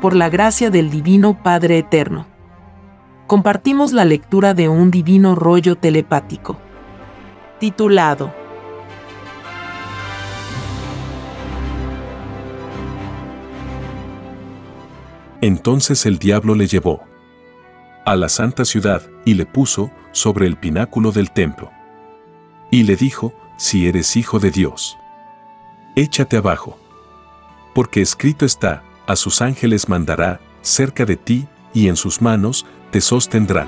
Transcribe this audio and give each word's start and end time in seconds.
por 0.00 0.14
la 0.14 0.28
gracia 0.28 0.70
del 0.70 0.90
Divino 0.90 1.42
Padre 1.42 1.78
Eterno. 1.78 2.26
Compartimos 3.26 3.92
la 3.92 4.04
lectura 4.04 4.54
de 4.54 4.68
un 4.68 4.90
divino 4.90 5.34
rollo 5.34 5.76
telepático, 5.76 6.58
titulado 7.58 8.32
Entonces 15.42 16.04
el 16.04 16.18
diablo 16.18 16.54
le 16.54 16.66
llevó 16.66 17.02
a 18.04 18.14
la 18.14 18.28
santa 18.28 18.64
ciudad 18.64 19.02
y 19.24 19.34
le 19.34 19.46
puso 19.46 19.90
sobre 20.12 20.46
el 20.46 20.56
pináculo 20.56 21.12
del 21.12 21.30
templo. 21.30 21.70
Y 22.70 22.82
le 22.82 22.96
dijo, 22.96 23.32
si 23.56 23.88
eres 23.88 24.16
hijo 24.16 24.38
de 24.38 24.50
Dios, 24.50 24.98
échate 25.96 26.36
abajo. 26.36 26.78
Porque 27.74 28.02
escrito 28.02 28.44
está, 28.44 28.82
a 29.10 29.16
sus 29.16 29.42
ángeles 29.42 29.88
mandará, 29.88 30.40
cerca 30.62 31.04
de 31.04 31.16
ti, 31.16 31.48
y 31.74 31.88
en 31.88 31.96
sus 31.96 32.22
manos 32.22 32.64
te 32.92 33.00
sostendrán. 33.00 33.66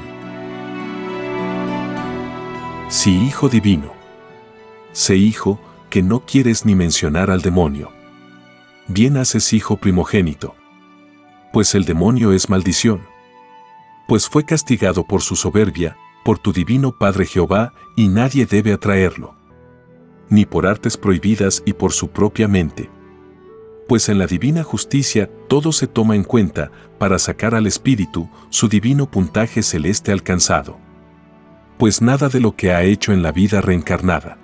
Si 2.89 3.27
hijo 3.27 3.49
divino, 3.49 3.93
sé 4.93 5.17
hijo 5.17 5.61
que 5.91 6.01
no 6.01 6.21
quieres 6.21 6.65
ni 6.65 6.77
mencionar 6.77 7.29
al 7.29 7.43
demonio. 7.43 7.91
Bien 8.87 9.17
haces 9.17 9.53
hijo 9.53 9.79
primogénito. 9.79 10.55
Pues 11.53 11.75
el 11.75 11.87
demonio 11.87 12.33
es 12.33 12.49
maldición. 12.49 13.03
Pues 14.07 14.29
fue 14.29 14.45
castigado 14.45 15.03
por 15.05 15.23
su 15.23 15.35
soberbia, 15.35 15.97
por 16.25 16.39
tu 16.39 16.53
divino 16.53 16.97
Padre 16.97 17.27
Jehová, 17.27 17.73
y 17.97 18.07
nadie 18.07 18.47
debe 18.47 18.73
atraerlo. 18.73 19.35
Ni 20.29 20.47
por 20.47 20.69
artes 20.69 20.97
prohibidas 20.97 21.65
y 21.67 21.73
por 21.73 21.93
su 21.93 22.11
propia 22.11 22.47
mente. 22.47 22.91
Pues 23.89 24.09
en 24.09 24.19
la 24.19 24.27
divina 24.27 24.63
justicia 24.63 25.29
todo 25.49 25.73
se 25.73 25.87
toma 25.87 26.17
en 26.17 26.25
cuenta 26.25 26.71
para 26.99 27.19
sacar 27.19 27.55
al 27.55 27.67
espíritu 27.67 28.29
su 28.49 28.69
divino 28.69 29.11
puntaje 29.11 29.63
celeste 29.63 30.13
alcanzado. 30.13 30.79
Pues 31.79 32.01
nada 32.01 32.29
de 32.29 32.41
lo 32.41 32.55
que 32.55 32.73
ha 32.73 32.83
hecho 32.83 33.13
en 33.13 33.23
la 33.23 33.33
vida 33.33 33.61
reencarnada. 33.61 34.39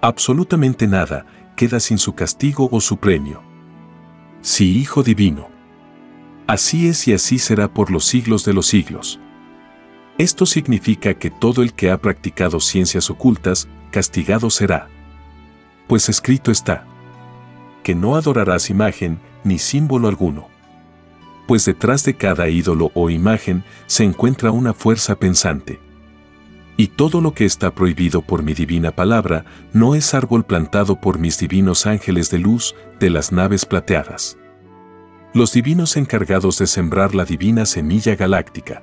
Absolutamente 0.00 0.86
nada 0.86 1.26
queda 1.56 1.80
sin 1.80 1.98
su 1.98 2.14
castigo 2.14 2.68
o 2.72 2.80
su 2.80 2.96
premio. 2.98 3.42
Si 4.40 4.78
Hijo 4.78 5.02
Divino. 5.02 5.48
Así 6.46 6.88
es 6.88 7.06
y 7.08 7.12
así 7.12 7.38
será 7.38 7.74
por 7.74 7.90
los 7.90 8.04
siglos 8.04 8.44
de 8.44 8.54
los 8.54 8.66
siglos. 8.66 9.20
Esto 10.16 10.46
significa 10.46 11.14
que 11.14 11.30
todo 11.30 11.62
el 11.62 11.74
que 11.74 11.90
ha 11.90 11.98
practicado 11.98 12.60
ciencias 12.60 13.10
ocultas, 13.10 13.68
castigado 13.90 14.50
será. 14.50 14.88
Pues 15.86 16.08
escrito 16.08 16.50
está, 16.50 16.86
que 17.88 17.94
no 17.94 18.16
adorarás 18.16 18.68
imagen 18.68 19.18
ni 19.44 19.58
símbolo 19.58 20.08
alguno. 20.08 20.48
Pues 21.46 21.64
detrás 21.64 22.04
de 22.04 22.18
cada 22.18 22.50
ídolo 22.50 22.90
o 22.92 23.08
imagen 23.08 23.64
se 23.86 24.04
encuentra 24.04 24.50
una 24.50 24.74
fuerza 24.74 25.14
pensante. 25.14 25.80
Y 26.76 26.88
todo 26.88 27.22
lo 27.22 27.32
que 27.32 27.46
está 27.46 27.74
prohibido 27.74 28.20
por 28.20 28.42
mi 28.42 28.52
divina 28.52 28.90
palabra 28.90 29.46
no 29.72 29.94
es 29.94 30.12
árbol 30.12 30.44
plantado 30.44 31.00
por 31.00 31.18
mis 31.18 31.38
divinos 31.38 31.86
ángeles 31.86 32.30
de 32.30 32.40
luz 32.40 32.74
de 33.00 33.08
las 33.08 33.32
naves 33.32 33.64
plateadas. 33.64 34.36
Los 35.32 35.54
divinos 35.54 35.96
encargados 35.96 36.58
de 36.58 36.66
sembrar 36.66 37.14
la 37.14 37.24
divina 37.24 37.64
semilla 37.64 38.16
galáctica 38.16 38.82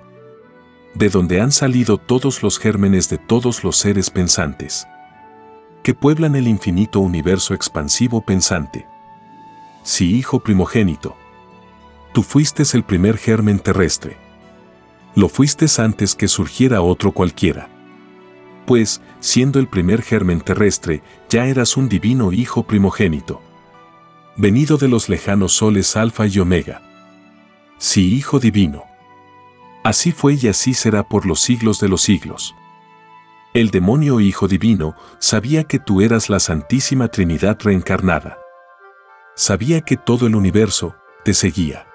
de 0.96 1.10
donde 1.10 1.42
han 1.42 1.52
salido 1.52 2.00
todos 2.00 2.42
los 2.42 2.58
gérmenes 2.58 3.08
de 3.12 3.20
todos 3.20 3.64
los 3.64 3.78
seres 3.78 4.10
pensantes, 4.10 4.88
que 5.84 5.94
pueblan 5.94 6.36
el 6.36 6.48
infinito 6.48 7.02
universo 7.02 7.54
expansivo 7.54 8.22
pensante. 8.22 8.88
Si 9.86 10.18
hijo 10.18 10.40
primogénito, 10.40 11.16
tú 12.12 12.24
fuiste 12.24 12.64
el 12.74 12.84
primer 12.84 13.20
germen 13.20 13.60
terrestre. 13.60 14.18
Lo 15.14 15.30
fuiste 15.30 15.68
antes 15.78 16.16
que 16.16 16.28
surgiera 16.28 16.82
otro 16.82 17.12
cualquiera. 17.12 17.70
Pues, 18.66 19.00
siendo 19.20 19.60
el 19.60 19.68
primer 19.68 20.02
germen 20.02 20.42
terrestre, 20.42 21.04
ya 21.30 21.46
eras 21.46 21.78
un 21.78 21.88
divino 21.88 22.32
hijo 22.32 22.64
primogénito. 22.64 23.44
Venido 24.38 24.78
de 24.78 24.88
los 24.88 25.08
lejanos 25.08 25.54
soles 25.54 25.96
alfa 25.96 26.26
y 26.26 26.40
omega. 26.40 26.82
Si 27.78 28.16
hijo 28.16 28.40
divino 28.40 28.86
Así 29.84 30.12
fue 30.12 30.34
y 30.42 30.48
así 30.48 30.74
será 30.74 31.08
por 31.08 31.28
los 31.28 31.42
siglos 31.42 31.80
de 31.80 31.90
los 31.90 32.02
siglos. 32.02 32.56
El 33.54 33.70
demonio 33.70 34.20
Hijo 34.20 34.48
Divino 34.48 34.96
sabía 35.20 35.66
que 35.66 35.78
tú 35.78 36.02
eras 36.02 36.28
la 36.28 36.40
Santísima 36.40 37.10
Trinidad 37.10 37.60
reencarnada. 37.62 38.40
Sabía 39.36 39.82
que 39.82 39.98
todo 39.98 40.28
el 40.28 40.36
universo 40.36 40.96
te 41.24 41.34
seguía. 41.34 41.88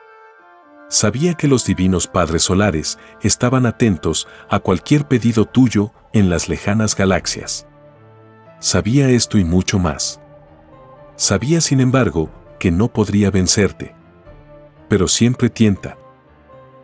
Sabía 0.89 1.35
que 1.35 1.49
los 1.49 1.65
divinos 1.65 2.07
Padres 2.07 2.43
Solares 2.43 2.99
estaban 3.23 3.65
atentos 3.65 4.29
a 4.49 4.59
cualquier 4.59 5.09
pedido 5.09 5.47
tuyo 5.47 5.93
en 6.13 6.29
las 6.29 6.49
lejanas 6.49 6.95
galaxias. 6.95 7.67
Sabía 8.59 9.09
esto 9.09 9.39
y 9.39 9.45
mucho 9.45 9.79
más. 9.79 10.21
Sabía, 11.17 11.61
sin 11.61 11.81
embargo, 11.81 12.31
que 12.59 12.71
no 12.71 12.89
podría 12.93 13.31
vencerte. 13.31 13.95
Pero 14.89 15.09
siempre 15.09 15.49
tienta 15.49 15.97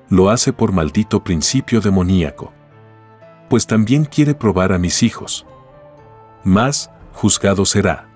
lo 0.08 0.30
hace 0.30 0.52
por 0.52 0.72
maldito 0.72 1.24
principio 1.24 1.80
demoníaco. 1.80 2.52
Pues 3.48 3.66
también 3.66 4.04
quiere 4.04 4.34
probar 4.34 4.72
a 4.72 4.78
mis 4.78 5.02
hijos. 5.02 5.46
Más, 6.44 6.90
juzgado 7.12 7.64
será. 7.64 8.08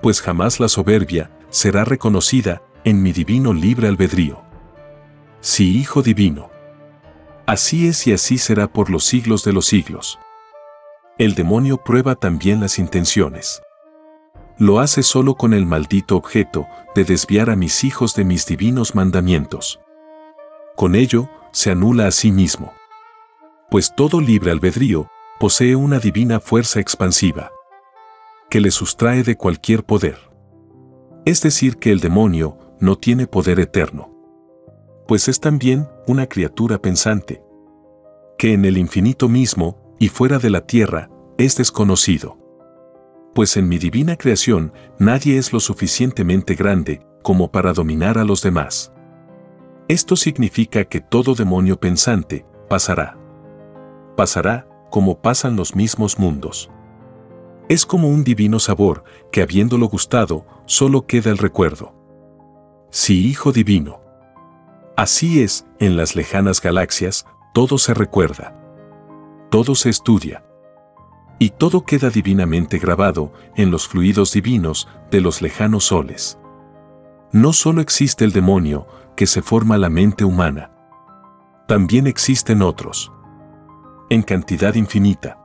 Pues 0.00 0.20
jamás 0.20 0.60
la 0.60 0.68
soberbia 0.68 1.30
será 1.52 1.84
reconocida 1.84 2.62
en 2.82 3.02
mi 3.02 3.12
divino 3.12 3.52
libre 3.52 3.86
albedrío. 3.86 4.42
Sí, 5.40 5.78
Hijo 5.78 6.02
Divino. 6.02 6.50
Así 7.46 7.86
es 7.86 8.06
y 8.06 8.12
así 8.12 8.38
será 8.38 8.72
por 8.72 8.90
los 8.90 9.04
siglos 9.04 9.44
de 9.44 9.52
los 9.52 9.66
siglos. 9.66 10.18
El 11.18 11.34
demonio 11.34 11.76
prueba 11.76 12.14
también 12.14 12.60
las 12.60 12.78
intenciones. 12.78 13.62
Lo 14.56 14.80
hace 14.80 15.02
solo 15.02 15.34
con 15.34 15.52
el 15.52 15.66
maldito 15.66 16.16
objeto 16.16 16.66
de 16.94 17.04
desviar 17.04 17.50
a 17.50 17.56
mis 17.56 17.84
hijos 17.84 18.14
de 18.14 18.24
mis 18.24 18.46
divinos 18.46 18.94
mandamientos. 18.94 19.78
Con 20.74 20.94
ello, 20.94 21.28
se 21.52 21.70
anula 21.70 22.06
a 22.06 22.12
sí 22.12 22.32
mismo. 22.32 22.72
Pues 23.70 23.94
todo 23.94 24.20
libre 24.20 24.50
albedrío 24.50 25.10
posee 25.38 25.76
una 25.76 25.98
divina 25.98 26.40
fuerza 26.40 26.80
expansiva 26.80 27.50
que 28.48 28.60
le 28.60 28.70
sustrae 28.70 29.22
de 29.22 29.36
cualquier 29.36 29.84
poder. 29.84 30.31
Es 31.24 31.40
decir, 31.40 31.76
que 31.76 31.92
el 31.92 32.00
demonio 32.00 32.58
no 32.80 32.96
tiene 32.96 33.26
poder 33.26 33.60
eterno, 33.60 34.10
pues 35.06 35.28
es 35.28 35.40
también 35.40 35.88
una 36.06 36.26
criatura 36.26 36.78
pensante, 36.78 37.42
que 38.38 38.54
en 38.54 38.64
el 38.64 38.76
infinito 38.76 39.28
mismo 39.28 39.94
y 39.98 40.08
fuera 40.08 40.38
de 40.38 40.50
la 40.50 40.66
tierra 40.66 41.10
es 41.38 41.56
desconocido. 41.56 42.38
Pues 43.34 43.56
en 43.56 43.68
mi 43.68 43.78
divina 43.78 44.16
creación 44.16 44.72
nadie 44.98 45.38
es 45.38 45.52
lo 45.52 45.60
suficientemente 45.60 46.54
grande 46.54 47.06
como 47.22 47.52
para 47.52 47.72
dominar 47.72 48.18
a 48.18 48.24
los 48.24 48.42
demás. 48.42 48.92
Esto 49.88 50.16
significa 50.16 50.84
que 50.84 51.00
todo 51.00 51.34
demonio 51.34 51.78
pensante 51.78 52.44
pasará. 52.68 53.16
Pasará 54.16 54.66
como 54.90 55.22
pasan 55.22 55.56
los 55.56 55.76
mismos 55.76 56.18
mundos. 56.18 56.70
Es 57.72 57.86
como 57.86 58.08
un 58.08 58.22
divino 58.22 58.58
sabor 58.58 59.02
que 59.30 59.40
habiéndolo 59.40 59.86
gustado, 59.86 60.44
solo 60.66 61.06
queda 61.06 61.30
el 61.30 61.38
recuerdo. 61.38 61.94
Sí, 62.90 63.26
Hijo 63.26 63.50
Divino. 63.50 64.02
Así 64.94 65.42
es, 65.42 65.66
en 65.78 65.96
las 65.96 66.14
lejanas 66.14 66.60
galaxias, 66.60 67.24
todo 67.54 67.78
se 67.78 67.94
recuerda. 67.94 68.54
Todo 69.50 69.74
se 69.74 69.88
estudia. 69.88 70.44
Y 71.38 71.48
todo 71.48 71.86
queda 71.86 72.10
divinamente 72.10 72.76
grabado 72.76 73.32
en 73.56 73.70
los 73.70 73.88
fluidos 73.88 74.34
divinos 74.34 74.86
de 75.10 75.22
los 75.22 75.40
lejanos 75.40 75.84
soles. 75.84 76.38
No 77.32 77.54
solo 77.54 77.80
existe 77.80 78.26
el 78.26 78.32
demonio, 78.32 78.86
que 79.16 79.26
se 79.26 79.40
forma 79.40 79.78
la 79.78 79.88
mente 79.88 80.26
humana. 80.26 80.72
También 81.66 82.06
existen 82.06 82.60
otros. 82.60 83.10
En 84.10 84.20
cantidad 84.22 84.74
infinita. 84.74 85.41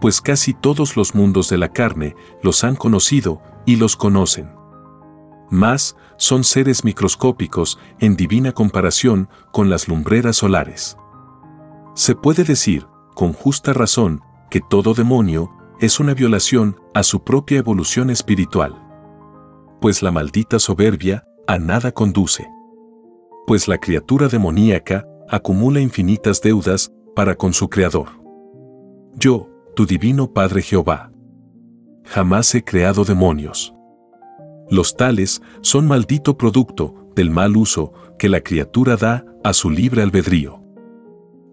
Pues 0.00 0.20
casi 0.20 0.54
todos 0.54 0.96
los 0.96 1.14
mundos 1.14 1.48
de 1.48 1.58
la 1.58 1.68
carne 1.68 2.14
los 2.42 2.64
han 2.64 2.76
conocido 2.76 3.42
y 3.66 3.76
los 3.76 3.96
conocen. 3.96 4.50
Más 5.50 5.96
son 6.16 6.44
seres 6.44 6.84
microscópicos 6.84 7.78
en 7.98 8.16
divina 8.16 8.52
comparación 8.52 9.28
con 9.52 9.70
las 9.70 9.88
lumbreras 9.88 10.36
solares. 10.36 10.96
Se 11.94 12.14
puede 12.14 12.44
decir, 12.44 12.86
con 13.14 13.32
justa 13.32 13.72
razón, 13.72 14.22
que 14.50 14.60
todo 14.60 14.94
demonio 14.94 15.50
es 15.80 16.00
una 16.00 16.14
violación 16.14 16.76
a 16.94 17.02
su 17.02 17.24
propia 17.24 17.58
evolución 17.58 18.10
espiritual. 18.10 18.82
Pues 19.80 20.02
la 20.02 20.10
maldita 20.12 20.58
soberbia 20.58 21.24
a 21.46 21.58
nada 21.58 21.92
conduce 21.92 22.48
pues 23.48 23.66
la 23.66 23.78
criatura 23.78 24.28
demoníaca 24.28 25.08
acumula 25.26 25.80
infinitas 25.80 26.42
deudas 26.42 26.92
para 27.16 27.34
con 27.34 27.54
su 27.54 27.70
Creador. 27.70 28.08
Yo, 29.14 29.48
tu 29.78 29.86
divino 29.86 30.32
Padre 30.32 30.60
Jehová, 30.60 31.12
jamás 32.02 32.52
he 32.56 32.64
creado 32.64 33.04
demonios. 33.04 33.72
Los 34.68 34.96
tales 34.96 35.40
son 35.60 35.86
maldito 35.86 36.36
producto 36.36 37.12
del 37.14 37.30
mal 37.30 37.56
uso 37.56 37.92
que 38.18 38.28
la 38.28 38.40
criatura 38.40 38.96
da 38.96 39.24
a 39.44 39.52
su 39.52 39.70
libre 39.70 40.02
albedrío. 40.02 40.60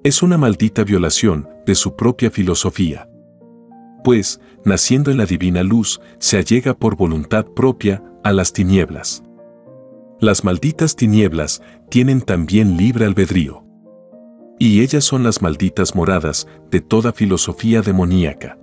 Es 0.03 0.23
una 0.23 0.39
maldita 0.39 0.83
violación 0.83 1.47
de 1.67 1.75
su 1.75 1.95
propia 1.95 2.31
filosofía. 2.31 3.07
Pues, 4.03 4.41
naciendo 4.63 5.11
en 5.11 5.17
la 5.17 5.27
divina 5.27 5.61
luz, 5.61 6.01
se 6.17 6.39
allega 6.39 6.73
por 6.73 6.95
voluntad 6.95 7.45
propia 7.45 8.03
a 8.23 8.33
las 8.33 8.53
tinieblas. 8.53 9.21
Las 10.19 10.43
malditas 10.43 10.95
tinieblas 10.95 11.61
tienen 11.91 12.21
también 12.21 12.75
libre 12.75 13.05
albedrío. 13.05 13.64
Y 14.59 14.81
ellas 14.81 15.03
son 15.03 15.23
las 15.23 15.41
malditas 15.41 15.95
moradas 15.95 16.47
de 16.71 16.81
toda 16.81 17.11
filosofía 17.11 17.81
demoníaca. 17.81 18.57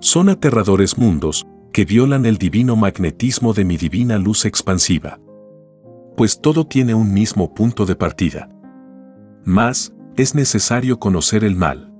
Son 0.00 0.28
aterradores 0.28 0.98
mundos 0.98 1.46
que 1.72 1.84
violan 1.84 2.26
el 2.26 2.36
divino 2.36 2.76
magnetismo 2.76 3.54
de 3.54 3.64
mi 3.64 3.76
divina 3.76 4.18
luz 4.18 4.44
expansiva. 4.44 5.18
Pues 6.16 6.40
todo 6.40 6.66
tiene 6.66 6.94
un 6.94 7.12
mismo 7.12 7.54
punto 7.54 7.86
de 7.86 7.96
partida. 7.96 8.48
Más, 9.44 9.94
es 10.16 10.34
necesario 10.34 10.98
conocer 10.98 11.44
el 11.44 11.56
mal. 11.56 11.92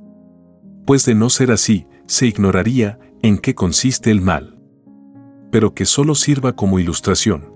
Pues 0.87 1.05
de 1.07 1.15
no 1.15 1.31
ser 1.31 1.51
así, 1.51 1.87
se 2.07 2.27
ignoraría 2.27 2.99
en 3.23 3.39
qué 3.39 3.55
consiste 3.55 4.11
el 4.11 4.21
mal. 4.21 4.59
Pero 5.51 5.75
que 5.75 5.87
solo 5.87 6.15
sirva 6.15 6.55
como 6.55 6.79
ilustración. 6.79 7.53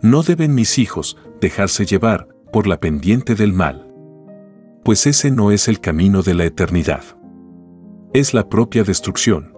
No 0.00 0.22
deben 0.22 0.54
mis 0.54 0.78
hijos 0.78 1.16
dejarse 1.40 1.84
llevar 1.84 2.28
por 2.52 2.66
la 2.66 2.80
pendiente 2.80 3.34
del 3.34 3.52
mal. 3.52 3.87
Pues 4.88 5.06
ese 5.06 5.30
no 5.30 5.50
es 5.50 5.68
el 5.68 5.80
camino 5.80 6.22
de 6.22 6.32
la 6.32 6.46
eternidad. 6.46 7.02
Es 8.14 8.32
la 8.32 8.48
propia 8.48 8.84
destrucción. 8.84 9.54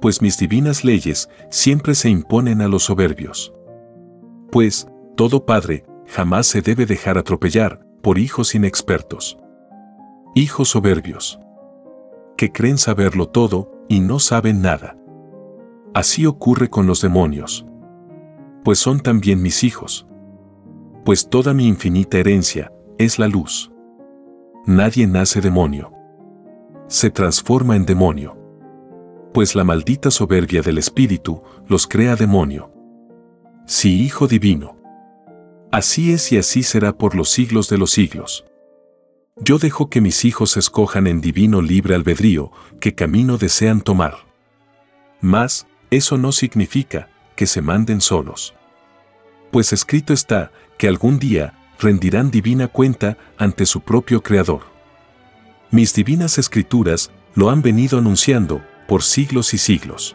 Pues 0.00 0.22
mis 0.22 0.38
divinas 0.38 0.82
leyes 0.82 1.28
siempre 1.50 1.94
se 1.94 2.08
imponen 2.08 2.62
a 2.62 2.68
los 2.68 2.84
soberbios. 2.84 3.52
Pues, 4.50 4.88
todo 5.14 5.44
padre 5.44 5.84
jamás 6.06 6.46
se 6.46 6.62
debe 6.62 6.86
dejar 6.86 7.18
atropellar 7.18 7.84
por 8.00 8.18
hijos 8.18 8.54
inexpertos. 8.54 9.36
Hijos 10.34 10.70
soberbios. 10.70 11.38
Que 12.38 12.50
creen 12.50 12.78
saberlo 12.78 13.28
todo 13.28 13.70
y 13.90 14.00
no 14.00 14.18
saben 14.20 14.62
nada. 14.62 14.96
Así 15.92 16.24
ocurre 16.24 16.70
con 16.70 16.86
los 16.86 17.02
demonios. 17.02 17.66
Pues 18.64 18.78
son 18.78 19.00
también 19.00 19.42
mis 19.42 19.64
hijos. 19.64 20.06
Pues 21.04 21.28
toda 21.28 21.52
mi 21.52 21.68
infinita 21.68 22.16
herencia 22.16 22.72
es 22.96 23.18
la 23.18 23.28
luz. 23.28 23.70
Nadie 24.66 25.06
nace 25.06 25.40
demonio. 25.40 25.92
Se 26.86 27.10
transforma 27.10 27.76
en 27.76 27.86
demonio. 27.86 28.36
Pues 29.32 29.54
la 29.54 29.64
maldita 29.64 30.10
soberbia 30.10 30.60
del 30.60 30.76
espíritu 30.76 31.42
los 31.66 31.86
crea 31.86 32.14
demonio. 32.14 32.70
Sí, 33.66 34.02
Hijo 34.02 34.26
Divino. 34.26 34.76
Así 35.72 36.12
es 36.12 36.30
y 36.32 36.36
así 36.36 36.62
será 36.62 36.92
por 36.92 37.14
los 37.14 37.30
siglos 37.30 37.68
de 37.70 37.78
los 37.78 37.92
siglos. 37.92 38.44
Yo 39.36 39.58
dejo 39.58 39.88
que 39.88 40.02
mis 40.02 40.26
hijos 40.26 40.58
escojan 40.58 41.06
en 41.06 41.22
divino 41.22 41.62
libre 41.62 41.94
albedrío 41.94 42.52
qué 42.80 42.94
camino 42.94 43.38
desean 43.38 43.80
tomar. 43.80 44.14
Mas, 45.22 45.66
eso 45.90 46.18
no 46.18 46.32
significa 46.32 47.08
que 47.34 47.46
se 47.46 47.62
manden 47.62 48.02
solos. 48.02 48.54
Pues 49.50 49.72
escrito 49.72 50.12
está 50.12 50.52
que 50.76 50.86
algún 50.86 51.18
día 51.18 51.54
rendirán 51.80 52.30
divina 52.30 52.68
cuenta 52.68 53.18
ante 53.36 53.66
su 53.66 53.80
propio 53.80 54.22
Creador. 54.22 54.62
Mis 55.72 55.92
divinas 55.92 56.38
escrituras 56.38 57.10
lo 57.34 57.50
han 57.50 57.62
venido 57.62 57.98
anunciando 57.98 58.62
por 58.86 59.02
siglos 59.02 59.54
y 59.54 59.58
siglos. 59.58 60.14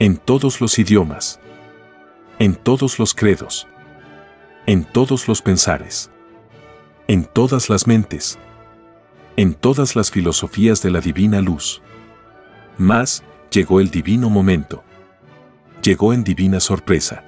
En 0.00 0.16
todos 0.16 0.60
los 0.60 0.78
idiomas. 0.80 1.38
En 2.40 2.56
todos 2.56 2.98
los 2.98 3.14
credos 3.14 3.68
en 4.66 4.84
todos 4.84 5.28
los 5.28 5.42
pensares, 5.42 6.10
en 7.06 7.24
todas 7.24 7.68
las 7.68 7.86
mentes, 7.86 8.38
en 9.36 9.54
todas 9.54 9.94
las 9.94 10.10
filosofías 10.10 10.82
de 10.82 10.90
la 10.90 11.00
divina 11.00 11.40
luz. 11.40 11.82
Mas 12.78 13.22
llegó 13.50 13.80
el 13.80 13.90
divino 13.90 14.30
momento. 14.30 14.82
Llegó 15.82 16.14
en 16.14 16.24
divina 16.24 16.60
sorpresa. 16.60 17.24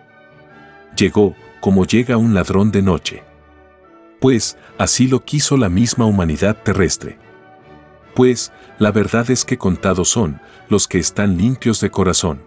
Llegó 0.96 1.34
como 1.60 1.84
llega 1.84 2.16
un 2.16 2.32
ladrón 2.32 2.70
de 2.70 2.80
noche. 2.80 3.22
Pues 4.26 4.58
así 4.76 5.06
lo 5.06 5.24
quiso 5.24 5.56
la 5.56 5.68
misma 5.68 6.04
humanidad 6.04 6.60
terrestre. 6.60 7.16
Pues 8.12 8.52
la 8.80 8.90
verdad 8.90 9.30
es 9.30 9.44
que 9.44 9.56
contados 9.56 10.08
son 10.08 10.40
los 10.68 10.88
que 10.88 10.98
están 10.98 11.38
limpios 11.38 11.80
de 11.80 11.92
corazón. 11.92 12.42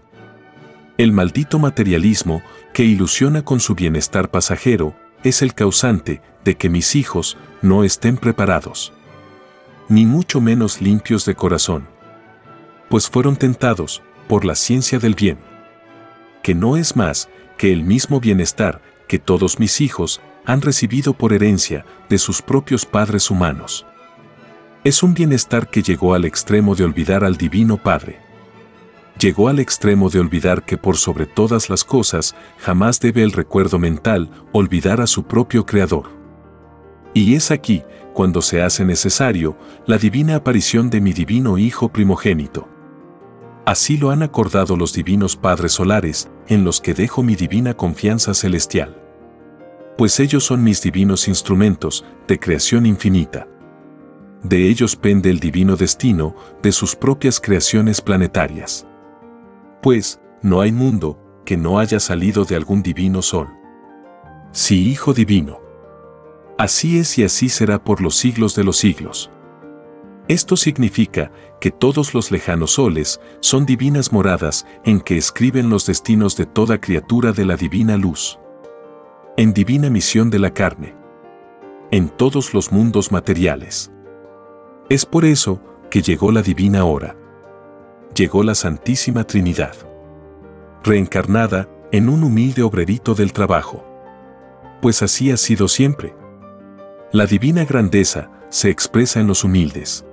El 0.97 1.13
maldito 1.13 1.57
materialismo 1.57 2.43
que 2.73 2.83
ilusiona 2.83 3.45
con 3.45 3.61
su 3.61 3.75
bienestar 3.75 4.29
pasajero, 4.29 4.93
es 5.23 5.41
el 5.41 5.53
causante 5.53 6.21
de 6.43 6.57
que 6.57 6.67
mis 6.67 6.97
hijos 6.97 7.37
no 7.61 7.85
estén 7.85 8.17
preparados, 8.17 8.91
ni 9.87 10.05
mucho 10.05 10.41
menos 10.41 10.81
limpios 10.81 11.23
de 11.23 11.35
corazón, 11.35 11.87
pues 12.89 13.09
fueron 13.09 13.37
tentados 13.37 14.03
por 14.27 14.43
la 14.43 14.55
ciencia 14.55 14.99
del 14.99 15.15
bien, 15.15 15.37
que 16.43 16.55
no 16.55 16.75
es 16.75 16.97
más 16.97 17.29
que 17.57 17.71
el 17.71 17.85
mismo 17.85 18.19
bienestar 18.19 18.81
que 19.07 19.17
todos 19.17 19.59
mis 19.59 19.79
hijos 19.79 20.19
han 20.49 20.61
recibido 20.61 21.13
por 21.13 21.31
herencia 21.33 21.85
de 22.09 22.17
sus 22.17 22.41
propios 22.41 22.85
padres 22.85 23.29
humanos. 23.29 23.85
Es 24.83 25.03
un 25.03 25.13
bienestar 25.13 25.69
que 25.69 25.81
llegó 25.81 26.13
al 26.13 26.25
extremo 26.25 26.75
de 26.75 26.83
olvidar 26.83 27.23
al 27.23 27.37
Divino 27.37 27.77
Padre 27.77 28.29
llegó 29.19 29.49
al 29.49 29.59
extremo 29.59 30.09
de 30.09 30.19
olvidar 30.19 30.63
que 30.63 30.77
por 30.77 30.97
sobre 30.97 31.25
todas 31.25 31.69
las 31.69 31.83
cosas 31.83 32.35
jamás 32.57 32.99
debe 32.99 33.21
el 33.21 33.33
recuerdo 33.33 33.77
mental 33.77 34.31
olvidar 34.53 35.01
a 35.01 35.07
su 35.07 35.23
propio 35.23 35.65
Creador. 35.65 36.09
Y 37.13 37.35
es 37.35 37.51
aquí, 37.51 37.83
cuando 38.13 38.41
se 38.41 38.61
hace 38.61 38.85
necesario, 38.85 39.57
la 39.85 39.97
divina 39.97 40.35
aparición 40.35 40.89
de 40.89 41.01
mi 41.01 41.11
divino 41.11 41.57
Hijo 41.57 41.89
primogénito. 41.89 42.67
Así 43.65 43.97
lo 43.97 44.09
han 44.09 44.23
acordado 44.23 44.77
los 44.77 44.93
divinos 44.93 45.35
Padres 45.35 45.73
Solares, 45.73 46.29
en 46.47 46.63
los 46.63 46.81
que 46.81 46.93
dejo 46.93 47.21
mi 47.21 47.35
divina 47.35 47.75
confianza 47.75 48.33
celestial. 48.33 49.08
Pues 49.99 50.19
ellos 50.19 50.43
son 50.43 50.63
mis 50.63 50.81
divinos 50.81 51.27
instrumentos 51.27 52.03
de 52.27 52.39
creación 52.39 52.87
infinita. 52.87 53.47
De 54.41 54.67
ellos 54.67 54.95
pende 54.95 55.29
el 55.29 55.39
divino 55.39 55.75
destino 55.75 56.35
de 56.63 56.71
sus 56.71 56.95
propias 56.95 57.39
creaciones 57.39 58.01
planetarias 58.01 58.87
pues 59.81 60.19
no 60.41 60.61
hay 60.61 60.71
mundo 60.71 61.17
que 61.45 61.57
no 61.57 61.79
haya 61.79 61.99
salido 61.99 62.45
de 62.45 62.55
algún 62.55 62.83
divino 62.83 63.21
sol. 63.21 63.47
Sí, 64.51 64.89
Hijo 64.89 65.13
Divino. 65.13 65.59
Así 66.57 66.99
es 66.99 67.17
y 67.17 67.23
así 67.23 67.49
será 67.49 67.83
por 67.83 68.01
los 68.01 68.15
siglos 68.15 68.55
de 68.55 68.63
los 68.63 68.77
siglos. 68.77 69.31
Esto 70.27 70.57
significa 70.57 71.31
que 71.59 71.71
todos 71.71 72.13
los 72.13 72.31
lejanos 72.31 72.71
soles 72.71 73.19
son 73.39 73.65
divinas 73.65 74.11
moradas 74.11 74.65
en 74.83 74.99
que 74.99 75.17
escriben 75.17 75.69
los 75.69 75.85
destinos 75.85 76.35
de 76.35 76.45
toda 76.45 76.79
criatura 76.79 77.31
de 77.31 77.45
la 77.45 77.55
divina 77.55 77.97
luz. 77.97 78.37
En 79.39 79.53
divina 79.53 79.89
misión 79.89 80.29
de 80.29 80.37
la 80.37 80.53
carne. 80.53 80.97
En 81.91 82.09
todos 82.09 82.53
los 82.53 82.73
mundos 82.73 83.13
materiales. 83.13 83.89
Es 84.89 85.05
por 85.05 85.23
eso 85.23 85.61
que 85.89 86.01
llegó 86.01 86.33
la 86.33 86.41
divina 86.41 86.83
hora 86.83 87.15
llegó 88.13 88.43
la 88.43 88.53
Santísima 88.53 89.23
Trinidad. 89.23 89.75
Reencarnada 90.83 91.69
en 91.93 92.09
un 92.09 92.25
humilde 92.25 92.63
obrerito 92.63 93.15
del 93.15 93.31
trabajo. 93.31 93.85
Pues 94.81 95.01
así 95.03 95.31
ha 95.31 95.37
sido 95.37 95.69
siempre. 95.69 96.13
La 97.13 97.25
divina 97.25 97.63
grandeza 97.63 98.29
se 98.49 98.69
expresa 98.69 99.21
en 99.21 99.27
los 99.27 99.45
humildes. 99.45 100.05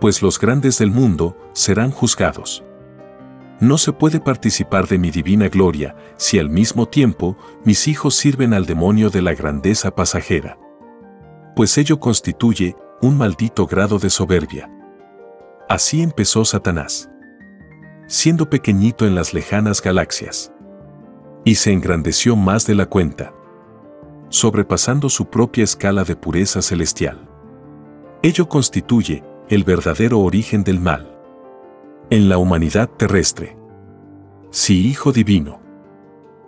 Pues 0.00 0.22
los 0.22 0.38
grandes 0.38 0.78
del 0.78 0.92
mundo 0.92 1.36
serán 1.54 1.90
juzgados. 1.90 2.62
No 3.60 3.76
se 3.76 3.92
puede 3.92 4.20
participar 4.20 4.86
de 4.86 4.98
mi 4.98 5.10
divina 5.10 5.48
gloria 5.48 5.96
si 6.16 6.38
al 6.38 6.48
mismo 6.48 6.86
tiempo 6.86 7.36
mis 7.64 7.88
hijos 7.88 8.14
sirven 8.14 8.54
al 8.54 8.66
demonio 8.66 9.10
de 9.10 9.20
la 9.20 9.34
grandeza 9.34 9.90
pasajera. 9.90 10.58
Pues 11.56 11.76
ello 11.76 11.98
constituye 11.98 12.76
un 13.02 13.18
maldito 13.18 13.66
grado 13.66 13.98
de 13.98 14.10
soberbia. 14.10 14.70
Así 15.68 16.02
empezó 16.02 16.44
Satanás. 16.44 17.10
Siendo 18.06 18.48
pequeñito 18.48 19.06
en 19.06 19.16
las 19.16 19.34
lejanas 19.34 19.82
galaxias. 19.82 20.52
Y 21.44 21.56
se 21.56 21.72
engrandeció 21.72 22.36
más 22.36 22.64
de 22.64 22.76
la 22.76 22.86
cuenta. 22.86 23.34
Sobrepasando 24.28 25.08
su 25.08 25.30
propia 25.30 25.64
escala 25.64 26.04
de 26.04 26.14
pureza 26.14 26.62
celestial. 26.62 27.28
Ello 28.22 28.48
constituye 28.48 29.24
el 29.48 29.64
verdadero 29.64 30.20
origen 30.20 30.62
del 30.62 30.78
mal. 30.78 31.17
En 32.10 32.28
la 32.28 32.38
humanidad 32.38 32.88
terrestre. 32.88 33.58
Sí, 34.50 34.88
Hijo 34.88 35.12
Divino. 35.12 35.60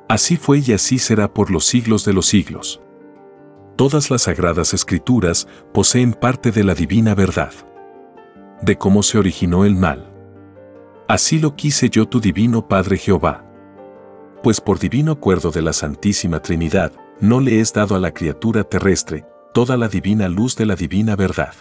Así 0.09 0.37
fue 0.39 0.63
y 0.67 0.73
así 0.73 0.99
será 0.99 1.35
por 1.35 1.51
los 1.51 1.67
siglos 1.67 2.05
de 2.07 2.15
los 2.15 2.27
siglos. 2.27 2.81
Todas 3.77 4.11
las 4.11 4.23
sagradas 4.23 4.73
escrituras 4.73 5.47
poseen 5.75 6.15
parte 6.15 6.51
de 6.51 6.65
la 6.65 6.75
divina 6.75 7.15
verdad 7.15 7.53
de 8.63 8.77
cómo 8.77 9.03
se 9.03 9.19
originó 9.19 9.65
el 9.65 9.75
mal. 9.75 10.11
Así 11.09 11.39
lo 11.39 11.57
quise 11.57 11.91
yo 11.91 12.07
tu 12.07 12.21
divino 12.21 12.69
Padre 12.69 12.97
Jehová. 12.97 13.45
Pues 14.43 14.61
por 14.61 14.79
divino 14.79 15.13
acuerdo 15.13 15.51
de 15.51 15.63
la 15.63 15.73
Santísima 15.73 16.41
Trinidad, 16.41 16.93
no 17.21 17.41
le 17.41 17.61
es 17.61 17.73
dado 17.73 17.97
a 17.97 18.01
la 18.01 18.13
criatura 18.13 18.65
terrestre 18.65 19.27
toda 19.53 19.77
la 19.77 19.89
divina 19.89 20.29
luz 20.29 20.57
de 20.57 20.67
la 20.67 20.77
divina 20.77 21.17
verdad. 21.17 21.53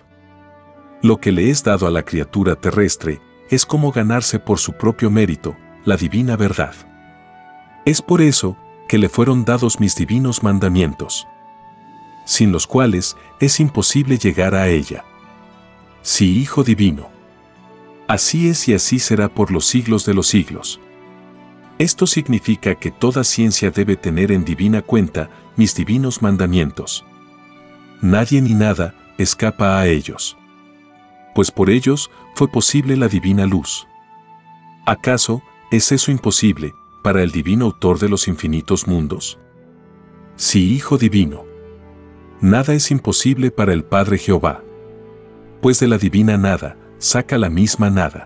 Lo 1.02 1.18
que 1.18 1.32
le 1.32 1.50
es 1.50 1.64
dado 1.64 1.88
a 1.88 1.92
la 1.92 2.04
criatura 2.04 2.56
terrestre 2.56 3.20
es 3.50 3.66
como 3.66 3.92
ganarse 3.92 4.40
por 4.40 4.60
su 4.60 4.74
propio 4.74 5.10
mérito 5.10 5.58
la 5.86 5.98
divina 5.98 6.36
verdad. 6.36 6.76
Es 7.86 8.02
por 8.02 8.22
eso 8.22 8.58
que 8.88 8.98
le 8.98 9.10
fueron 9.10 9.46
dados 9.46 9.80
mis 9.80 9.96
divinos 9.96 10.44
mandamientos, 10.44 11.28
sin 12.26 12.52
los 12.52 12.68
cuales 12.68 13.16
es 13.40 13.60
imposible 13.60 14.18
llegar 14.18 14.56
a 14.56 14.68
ella. 14.68 15.04
Sí, 16.02 16.40
Hijo 16.40 16.64
Divino. 16.64 17.10
Así 18.08 18.50
es 18.50 18.68
y 18.68 18.74
así 18.74 19.00
será 19.00 19.30
por 19.30 19.52
los 19.52 19.66
siglos 19.66 20.06
de 20.06 20.14
los 20.14 20.28
siglos. 20.28 20.80
Esto 21.78 22.08
significa 22.08 22.76
que 22.76 22.92
toda 22.92 23.24
ciencia 23.24 23.72
debe 23.72 23.96
tener 23.96 24.32
en 24.32 24.44
divina 24.44 24.82
cuenta 24.82 25.30
mis 25.56 25.76
divinos 25.76 26.22
mandamientos. 26.22 27.06
Nadie 28.02 28.42
ni 28.42 28.54
nada 28.54 28.96
escapa 29.18 29.80
a 29.80 29.88
ellos. 29.88 30.38
Pues 31.36 31.52
por 31.52 31.70
ellos 31.70 32.10
fue 32.40 32.48
posible 32.48 32.96
la 32.96 33.10
divina 33.10 33.46
luz. 33.46 33.86
¿Acaso 34.86 35.44
es 35.72 35.92
eso 35.92 36.10
imposible 36.10 36.74
para 37.04 37.22
el 37.22 37.32
divino 37.32 37.66
autor 37.66 38.00
de 38.00 38.08
los 38.08 38.30
infinitos 38.30 38.88
mundos? 38.88 39.38
Sí, 40.38 40.74
Hijo 40.74 40.98
Divino. 40.98 41.44
Nada 42.40 42.74
es 42.74 42.92
imposible 42.92 43.52
para 43.52 43.74
el 43.74 43.84
Padre 43.84 44.18
Jehová. 44.18 44.64
Pues 45.62 45.82
de 45.82 45.90
la 45.90 45.98
divina 45.98 46.38
nada 46.38 46.78
saca 46.98 47.38
la 47.38 47.50
misma 47.50 47.90
nada. 47.90 48.26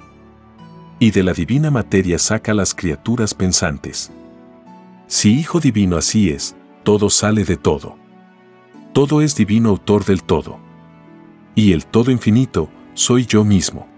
Y 0.99 1.09
de 1.09 1.23
la 1.23 1.33
divina 1.33 1.71
materia 1.71 2.19
saca 2.19 2.53
las 2.53 2.75
criaturas 2.75 3.33
pensantes. 3.33 4.11
Si 5.07 5.39
Hijo 5.39 5.59
Divino 5.59 5.97
así 5.97 6.29
es, 6.29 6.55
todo 6.83 7.09
sale 7.09 7.45
de 7.45 7.57
todo. 7.57 7.95
Todo 8.93 9.23
es 9.23 9.35
divino 9.35 9.69
autor 9.69 10.05
del 10.05 10.21
todo. 10.21 10.59
Y 11.55 11.73
el 11.73 11.87
todo 11.87 12.11
infinito 12.11 12.69
soy 12.93 13.25
yo 13.25 13.43
mismo. 13.43 13.91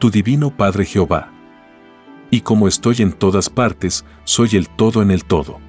Tu 0.00 0.10
divino 0.10 0.50
Padre 0.50 0.86
Jehová. 0.86 1.30
Y 2.30 2.40
como 2.40 2.68
estoy 2.68 2.96
en 3.00 3.12
todas 3.12 3.50
partes, 3.50 4.06
soy 4.24 4.56
el 4.56 4.70
todo 4.70 5.02
en 5.02 5.10
el 5.10 5.26
todo. 5.26 5.60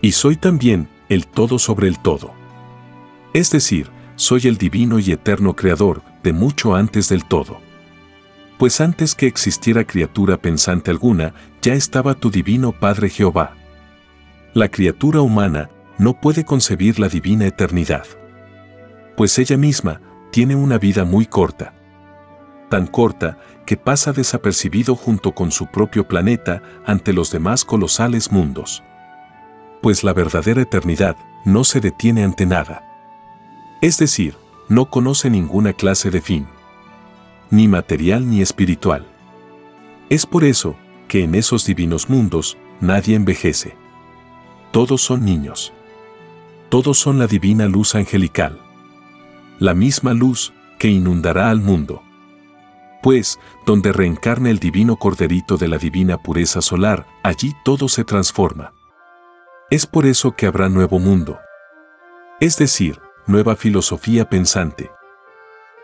Y 0.00 0.12
soy 0.12 0.36
también 0.36 0.88
el 1.10 1.26
todo 1.26 1.58
sobre 1.58 1.88
el 1.88 1.98
todo. 1.98 2.32
Es 3.34 3.50
decir, 3.50 3.90
soy 4.16 4.46
el 4.46 4.56
divino 4.56 4.98
y 4.98 5.12
eterno 5.12 5.54
creador 5.54 6.00
de 6.22 6.32
mucho 6.32 6.74
antes 6.74 7.10
del 7.10 7.26
todo. 7.26 7.60
Pues 8.56 8.80
antes 8.80 9.14
que 9.14 9.26
existiera 9.26 9.84
criatura 9.84 10.38
pensante 10.38 10.90
alguna, 10.90 11.34
ya 11.60 11.74
estaba 11.74 12.14
tu 12.14 12.30
divino 12.30 12.72
Padre 12.72 13.10
Jehová. 13.10 13.56
La 14.54 14.70
criatura 14.70 15.20
humana 15.20 15.68
no 15.98 16.18
puede 16.18 16.46
concebir 16.46 16.98
la 16.98 17.10
divina 17.10 17.44
eternidad. 17.44 18.06
Pues 19.18 19.38
ella 19.38 19.58
misma 19.58 20.00
tiene 20.30 20.56
una 20.56 20.78
vida 20.78 21.04
muy 21.04 21.26
corta. 21.26 21.74
Tan 22.74 22.88
corta 22.88 23.38
que 23.66 23.76
pasa 23.76 24.12
desapercibido 24.12 24.96
junto 24.96 25.30
con 25.30 25.52
su 25.52 25.68
propio 25.68 26.08
planeta 26.08 26.60
ante 26.84 27.12
los 27.12 27.30
demás 27.30 27.64
colosales 27.64 28.32
mundos. 28.32 28.82
Pues 29.80 30.02
la 30.02 30.12
verdadera 30.12 30.62
eternidad 30.62 31.16
no 31.44 31.62
se 31.62 31.78
detiene 31.78 32.24
ante 32.24 32.46
nada. 32.46 32.84
Es 33.80 33.98
decir, 33.98 34.34
no 34.68 34.86
conoce 34.86 35.30
ninguna 35.30 35.72
clase 35.72 36.10
de 36.10 36.20
fin. 36.20 36.48
Ni 37.48 37.68
material 37.68 38.28
ni 38.28 38.42
espiritual. 38.42 39.06
Es 40.10 40.26
por 40.26 40.42
eso 40.42 40.74
que 41.06 41.22
en 41.22 41.36
esos 41.36 41.64
divinos 41.66 42.10
mundos 42.10 42.58
nadie 42.80 43.14
envejece. 43.14 43.76
Todos 44.72 45.00
son 45.00 45.24
niños. 45.24 45.72
Todos 46.70 46.98
son 46.98 47.20
la 47.20 47.28
divina 47.28 47.68
luz 47.68 47.94
angelical. 47.94 48.58
La 49.60 49.74
misma 49.74 50.12
luz 50.12 50.52
que 50.80 50.88
inundará 50.88 51.50
al 51.50 51.60
mundo. 51.60 52.02
Pues, 53.04 53.38
donde 53.66 53.92
reencarna 53.92 54.48
el 54.48 54.58
divino 54.58 54.96
corderito 54.96 55.58
de 55.58 55.68
la 55.68 55.76
divina 55.76 56.16
pureza 56.16 56.62
solar, 56.62 57.06
allí 57.22 57.54
todo 57.62 57.86
se 57.86 58.02
transforma. 58.02 58.72
Es 59.70 59.86
por 59.86 60.06
eso 60.06 60.32
que 60.32 60.46
habrá 60.46 60.70
nuevo 60.70 60.98
mundo. 60.98 61.38
Es 62.40 62.56
decir, 62.56 62.98
nueva 63.26 63.56
filosofía 63.56 64.30
pensante, 64.30 64.90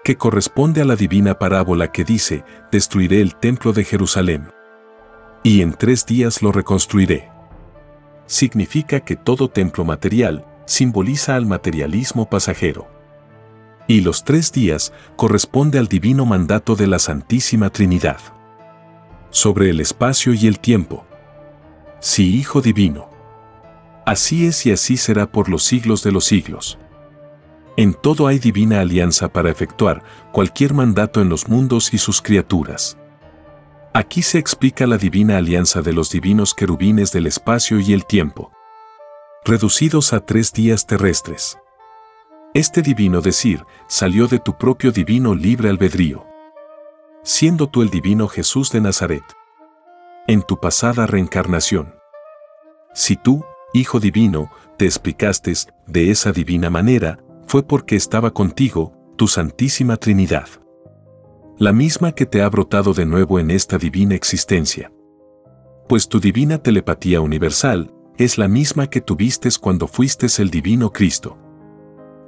que 0.03 0.17
corresponde 0.17 0.81
a 0.81 0.87
la 0.87 0.97
divina 0.97 1.39
parábola 1.39 1.93
que 1.93 2.05
dice, 2.05 2.43
destruiré 2.73 3.21
el 3.21 3.37
templo 3.37 3.75
de 3.75 3.85
Jerusalén. 3.85 4.51
Y 5.43 5.61
en 5.61 5.75
tres 5.75 6.07
días 6.07 6.41
lo 6.41 6.53
reconstruiré. 6.53 7.31
Significa 8.25 9.01
que 9.01 9.17
todo 9.17 9.51
templo 9.51 9.85
material 9.85 10.47
simboliza 10.65 11.37
al 11.37 11.45
materialismo 11.45 12.31
pasajero. 12.31 13.00
Y 13.91 14.03
los 14.03 14.23
tres 14.23 14.53
días 14.53 14.93
corresponde 15.17 15.81
al 15.81 15.89
divino 15.89 16.25
mandato 16.25 16.77
de 16.77 16.87
la 16.87 17.01
Santísima 17.01 17.71
Trinidad. 17.71 18.21
Sobre 19.31 19.69
el 19.69 19.81
espacio 19.81 20.33
y 20.33 20.47
el 20.47 20.61
tiempo. 20.61 21.05
Sí, 21.99 22.37
Hijo 22.37 22.61
Divino. 22.61 23.11
Así 24.07 24.47
es 24.47 24.65
y 24.65 24.71
así 24.71 24.97
será 24.97 25.33
por 25.33 25.49
los 25.49 25.65
siglos 25.65 26.05
de 26.05 26.13
los 26.13 26.25
siglos. 26.25 26.79
En 27.77 27.95
todo 27.95 28.29
hay 28.29 28.39
divina 28.39 28.79
alianza 28.79 29.33
para 29.33 29.51
efectuar 29.51 30.05
cualquier 30.31 30.73
mandato 30.73 31.21
en 31.21 31.29
los 31.29 31.49
mundos 31.49 31.93
y 31.93 31.99
sus 31.99 32.23
criaturas. 32.23 32.97
Aquí 33.93 34.23
se 34.23 34.39
explica 34.39 34.87
la 34.87 34.99
divina 34.99 35.37
alianza 35.37 35.83
de 35.83 35.93
los 35.93 36.13
divinos 36.13 36.55
querubines 36.55 37.11
del 37.11 37.27
espacio 37.27 37.81
y 37.81 37.93
el 37.93 38.07
tiempo, 38.07 38.53
reducidos 39.45 40.13
a 40.13 40.25
tres 40.25 40.53
días 40.53 40.87
terrestres. 40.87 41.59
Este 42.53 42.83
divino 42.83 43.21
decir 43.21 43.65
salió 43.87 44.27
de 44.27 44.41
tu 44.41 44.59
propio 44.59 44.91
divino 44.91 45.37
libre 45.37 45.69
albedrío, 45.69 46.27
siendo 47.23 47.69
tú 47.69 47.81
el 47.81 47.91
divino 47.91 48.27
Jesús 48.27 48.73
de 48.73 48.81
Nazaret, 48.81 49.23
en 50.27 50.43
tu 50.43 50.59
pasada 50.59 51.07
reencarnación. 51.07 51.95
Si 52.93 53.15
tú, 53.15 53.45
Hijo 53.73 54.01
Divino, 54.01 54.51
te 54.79 54.85
explicaste 54.85 55.53
de 55.87 56.11
esa 56.11 56.33
divina 56.33 56.71
manera, 56.71 57.21
fue 57.47 57.63
porque 57.63 57.95
estaba 57.95 58.33
contigo, 58.33 58.95
tu 59.17 59.29
Santísima 59.29 59.97
Trinidad. 59.97 60.49
La 61.57 61.73
misma 61.73 62.11
que 62.11 62.27
te 62.27 62.43
ha 62.43 62.49
brotado 62.49 62.95
de 62.95 63.07
nuevo 63.07 63.39
en 63.39 63.53
esta 63.53 63.79
divina 63.79 64.17
existencia. 64.17 64.91
Pues 65.89 66.09
tu 66.09 66.19
divina 66.19 66.59
telepatía 66.59 67.21
universal 67.21 67.95
es 68.19 68.39
la 68.39 68.49
misma 68.49 68.89
que 68.89 69.01
tuviste 69.01 69.49
cuando 69.61 69.87
fuiste 69.87 70.27
el 70.43 70.51
divino 70.51 70.93
Cristo. 70.93 71.39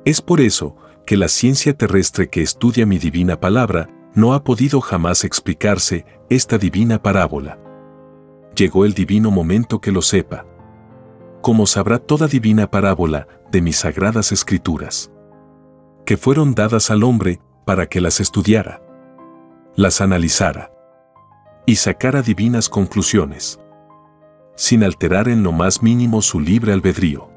Es 0.04 0.20
por 0.20 0.40
eso 0.40 0.76
que 1.06 1.16
la 1.16 1.28
ciencia 1.28 1.76
terrestre 1.76 2.28
que 2.28 2.42
estudia 2.42 2.86
mi 2.86 2.98
divina 2.98 3.38
palabra 3.38 3.88
no 4.14 4.34
ha 4.34 4.42
podido 4.42 4.80
jamás 4.80 5.24
explicarse 5.24 6.04
esta 6.28 6.58
divina 6.58 7.02
parábola. 7.02 7.58
Llegó 8.56 8.84
el 8.84 8.94
divino 8.94 9.30
momento 9.30 9.80
que 9.80 9.92
lo 9.92 10.02
sepa. 10.02 10.44
Como 11.40 11.66
sabrá 11.66 11.98
toda 11.98 12.26
divina 12.26 12.70
parábola 12.70 13.26
de 13.50 13.62
mis 13.62 13.76
sagradas 13.76 14.32
escrituras 14.32 15.10
que 16.04 16.16
fueron 16.16 16.54
dadas 16.54 16.90
al 16.90 17.04
hombre 17.04 17.40
para 17.64 17.86
que 17.86 18.00
las 18.00 18.20
estudiara, 18.20 18.82
las 19.76 20.00
analizara 20.00 20.72
y 21.64 21.76
sacara 21.76 22.22
divinas 22.22 22.68
conclusiones, 22.68 23.60
sin 24.56 24.82
alterar 24.82 25.28
en 25.28 25.42
lo 25.44 25.52
más 25.52 25.82
mínimo 25.82 26.20
su 26.20 26.40
libre 26.40 26.72
albedrío. 26.72 27.31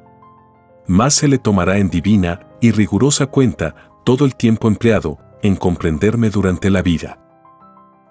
Más 0.88 1.13
se 1.13 1.27
le 1.27 1.38
tomará 1.38 1.77
en 1.77 1.89
divina 1.89 2.48
y 2.62 2.72
rigurosa 2.72 3.27
cuenta 3.27 3.75
todo 4.04 4.25
el 4.25 4.36
tiempo 4.36 4.68
empleado 4.68 5.18
en 5.42 5.56
comprenderme 5.56 6.30
durante 6.30 6.70
la 6.70 6.82
vida. 6.82 7.20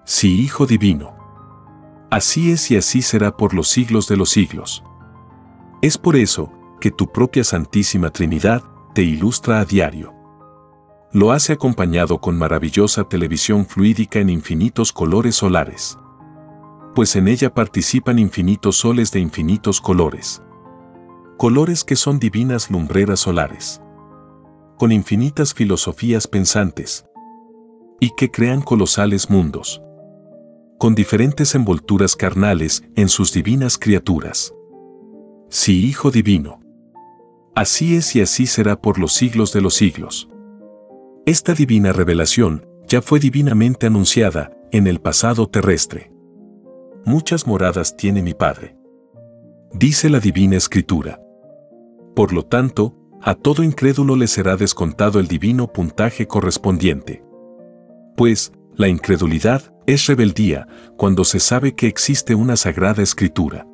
Sí, 0.05 0.41
Hijo 0.41 0.65
Divino. 0.65 1.15
Así 2.11 2.51
es 2.51 2.69
y 2.71 2.77
así 2.77 3.01
será 3.01 3.35
por 3.35 3.53
los 3.53 3.67
siglos 3.67 4.07
de 4.07 4.17
los 4.17 4.29
siglos. 4.29 4.83
Es 5.81 5.97
por 5.97 6.15
eso 6.15 6.51
que 6.79 6.91
tu 6.91 7.11
propia 7.11 7.43
Santísima 7.43 8.09
Trinidad 8.09 8.63
te 8.93 9.01
ilustra 9.03 9.59
a 9.59 9.65
diario 9.65 10.15
lo 11.15 11.31
hace 11.31 11.53
acompañado 11.53 12.19
con 12.19 12.37
maravillosa 12.37 13.05
televisión 13.05 13.65
fluídica 13.65 14.19
en 14.19 14.29
infinitos 14.29 14.91
colores 14.91 15.35
solares. 15.35 15.97
Pues 16.93 17.15
en 17.15 17.29
ella 17.29 17.53
participan 17.53 18.19
infinitos 18.19 18.75
soles 18.75 19.13
de 19.13 19.21
infinitos 19.21 19.79
colores. 19.79 20.41
Colores 21.37 21.83
que 21.83 21.97
son 21.97 22.17
divinas 22.17 22.71
lumbreras 22.71 23.19
solares. 23.19 23.81
Con 24.77 24.93
infinitas 24.93 25.53
filosofías 25.53 26.27
pensantes. 26.27 27.05
Y 27.99 28.11
que 28.15 28.31
crean 28.31 28.61
colosales 28.61 29.29
mundos. 29.29 29.81
Con 30.79 30.95
diferentes 30.95 31.53
envolturas 31.53 32.15
carnales 32.15 32.85
en 32.95 33.09
sus 33.09 33.33
divinas 33.33 33.77
criaturas. 33.77 34.53
Sí, 35.49 35.85
Hijo 35.85 36.09
Divino. 36.09 36.61
Así 37.53 37.97
es 37.97 38.15
y 38.15 38.21
así 38.21 38.47
será 38.47 38.81
por 38.81 38.97
los 38.97 39.11
siglos 39.11 39.51
de 39.51 39.59
los 39.59 39.73
siglos. 39.73 40.29
Esta 41.25 41.53
divina 41.53 41.91
revelación 41.91 42.65
ya 42.87 43.01
fue 43.01 43.19
divinamente 43.19 43.87
anunciada 43.87 44.55
en 44.71 44.87
el 44.87 45.01
pasado 45.01 45.49
terrestre. 45.49 46.13
Muchas 47.03 47.45
moradas 47.45 47.97
tiene 47.97 48.21
mi 48.21 48.33
Padre. 48.33 48.77
Dice 49.73 50.09
la 50.09 50.21
Divina 50.21 50.55
Escritura. 50.55 51.19
Por 52.15 52.33
lo 52.33 52.43
tanto, 52.43 52.95
a 53.21 53.35
todo 53.35 53.63
incrédulo 53.63 54.15
le 54.15 54.27
será 54.27 54.55
descontado 54.55 55.19
el 55.19 55.27
divino 55.27 55.71
puntaje 55.71 56.27
correspondiente. 56.27 57.23
Pues, 58.15 58.53
la 58.75 58.87
incredulidad 58.87 59.73
es 59.85 60.07
rebeldía 60.07 60.67
cuando 60.97 61.23
se 61.23 61.39
sabe 61.39 61.75
que 61.75 61.87
existe 61.87 62.35
una 62.35 62.55
sagrada 62.55 63.03
escritura. 63.03 63.67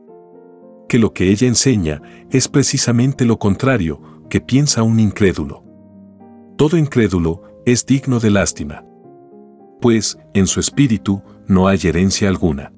Que 0.90 1.00
lo 1.00 1.14
que 1.14 1.30
ella 1.30 1.48
enseña 1.48 2.02
es 2.32 2.48
precisamente 2.48 3.26
lo 3.26 3.40
contrario 3.40 4.02
que 4.30 4.42
piensa 4.42 4.84
un 4.84 5.00
incrédulo. 5.00 5.64
Todo 6.58 6.78
incrédulo 6.78 7.44
es 7.66 7.86
digno 7.86 8.20
de 8.20 8.32
lástima. 8.32 8.86
Pues, 9.80 10.18
en 10.34 10.48
su 10.48 10.60
espíritu, 10.60 11.22
no 11.48 11.68
hay 11.68 11.80
herencia 11.84 12.28
alguna. 12.30 12.72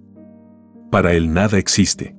Para 0.92 1.14
él 1.14 1.34
nada 1.34 1.58
existe. 1.58 2.16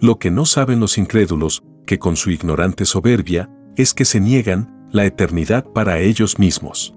Lo 0.00 0.18
que 0.18 0.30
no 0.30 0.44
saben 0.44 0.80
los 0.80 0.98
incrédulos, 0.98 1.62
que 1.86 1.98
con 1.98 2.16
su 2.16 2.30
ignorante 2.30 2.84
soberbia, 2.84 3.50
es 3.76 3.94
que 3.94 4.04
se 4.04 4.20
niegan 4.20 4.86
la 4.90 5.04
eternidad 5.04 5.64
para 5.64 5.98
ellos 5.98 6.38
mismos. 6.38 6.94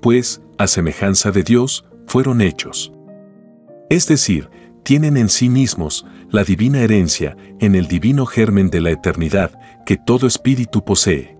Pues, 0.00 0.42
a 0.58 0.66
semejanza 0.66 1.30
de 1.30 1.42
Dios, 1.42 1.84
fueron 2.06 2.40
hechos. 2.40 2.92
Es 3.90 4.06
decir, 4.06 4.50
tienen 4.82 5.16
en 5.16 5.28
sí 5.28 5.48
mismos 5.48 6.06
la 6.30 6.44
divina 6.44 6.80
herencia 6.80 7.36
en 7.58 7.74
el 7.74 7.88
divino 7.88 8.26
germen 8.26 8.70
de 8.70 8.80
la 8.80 8.90
eternidad 8.90 9.52
que 9.84 9.96
todo 9.96 10.26
espíritu 10.26 10.84
posee. 10.84 11.38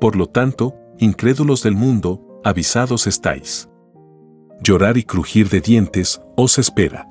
Por 0.00 0.16
lo 0.16 0.26
tanto, 0.26 0.76
incrédulos 0.98 1.62
del 1.62 1.74
mundo, 1.74 2.40
avisados 2.44 3.06
estáis. 3.06 3.68
Llorar 4.62 4.96
y 4.96 5.04
crujir 5.04 5.48
de 5.48 5.60
dientes 5.60 6.20
os 6.36 6.58
espera. 6.58 7.08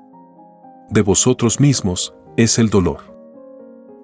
De 0.89 1.01
vosotros 1.01 1.59
mismos 1.59 2.13
es 2.37 2.59
el 2.59 2.69
dolor. 2.69 3.16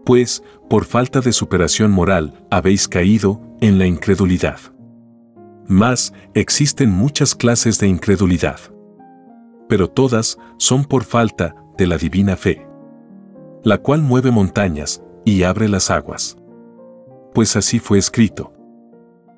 Pues, 0.04 0.44
por 0.70 0.86
falta 0.86 1.22
de 1.22 1.32
superación 1.32 1.92
moral, 1.92 2.46
habéis 2.52 2.88
caído 2.88 3.42
en 3.62 3.78
la 3.78 3.86
incredulidad. 3.86 4.60
Mas, 5.68 6.14
existen 6.34 6.92
muchas 6.92 7.36
clases 7.36 7.80
de 7.80 7.88
incredulidad. 7.88 8.60
Pero 9.70 9.90
todas 9.90 10.38
son 10.58 10.84
por 10.84 11.06
falta 11.06 11.56
de 11.78 11.88
la 11.88 11.98
divina 11.98 12.36
fe, 12.36 12.68
la 13.64 13.78
cual 13.78 14.02
mueve 14.02 14.32
montañas 14.32 15.02
y 15.26 15.44
abre 15.44 15.70
las 15.70 15.90
aguas. 15.90 16.38
Pues 17.34 17.56
así 17.56 17.80
fue 17.80 17.98
escrito. 17.98 18.54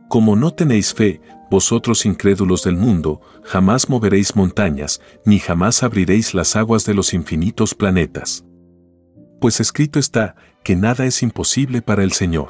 Como 0.10 0.36
no 0.36 0.52
tenéis 0.52 0.94
fe, 0.94 1.22
vosotros 1.50 2.06
incrédulos 2.06 2.64
del 2.64 2.76
mundo, 2.76 3.22
jamás 3.44 3.88
moveréis 3.88 4.36
montañas, 4.36 5.00
ni 5.26 5.40
jamás 5.40 5.84
abriréis 5.84 6.34
las 6.34 6.56
aguas 6.56 6.86
de 6.86 6.96
los 6.96 7.14
infinitos 7.14 7.76
planetas. 7.76 8.46
Pues 9.46 9.60
escrito 9.60 10.00
está 10.00 10.36
que 10.64 10.76
nada 10.76 11.06
es 11.06 11.22
imposible 11.22 11.84
para 11.84 12.02
el 12.02 12.14
Señor. 12.14 12.48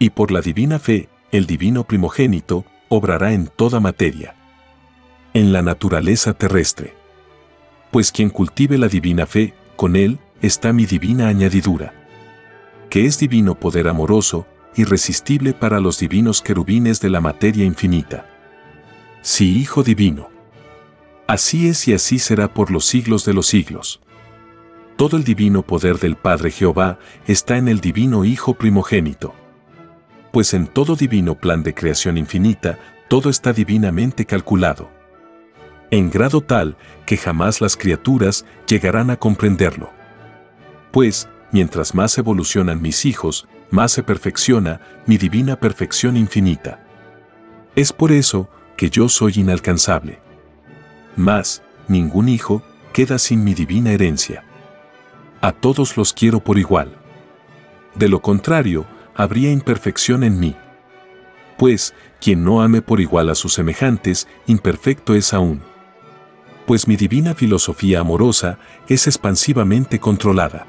Y 0.00 0.10
por 0.10 0.32
la 0.32 0.40
divina 0.40 0.80
fe, 0.80 1.08
el 1.30 1.46
divino 1.46 1.84
primogénito, 1.84 2.64
obrará 2.88 3.34
en 3.34 3.46
toda 3.46 3.78
materia. 3.78 4.34
En 5.32 5.52
la 5.52 5.62
naturaleza 5.62 6.34
terrestre. 6.34 6.92
Pues 7.92 8.10
quien 8.10 8.30
cultive 8.30 8.78
la 8.78 8.88
divina 8.88 9.26
fe, 9.26 9.54
con 9.76 9.94
él 9.94 10.18
está 10.42 10.72
mi 10.72 10.86
divina 10.86 11.28
añadidura. 11.28 11.94
Que 12.90 13.06
es 13.06 13.20
divino 13.20 13.54
poder 13.54 13.86
amoroso, 13.86 14.44
irresistible 14.74 15.52
para 15.52 15.78
los 15.78 16.00
divinos 16.00 16.42
querubines 16.42 17.00
de 17.00 17.10
la 17.10 17.20
materia 17.20 17.64
infinita. 17.64 18.28
Sí, 19.22 19.56
Hijo 19.60 19.84
Divino. 19.84 20.30
Así 21.28 21.68
es 21.68 21.86
y 21.86 21.92
así 21.92 22.18
será 22.18 22.52
por 22.52 22.72
los 22.72 22.86
siglos 22.86 23.24
de 23.24 23.34
los 23.34 23.46
siglos. 23.46 24.00
Todo 24.96 25.18
el 25.18 25.24
divino 25.24 25.60
poder 25.60 25.98
del 25.98 26.16
Padre 26.16 26.50
Jehová 26.50 26.98
está 27.26 27.58
en 27.58 27.68
el 27.68 27.80
divino 27.80 28.24
Hijo 28.24 28.54
primogénito. 28.54 29.34
Pues 30.32 30.54
en 30.54 30.66
todo 30.66 30.96
divino 30.96 31.34
plan 31.34 31.62
de 31.62 31.74
creación 31.74 32.16
infinita, 32.16 32.78
todo 33.08 33.28
está 33.28 33.52
divinamente 33.52 34.24
calculado. 34.24 34.90
En 35.90 36.10
grado 36.10 36.40
tal 36.40 36.78
que 37.04 37.18
jamás 37.18 37.60
las 37.60 37.76
criaturas 37.76 38.46
llegarán 38.66 39.10
a 39.10 39.16
comprenderlo. 39.16 39.90
Pues, 40.92 41.28
mientras 41.52 41.94
más 41.94 42.16
evolucionan 42.16 42.80
mis 42.80 43.04
hijos, 43.04 43.46
más 43.70 43.92
se 43.92 44.02
perfecciona 44.02 44.80
mi 45.04 45.18
divina 45.18 45.60
perfección 45.60 46.16
infinita. 46.16 46.82
Es 47.74 47.92
por 47.92 48.12
eso 48.12 48.48
que 48.78 48.88
yo 48.88 49.10
soy 49.10 49.34
inalcanzable. 49.36 50.20
Mas, 51.16 51.62
ningún 51.86 52.30
hijo 52.30 52.62
queda 52.94 53.18
sin 53.18 53.44
mi 53.44 53.52
divina 53.52 53.92
herencia. 53.92 54.45
A 55.40 55.52
todos 55.52 55.96
los 55.96 56.12
quiero 56.12 56.40
por 56.40 56.58
igual. 56.58 56.96
De 57.94 58.08
lo 58.08 58.20
contrario, 58.20 58.86
habría 59.14 59.50
imperfección 59.50 60.24
en 60.24 60.38
mí. 60.40 60.56
Pues, 61.56 61.94
quien 62.20 62.44
no 62.44 62.62
ame 62.62 62.82
por 62.82 63.00
igual 63.00 63.30
a 63.30 63.34
sus 63.34 63.54
semejantes, 63.54 64.28
imperfecto 64.46 65.14
es 65.14 65.32
aún. 65.32 65.62
Pues 66.66 66.88
mi 66.88 66.96
divina 66.96 67.34
filosofía 67.34 68.00
amorosa 68.00 68.58
es 68.88 69.06
expansivamente 69.06 70.00
controlada. 70.00 70.66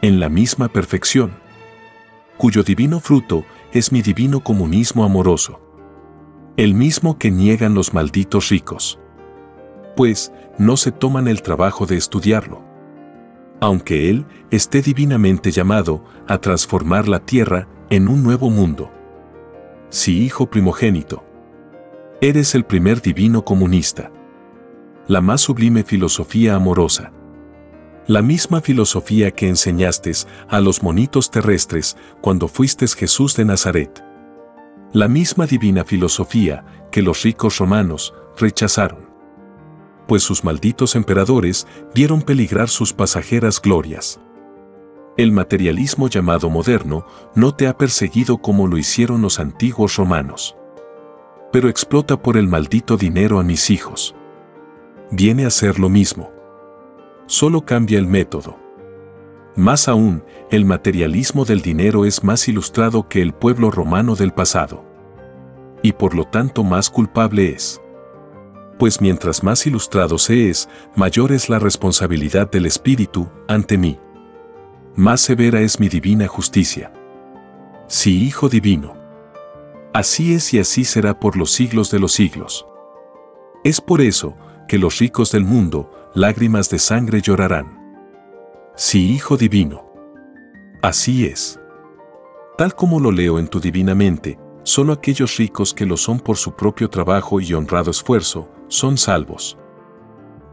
En 0.00 0.20
la 0.20 0.28
misma 0.28 0.68
perfección 0.68 1.42
cuyo 2.42 2.64
divino 2.64 2.98
fruto 2.98 3.44
es 3.72 3.92
mi 3.92 4.02
divino 4.02 4.40
comunismo 4.40 5.04
amoroso. 5.04 5.60
El 6.56 6.74
mismo 6.74 7.16
que 7.16 7.30
niegan 7.30 7.72
los 7.72 7.94
malditos 7.94 8.48
ricos. 8.48 8.98
Pues 9.94 10.32
no 10.58 10.76
se 10.76 10.90
toman 10.90 11.28
el 11.28 11.40
trabajo 11.42 11.86
de 11.86 11.96
estudiarlo. 11.96 12.64
Aunque 13.62 14.10
Él 14.10 14.26
esté 14.50 14.82
divinamente 14.82 15.52
llamado 15.52 16.04
a 16.26 16.38
transformar 16.38 17.06
la 17.06 17.20
tierra 17.20 17.68
en 17.90 18.08
un 18.08 18.24
nuevo 18.24 18.50
mundo. 18.50 18.90
Si 19.88 20.24
hijo 20.24 20.50
primogénito. 20.50 21.24
Eres 22.20 22.56
el 22.56 22.64
primer 22.64 23.00
divino 23.00 23.44
comunista. 23.44 24.10
La 25.06 25.20
más 25.20 25.42
sublime 25.42 25.84
filosofía 25.84 26.56
amorosa 26.56 27.12
la 28.08 28.20
misma 28.20 28.60
filosofía 28.60 29.30
que 29.30 29.48
enseñaste 29.48 30.10
a 30.48 30.60
los 30.60 30.82
monitos 30.82 31.30
terrestres 31.30 31.96
cuando 32.20 32.48
fuiste 32.48 32.88
Jesús 32.88 33.36
de 33.36 33.44
Nazaret. 33.44 34.04
La 34.92 35.06
misma 35.06 35.46
divina 35.46 35.84
filosofía 35.84 36.64
que 36.90 37.00
los 37.00 37.22
ricos 37.22 37.58
romanos 37.58 38.12
rechazaron. 38.36 39.01
Pues 40.12 40.24
sus 40.24 40.44
malditos 40.44 40.94
emperadores 40.94 41.66
vieron 41.94 42.20
peligrar 42.20 42.68
sus 42.68 42.92
pasajeras 42.92 43.58
glorias. 43.58 44.20
El 45.16 45.32
materialismo 45.32 46.06
llamado 46.06 46.50
moderno 46.50 47.06
no 47.34 47.54
te 47.54 47.66
ha 47.66 47.78
perseguido 47.78 48.36
como 48.36 48.66
lo 48.66 48.76
hicieron 48.76 49.22
los 49.22 49.40
antiguos 49.40 49.96
romanos. 49.96 50.54
Pero 51.50 51.70
explota 51.70 52.20
por 52.20 52.36
el 52.36 52.46
maldito 52.46 52.98
dinero 52.98 53.40
a 53.40 53.42
mis 53.42 53.70
hijos. 53.70 54.14
Viene 55.10 55.46
a 55.46 55.50
ser 55.50 55.78
lo 55.78 55.88
mismo 55.88 56.30
solo 57.24 57.64
cambia 57.64 57.98
el 57.98 58.06
método. 58.06 58.58
Más 59.56 59.88
aún, 59.88 60.22
el 60.50 60.66
materialismo 60.66 61.46
del 61.46 61.62
dinero 61.62 62.04
es 62.04 62.22
más 62.22 62.46
ilustrado 62.48 63.08
que 63.08 63.22
el 63.22 63.32
pueblo 63.32 63.70
romano 63.70 64.14
del 64.14 64.34
pasado. 64.34 64.84
Y 65.82 65.92
por 65.92 66.14
lo 66.14 66.24
tanto 66.24 66.64
más 66.64 66.90
culpable 66.90 67.48
es. 67.52 67.81
Pues 68.82 69.00
mientras 69.00 69.44
más 69.44 69.64
ilustrado 69.64 70.18
se 70.18 70.50
es, 70.50 70.68
mayor 70.96 71.30
es 71.30 71.48
la 71.48 71.60
responsabilidad 71.60 72.50
del 72.50 72.66
Espíritu 72.66 73.28
ante 73.46 73.78
mí. 73.78 73.96
Más 74.96 75.20
severa 75.20 75.60
es 75.60 75.78
mi 75.78 75.88
divina 75.88 76.26
justicia. 76.26 76.92
Sí, 77.86 78.24
Hijo 78.24 78.48
Divino. 78.48 78.96
Así 79.94 80.34
es 80.34 80.52
y 80.52 80.58
así 80.58 80.84
será 80.84 81.20
por 81.20 81.36
los 81.36 81.52
siglos 81.52 81.92
de 81.92 82.00
los 82.00 82.10
siglos. 82.10 82.66
Es 83.62 83.80
por 83.80 84.00
eso 84.00 84.36
que 84.66 84.78
los 84.78 84.98
ricos 84.98 85.30
del 85.30 85.44
mundo, 85.44 85.88
lágrimas 86.16 86.68
de 86.68 86.80
sangre 86.80 87.20
llorarán. 87.20 87.78
Sí, 88.74 89.12
Hijo 89.12 89.36
Divino. 89.36 89.86
Así 90.82 91.24
es. 91.24 91.60
Tal 92.58 92.74
como 92.74 92.98
lo 92.98 93.12
leo 93.12 93.38
en 93.38 93.46
tu 93.46 93.60
divina 93.60 93.94
mente, 93.94 94.40
solo 94.64 94.92
aquellos 94.92 95.36
ricos 95.36 95.72
que 95.72 95.86
lo 95.86 95.96
son 95.96 96.18
por 96.18 96.36
su 96.36 96.56
propio 96.56 96.90
trabajo 96.90 97.40
y 97.40 97.54
honrado 97.54 97.92
esfuerzo, 97.92 98.48
son 98.72 98.96
salvos. 98.98 99.58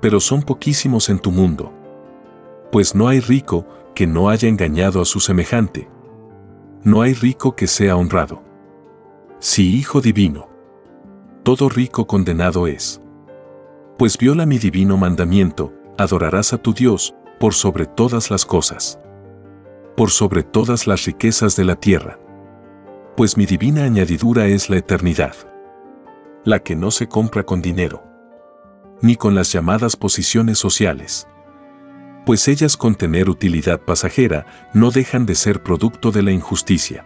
Pero 0.01 0.19
son 0.19 0.43
poquísimos 0.43 1.09
en 1.09 1.19
tu 1.19 1.31
mundo. 1.31 1.73
Pues 2.71 2.95
no 2.95 3.07
hay 3.07 3.19
rico 3.19 3.65
que 3.95 4.07
no 4.07 4.29
haya 4.29 4.47
engañado 4.47 5.01
a 5.01 5.05
su 5.05 5.19
semejante. 5.19 5.89
No 6.83 7.01
hay 7.01 7.13
rico 7.13 7.55
que 7.55 7.67
sea 7.67 7.95
honrado. 7.97 8.43
Sí, 9.39 9.77
Hijo 9.77 10.01
Divino. 10.01 10.47
Todo 11.43 11.69
rico 11.69 12.07
condenado 12.07 12.67
es 12.67 13.01
pues 13.99 14.17
viola 14.17 14.45
mi 14.45 14.59
divino 14.59 14.95
mandamiento, 14.95 15.73
adorarás 15.97 16.53
a 16.53 16.57
tu 16.57 16.73
Dios, 16.73 17.13
por 17.37 17.53
sobre 17.53 17.85
todas 17.85 18.31
las 18.31 18.45
cosas. 18.45 18.97
Por 19.97 20.09
sobre 20.09 20.41
todas 20.41 20.87
las 20.87 21.03
riquezas 21.03 21.57
de 21.57 21.65
la 21.65 21.75
tierra. 21.75 22.17
Pues 23.17 23.35
mi 23.35 23.45
divina 23.45 23.83
añadidura 23.83 24.47
es 24.47 24.69
la 24.69 24.77
eternidad. 24.77 25.35
La 26.45 26.59
que 26.59 26.77
no 26.77 26.91
se 26.91 27.09
compra 27.09 27.43
con 27.43 27.61
dinero. 27.61 28.08
Ni 29.01 29.15
con 29.15 29.35
las 29.35 29.51
llamadas 29.51 29.95
posiciones 29.95 30.57
sociales. 30.57 31.27
pues 32.25 32.47
ellas 32.47 32.77
con 32.77 32.93
tener 32.93 33.27
utilidad 33.27 33.79
pasajera 33.81 34.45
no 34.73 34.91
dejan 34.91 35.25
de 35.25 35.33
ser 35.33 35.63
producto 35.63 36.11
de 36.11 36.21
la 36.21 36.31
injusticia. 36.31 37.03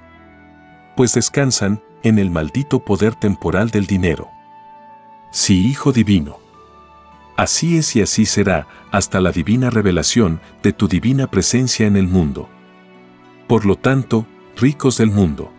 Pues 0.97 1.13
descansan 1.13 1.81
en 2.03 2.19
el 2.19 2.29
maldito 2.29 2.79
poder 2.83 3.15
temporal 3.15 3.69
del 3.69 3.85
dinero. 3.85 4.27
Sí, 5.31 5.65
Hijo 5.65 5.93
Divino. 5.93 6.39
Así 7.37 7.77
es 7.77 7.95
y 7.95 8.01
así 8.01 8.25
será 8.25 8.67
hasta 8.91 9.21
la 9.21 9.31
divina 9.31 9.69
revelación 9.69 10.41
de 10.61 10.73
tu 10.73 10.89
divina 10.89 11.27
presencia 11.27 11.87
en 11.87 11.95
el 11.95 12.07
mundo. 12.09 12.49
Por 13.47 13.65
lo 13.65 13.77
tanto, 13.77 14.27
ricos 14.57 14.97
del 14.97 15.09
mundo, 15.09 15.53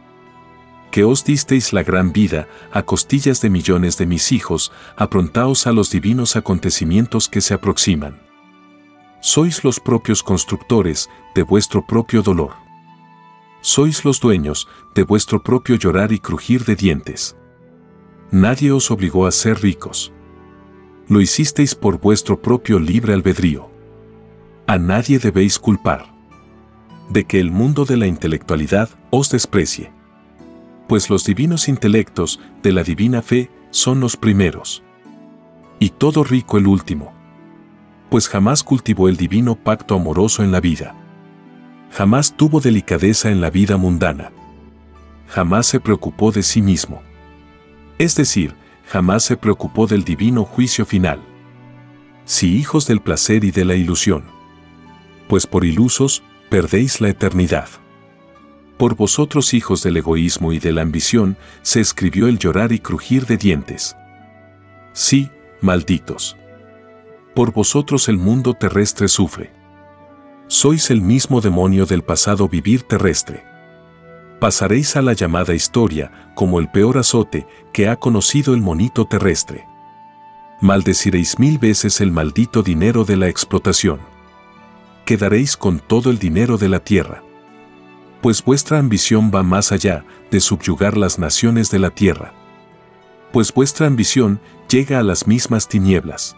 que 0.94 1.02
os 1.02 1.24
disteis 1.24 1.72
la 1.72 1.82
gran 1.82 2.12
vida 2.12 2.46
a 2.70 2.84
costillas 2.84 3.40
de 3.40 3.50
millones 3.50 3.98
de 3.98 4.06
mis 4.06 4.30
hijos, 4.30 4.70
aprontaos 4.96 5.66
a 5.66 5.72
los 5.72 5.90
divinos 5.90 6.36
acontecimientos 6.36 7.28
que 7.28 7.40
se 7.40 7.52
aproximan. 7.52 8.22
Sois 9.20 9.64
los 9.64 9.80
propios 9.80 10.22
constructores 10.22 11.10
de 11.34 11.42
vuestro 11.42 11.84
propio 11.84 12.22
dolor. 12.22 12.52
Sois 13.60 14.04
los 14.04 14.20
dueños 14.20 14.68
de 14.94 15.02
vuestro 15.02 15.42
propio 15.42 15.74
llorar 15.74 16.12
y 16.12 16.20
crujir 16.20 16.64
de 16.64 16.76
dientes. 16.76 17.36
Nadie 18.30 18.70
os 18.70 18.92
obligó 18.92 19.26
a 19.26 19.32
ser 19.32 19.62
ricos. 19.62 20.12
Lo 21.08 21.20
hicisteis 21.20 21.74
por 21.74 21.98
vuestro 21.98 22.40
propio 22.40 22.78
libre 22.78 23.14
albedrío. 23.14 23.68
A 24.68 24.78
nadie 24.78 25.18
debéis 25.18 25.58
culpar 25.58 26.14
de 27.10 27.24
que 27.24 27.40
el 27.40 27.50
mundo 27.50 27.84
de 27.84 27.96
la 27.96 28.06
intelectualidad 28.06 28.90
os 29.10 29.28
desprecie. 29.30 30.03
Pues 30.88 31.08
los 31.08 31.24
divinos 31.24 31.68
intelectos 31.68 32.40
de 32.62 32.72
la 32.72 32.82
divina 32.82 33.22
fe 33.22 33.50
son 33.70 34.00
los 34.00 34.16
primeros. 34.16 34.82
Y 35.78 35.90
todo 35.90 36.24
rico 36.24 36.58
el 36.58 36.66
último. 36.66 37.12
Pues 38.10 38.28
jamás 38.28 38.62
cultivó 38.62 39.08
el 39.08 39.16
divino 39.16 39.56
pacto 39.56 39.94
amoroso 39.94 40.42
en 40.42 40.52
la 40.52 40.60
vida. 40.60 40.94
Jamás 41.90 42.36
tuvo 42.36 42.60
delicadeza 42.60 43.30
en 43.30 43.40
la 43.40 43.50
vida 43.50 43.76
mundana. 43.76 44.30
Jamás 45.28 45.66
se 45.66 45.80
preocupó 45.80 46.32
de 46.32 46.42
sí 46.42 46.60
mismo. 46.60 47.02
Es 47.98 48.14
decir, 48.16 48.54
jamás 48.88 49.22
se 49.24 49.36
preocupó 49.36 49.86
del 49.86 50.04
divino 50.04 50.44
juicio 50.44 50.84
final. 50.84 51.20
Si 52.24 52.56
hijos 52.56 52.86
del 52.86 53.00
placer 53.00 53.44
y 53.44 53.50
de 53.50 53.64
la 53.64 53.74
ilusión. 53.74 54.24
Pues 55.28 55.46
por 55.46 55.64
ilusos, 55.64 56.22
perdéis 56.50 57.00
la 57.00 57.08
eternidad. 57.08 57.68
Por 58.76 58.96
vosotros 58.96 59.54
hijos 59.54 59.82
del 59.82 59.96
egoísmo 59.96 60.52
y 60.52 60.58
de 60.58 60.72
la 60.72 60.82
ambición, 60.82 61.36
se 61.62 61.80
escribió 61.80 62.28
el 62.28 62.38
llorar 62.38 62.72
y 62.72 62.78
crujir 62.78 63.26
de 63.26 63.36
dientes. 63.36 63.96
Sí, 64.92 65.30
malditos. 65.60 66.36
Por 67.34 67.52
vosotros 67.52 68.08
el 68.08 68.18
mundo 68.18 68.54
terrestre 68.54 69.08
sufre. 69.08 69.52
Sois 70.46 70.90
el 70.90 71.00
mismo 71.00 71.40
demonio 71.40 71.86
del 71.86 72.02
pasado 72.02 72.48
vivir 72.48 72.82
terrestre. 72.82 73.44
Pasaréis 74.40 74.96
a 74.96 75.02
la 75.02 75.12
llamada 75.14 75.54
historia 75.54 76.32
como 76.34 76.60
el 76.60 76.68
peor 76.68 76.98
azote 76.98 77.46
que 77.72 77.88
ha 77.88 77.96
conocido 77.96 78.54
el 78.54 78.60
monito 78.60 79.06
terrestre. 79.06 79.66
Maldeciréis 80.60 81.38
mil 81.38 81.58
veces 81.58 82.00
el 82.00 82.12
maldito 82.12 82.62
dinero 82.62 83.04
de 83.04 83.16
la 83.16 83.28
explotación 83.28 84.14
quedaréis 85.04 85.56
con 85.56 85.80
todo 85.80 86.10
el 86.10 86.18
dinero 86.18 86.56
de 86.58 86.68
la 86.68 86.80
tierra. 86.80 87.23
Pues 88.24 88.42
vuestra 88.42 88.78
ambición 88.78 89.30
va 89.30 89.42
más 89.42 89.70
allá 89.70 90.02
de 90.30 90.40
subyugar 90.40 90.96
las 90.96 91.18
naciones 91.18 91.70
de 91.70 91.78
la 91.78 91.90
tierra. 91.90 92.32
Pues 93.34 93.52
vuestra 93.52 93.86
ambición 93.86 94.40
llega 94.66 94.98
a 94.98 95.02
las 95.02 95.26
mismas 95.26 95.68
tinieblas. 95.68 96.34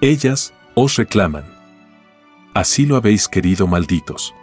Ellas 0.00 0.52
os 0.74 0.96
reclaman. 0.96 1.44
Así 2.54 2.86
lo 2.86 2.96
habéis 2.96 3.28
querido 3.28 3.68
malditos. 3.68 4.34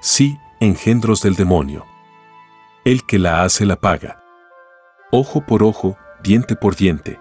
Sí, 0.00 0.38
engendros 0.60 1.22
del 1.22 1.34
demonio. 1.34 1.84
El 2.84 3.04
que 3.04 3.18
la 3.18 3.42
hace 3.42 3.66
la 3.66 3.74
paga. 3.74 4.22
Ojo 5.10 5.44
por 5.44 5.64
ojo, 5.64 5.98
diente 6.22 6.54
por 6.54 6.76
diente. 6.76 7.18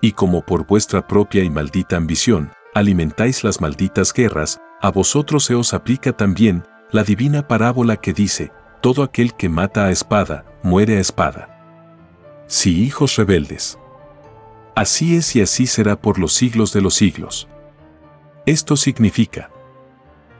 Y 0.00 0.12
como 0.12 0.46
por 0.46 0.64
vuestra 0.64 1.08
propia 1.08 1.42
y 1.42 1.50
maldita 1.50 1.96
ambición, 1.96 2.52
alimentáis 2.72 3.42
las 3.42 3.60
malditas 3.60 4.12
guerras, 4.12 4.60
a 4.80 4.92
vosotros 4.92 5.42
se 5.44 5.56
os 5.56 5.74
aplica 5.74 6.12
también 6.12 6.62
la 6.92 7.04
divina 7.04 7.48
parábola 7.48 7.96
que 7.96 8.12
dice, 8.12 8.52
todo 8.82 9.02
aquel 9.02 9.34
que 9.34 9.48
mata 9.48 9.86
a 9.86 9.90
espada, 9.90 10.44
muere 10.62 10.98
a 10.98 11.00
espada. 11.00 12.44
Sí, 12.46 12.84
hijos 12.84 13.16
rebeldes. 13.16 13.78
Así 14.76 15.16
es 15.16 15.34
y 15.34 15.40
así 15.40 15.66
será 15.66 16.00
por 16.00 16.18
los 16.18 16.34
siglos 16.34 16.72
de 16.74 16.82
los 16.82 16.94
siglos. 16.94 17.48
Esto 18.44 18.76
significa 18.76 19.50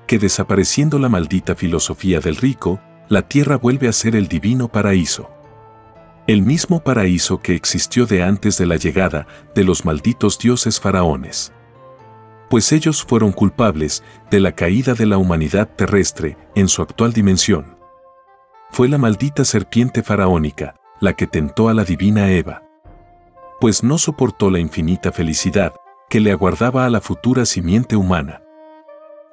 que 0.07 0.19
desapareciendo 0.19 0.99
la 0.99 1.09
maldita 1.09 1.55
filosofía 1.55 2.21
del 2.21 2.37
rico, 2.37 2.81
la 3.09 3.23
tierra 3.23 3.57
vuelve 3.57 3.89
a 3.89 3.93
ser 3.93 4.15
el 4.15 4.29
divino 4.29 4.69
paraíso. 4.69 5.31
El 6.27 6.43
mismo 6.43 6.85
paraíso 6.85 7.41
que 7.41 7.55
existió 7.55 8.05
de 8.05 8.23
antes 8.23 8.59
de 8.59 8.67
la 8.67 8.77
llegada 8.77 9.27
de 9.55 9.65
los 9.65 9.85
malditos 9.85 10.39
dioses 10.39 10.81
faraones 10.81 11.53
pues 12.53 12.71
ellos 12.73 13.03
fueron 13.03 13.33
culpables 13.33 14.05
de 14.31 14.39
la 14.39 14.53
caída 14.53 14.93
de 14.93 15.07
la 15.07 15.17
humanidad 15.17 15.71
terrestre 15.75 16.37
en 16.55 16.69
su 16.69 16.83
actual 16.83 17.15
dimensión. 17.15 17.79
Fue 18.71 18.91
la 18.91 18.99
maldita 18.99 19.47
serpiente 19.47 20.03
faraónica 20.03 20.75
la 21.01 21.15
que 21.15 21.27
tentó 21.27 21.71
a 21.71 21.73
la 21.73 21.85
divina 21.85 22.31
Eva, 22.31 22.63
pues 23.59 23.83
no 23.83 23.97
soportó 23.97 24.51
la 24.51 24.59
infinita 24.59 25.13
felicidad 25.13 25.73
que 26.11 26.21
le 26.21 26.31
aguardaba 26.31 26.85
a 26.85 26.91
la 26.91 27.01
futura 27.01 27.47
simiente 27.47 27.97
humana. 27.97 28.43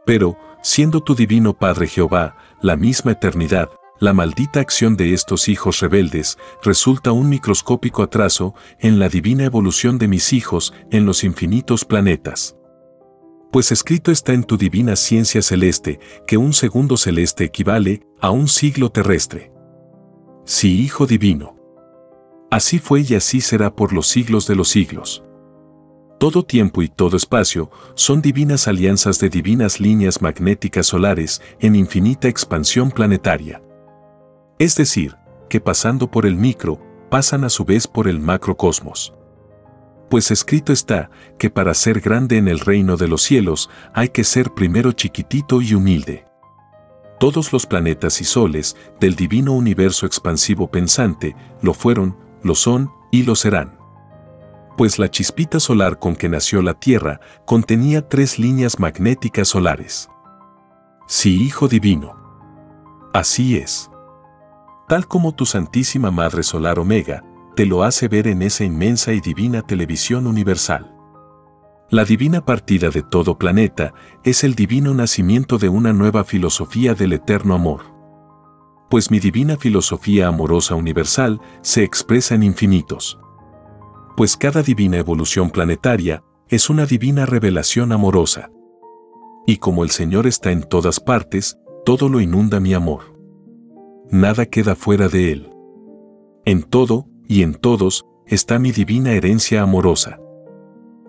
Pero, 0.06 0.38
siendo 0.62 1.02
tu 1.02 1.14
divino 1.14 1.54
Padre 1.54 1.88
Jehová, 1.88 2.38
la 2.62 2.78
misma 2.78 3.12
eternidad, 3.12 3.68
la 4.00 4.14
maldita 4.14 4.62
acción 4.62 4.96
de 4.96 5.14
estos 5.14 5.50
hijos 5.50 5.82
rebeldes 5.82 6.38
resulta 6.64 7.12
un 7.12 7.28
microscópico 7.28 8.02
atraso 8.02 8.56
en 8.80 8.98
la 8.98 9.10
divina 9.10 9.44
evolución 9.44 9.98
de 9.98 10.08
mis 10.08 10.32
hijos 10.32 10.74
en 10.90 11.06
los 11.06 11.26
infinitos 11.26 11.84
planetas 11.84 12.56
pues 13.52 13.72
escrito 13.72 14.12
está 14.12 14.34
en 14.34 14.44
tu 14.44 14.58
divina 14.58 14.96
ciencia 14.96 15.42
celeste 15.42 16.00
que 16.28 16.38
un 16.38 16.54
segundo 16.54 16.98
celeste 16.98 17.46
equivale 17.46 18.02
a 18.20 18.30
un 18.30 18.48
siglo 18.48 18.92
terrestre. 18.92 19.52
Sí, 20.46 20.82
Hijo 20.82 21.08
Divino. 21.08 21.56
Así 22.52 22.80
fue 22.80 23.02
y 23.02 23.16
así 23.16 23.42
será 23.42 23.76
por 23.76 23.94
los 23.94 24.08
siglos 24.08 24.48
de 24.48 24.56
los 24.56 24.70
siglos. 24.70 25.24
Todo 26.20 26.44
tiempo 26.44 26.82
y 26.82 26.90
todo 26.90 27.16
espacio 27.16 27.72
son 27.96 28.22
divinas 28.22 28.68
alianzas 28.68 29.20
de 29.20 29.30
divinas 29.30 29.80
líneas 29.80 30.22
magnéticas 30.22 30.88
solares 30.88 31.42
en 31.60 31.76
infinita 31.76 32.28
expansión 32.28 32.92
planetaria. 32.92 33.62
Es 34.58 34.76
decir, 34.76 35.16
que 35.50 35.62
pasando 35.62 36.12
por 36.12 36.26
el 36.26 36.36
micro, 36.36 36.80
pasan 37.10 37.44
a 37.44 37.50
su 37.50 37.64
vez 37.64 37.88
por 37.88 38.08
el 38.08 38.20
macrocosmos 38.20 39.14
pues 40.10 40.32
escrito 40.32 40.74
está 40.74 41.10
que 41.38 41.50
para 41.50 41.74
ser 41.74 42.02
grande 42.02 42.38
en 42.38 42.48
el 42.48 42.60
reino 42.60 42.98
de 42.98 43.08
los 43.08 43.22
cielos 43.22 43.70
hay 43.94 44.10
que 44.10 44.24
ser 44.24 44.52
primero 44.52 44.92
chiquitito 44.92 45.62
y 45.62 45.74
humilde. 45.74 46.26
Todos 47.20 47.52
los 47.52 47.66
planetas 47.66 48.22
y 48.22 48.24
soles 48.24 48.76
del 49.00 49.16
divino 49.16 49.54
universo 49.54 50.06
expansivo 50.06 50.72
pensante 50.72 51.36
lo 51.62 51.74
fueron, 51.74 52.18
lo 52.44 52.56
son 52.56 52.92
y 53.12 53.24
lo 53.24 53.36
serán. 53.36 53.78
Pues 54.78 54.98
la 54.98 55.12
chispita 55.12 55.60
solar 55.60 56.00
con 56.00 56.16
que 56.16 56.30
nació 56.30 56.62
la 56.62 56.74
Tierra 56.74 57.20
contenía 57.46 58.08
tres 58.08 58.40
líneas 58.40 58.80
magnéticas 58.80 59.50
solares. 59.50 60.10
Sí, 61.08 61.44
Hijo 61.44 61.68
Divino. 61.68 62.16
Así 63.14 63.58
es. 63.58 63.92
Tal 64.88 65.08
como 65.08 65.36
tu 65.36 65.46
Santísima 65.46 66.12
Madre 66.12 66.44
Solar 66.44 66.80
Omega, 66.80 67.24
te 67.56 67.66
lo 67.66 67.84
hace 67.84 68.08
ver 68.08 68.28
en 68.28 68.42
esa 68.42 68.64
inmensa 68.64 69.14
y 69.14 69.20
divina 69.20 69.62
televisión 69.62 70.28
universal. 70.28 70.96
La 71.92 72.06
divina 72.06 72.46
partida 72.46 72.92
de 72.92 73.02
todo 73.02 73.40
planeta 73.40 73.96
es 74.24 74.44
el 74.44 74.54
divino 74.54 74.94
nacimiento 74.94 75.58
de 75.58 75.70
una 75.70 75.92
nueva 75.92 76.24
filosofía 76.24 76.94
del 76.94 77.14
eterno 77.14 77.56
amor. 77.56 77.82
Pues 78.92 79.10
mi 79.10 79.20
divina 79.20 79.58
filosofía 79.58 80.28
amorosa 80.28 80.76
universal 80.76 81.42
se 81.62 81.84
expresa 81.84 82.36
en 82.36 82.44
infinitos. 82.44 83.20
Pues 84.16 84.38
cada 84.38 84.62
divina 84.62 84.98
evolución 84.98 85.50
planetaria 85.50 86.24
es 86.48 86.70
una 86.70 86.86
divina 86.86 87.26
revelación 87.26 87.92
amorosa. 87.92 88.52
Y 89.48 89.58
como 89.58 89.84
el 89.84 89.90
Señor 89.90 90.28
está 90.28 90.52
en 90.52 90.62
todas 90.62 91.00
partes, 91.00 91.58
todo 91.86 92.08
lo 92.08 92.22
inunda 92.22 92.60
mi 92.60 92.76
amor. 92.76 93.16
Nada 94.12 94.46
queda 94.46 94.76
fuera 94.76 95.08
de 95.08 95.32
Él. 95.32 95.50
En 96.46 96.62
todo, 96.62 97.09
y 97.30 97.44
en 97.44 97.54
todos 97.54 98.06
está 98.26 98.58
mi 98.58 98.72
divina 98.72 99.12
herencia 99.14 99.62
amorosa. 99.62 100.20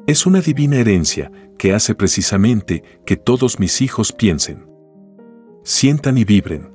Es 0.06 0.26
una 0.26 0.42
divina 0.42 0.76
herencia 0.76 1.32
que 1.58 1.72
hace 1.72 1.94
precisamente 1.94 2.84
que 3.06 3.16
todos 3.16 3.58
mis 3.58 3.80
hijos 3.80 4.12
piensen, 4.12 4.68
sientan 5.64 6.18
y 6.18 6.24
vibren. 6.24 6.72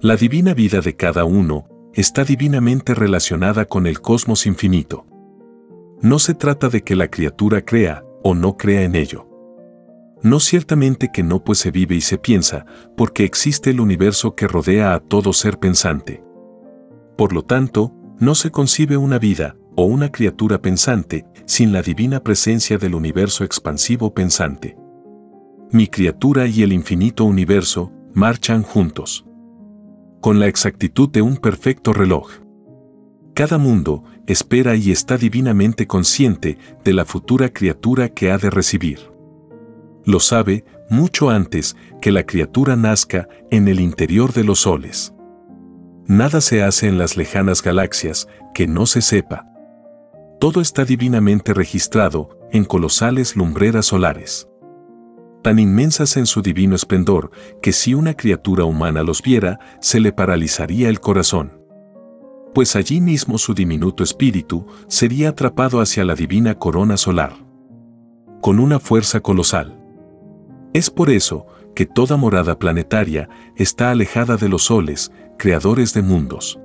La 0.00 0.16
divina 0.16 0.54
vida 0.54 0.80
de 0.80 0.94
cada 0.94 1.24
uno 1.24 1.66
está 1.94 2.24
divinamente 2.24 2.94
relacionada 2.94 3.64
con 3.64 3.88
el 3.88 4.00
cosmos 4.00 4.46
infinito. 4.46 5.04
No 6.00 6.20
se 6.20 6.34
trata 6.34 6.68
de 6.68 6.82
que 6.82 6.94
la 6.94 7.08
criatura 7.08 7.64
crea 7.64 8.04
o 8.22 8.34
no 8.36 8.56
crea 8.56 8.82
en 8.82 8.94
ello. 8.94 9.28
No 10.22 10.38
ciertamente 10.38 11.10
que 11.12 11.24
no 11.24 11.42
pues 11.42 11.58
se 11.58 11.72
vive 11.72 11.96
y 11.96 12.00
se 12.00 12.18
piensa, 12.18 12.66
porque 12.96 13.24
existe 13.24 13.70
el 13.70 13.80
universo 13.80 14.36
que 14.36 14.46
rodea 14.46 14.94
a 14.94 15.00
todo 15.00 15.32
ser 15.32 15.58
pensante. 15.58 16.22
Por 17.16 17.32
lo 17.32 17.42
tanto, 17.42 17.92
no 18.18 18.34
se 18.34 18.50
concibe 18.50 18.96
una 18.96 19.18
vida 19.18 19.56
o 19.76 19.84
una 19.84 20.10
criatura 20.10 20.60
pensante 20.60 21.26
sin 21.46 21.72
la 21.72 21.82
divina 21.82 22.20
presencia 22.20 22.78
del 22.78 22.94
universo 22.94 23.44
expansivo 23.44 24.14
pensante. 24.14 24.76
Mi 25.70 25.88
criatura 25.88 26.46
y 26.46 26.62
el 26.62 26.72
infinito 26.72 27.24
universo 27.24 27.92
marchan 28.12 28.62
juntos. 28.62 29.26
Con 30.20 30.38
la 30.38 30.46
exactitud 30.46 31.08
de 31.10 31.22
un 31.22 31.36
perfecto 31.36 31.92
reloj. 31.92 32.30
Cada 33.34 33.58
mundo 33.58 34.04
espera 34.28 34.76
y 34.76 34.92
está 34.92 35.18
divinamente 35.18 35.88
consciente 35.88 36.56
de 36.84 36.92
la 36.92 37.04
futura 37.04 37.52
criatura 37.52 38.08
que 38.10 38.30
ha 38.30 38.38
de 38.38 38.48
recibir. 38.50 39.10
Lo 40.04 40.20
sabe 40.20 40.64
mucho 40.88 41.30
antes 41.30 41.76
que 42.00 42.12
la 42.12 42.24
criatura 42.24 42.76
nazca 42.76 43.28
en 43.50 43.66
el 43.68 43.80
interior 43.80 44.32
de 44.32 44.44
los 44.44 44.60
soles. 44.60 45.13
Nada 46.06 46.42
se 46.42 46.62
hace 46.62 46.86
en 46.86 46.98
las 46.98 47.16
lejanas 47.16 47.62
galaxias 47.62 48.28
que 48.52 48.66
no 48.66 48.84
se 48.84 49.00
sepa. 49.00 49.46
Todo 50.38 50.60
está 50.60 50.84
divinamente 50.84 51.54
registrado 51.54 52.38
en 52.52 52.64
colosales 52.64 53.36
lumbreras 53.36 53.86
solares. 53.86 54.46
Tan 55.42 55.58
inmensas 55.58 56.18
en 56.18 56.26
su 56.26 56.42
divino 56.42 56.74
esplendor 56.74 57.30
que 57.62 57.72
si 57.72 57.94
una 57.94 58.14
criatura 58.14 58.64
humana 58.64 59.02
los 59.02 59.22
viera, 59.22 59.58
se 59.80 59.98
le 59.98 60.12
paralizaría 60.12 60.90
el 60.90 61.00
corazón. 61.00 61.64
Pues 62.54 62.76
allí 62.76 63.00
mismo 63.00 63.38
su 63.38 63.54
diminuto 63.54 64.04
espíritu 64.04 64.66
sería 64.88 65.30
atrapado 65.30 65.80
hacia 65.80 66.04
la 66.04 66.14
divina 66.14 66.58
corona 66.58 66.98
solar. 66.98 67.32
Con 68.42 68.58
una 68.58 68.78
fuerza 68.78 69.20
colosal. 69.20 69.80
Es 70.74 70.90
por 70.90 71.08
eso 71.08 71.46
que 71.74 71.86
toda 71.86 72.16
morada 72.16 72.58
planetaria 72.58 73.28
está 73.56 73.90
alejada 73.90 74.36
de 74.36 74.48
los 74.48 74.64
soles, 74.64 75.10
creadores 75.36 75.94
de 75.94 76.02
mundos. 76.02 76.58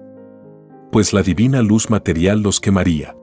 Pues 0.91 1.13
la 1.13 1.21
divina 1.21 1.61
luz 1.61 1.89
material 1.89 2.41
los 2.41 2.59
quemaría. 2.59 3.15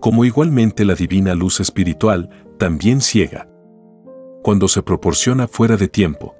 Como 0.00 0.24
igualmente 0.24 0.84
la 0.84 0.94
divina 0.94 1.34
luz 1.34 1.60
espiritual 1.60 2.28
también 2.58 3.00
ciega. 3.00 3.48
Cuando 4.42 4.68
se 4.68 4.82
proporciona 4.82 5.48
fuera 5.48 5.76
de 5.76 5.88
tiempo. 5.88 6.36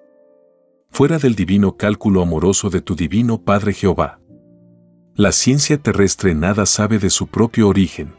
Fuera 0.90 1.18
del 1.18 1.34
divino 1.34 1.76
cálculo 1.76 2.22
amoroso 2.22 2.70
de 2.70 2.80
tu 2.80 2.94
divino 2.94 3.42
Padre 3.42 3.72
Jehová. 3.72 4.20
La 5.14 5.32
ciencia 5.32 5.78
terrestre 5.78 6.34
nada 6.34 6.64
sabe 6.66 6.98
de 6.98 7.10
su 7.10 7.26
propio 7.26 7.68
origen. 7.68 8.14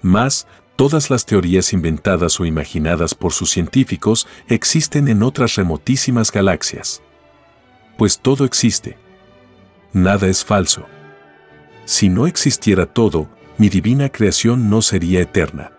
Más, 0.00 0.46
todas 0.76 1.10
las 1.10 1.26
teorías 1.26 1.72
inventadas 1.72 2.40
o 2.40 2.46
imaginadas 2.46 3.14
por 3.14 3.32
sus 3.32 3.50
científicos 3.50 4.26
existen 4.48 5.08
en 5.08 5.22
otras 5.22 5.56
remotísimas 5.56 6.32
galaxias. 6.32 7.02
Pues 7.98 8.20
todo 8.20 8.44
existe. 8.44 8.96
Nada 9.92 10.28
es 10.28 10.44
falso. 10.44 10.86
Si 11.84 12.08
no 12.08 12.28
existiera 12.28 12.86
todo, 12.86 13.28
mi 13.58 13.68
divina 13.68 14.08
creación 14.08 14.70
no 14.70 14.82
sería 14.82 15.20
eterna. 15.20 15.72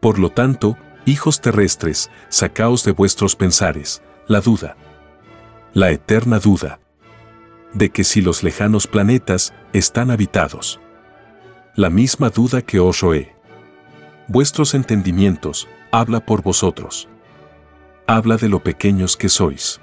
Por 0.00 0.18
lo 0.18 0.30
tanto, 0.30 0.76
hijos 1.06 1.40
terrestres, 1.40 2.10
sacaos 2.30 2.82
de 2.84 2.90
vuestros 2.90 3.36
pensares, 3.36 4.02
la 4.26 4.40
duda. 4.40 4.76
La 5.72 5.92
eterna 5.92 6.40
duda. 6.40 6.80
De 7.74 7.90
que 7.90 8.02
si 8.02 8.22
los 8.22 8.42
lejanos 8.42 8.88
planetas 8.88 9.54
están 9.72 10.10
habitados. 10.10 10.80
La 11.76 11.90
misma 11.90 12.30
duda 12.30 12.60
que 12.60 12.80
os 12.80 13.02
roe. 13.02 13.36
Vuestros 14.26 14.74
entendimientos, 14.74 15.68
habla 15.92 16.26
por 16.26 16.42
vosotros. 16.42 17.08
Habla 18.08 18.36
de 18.36 18.48
lo 18.48 18.64
pequeños 18.64 19.16
que 19.16 19.28
sois. 19.28 19.80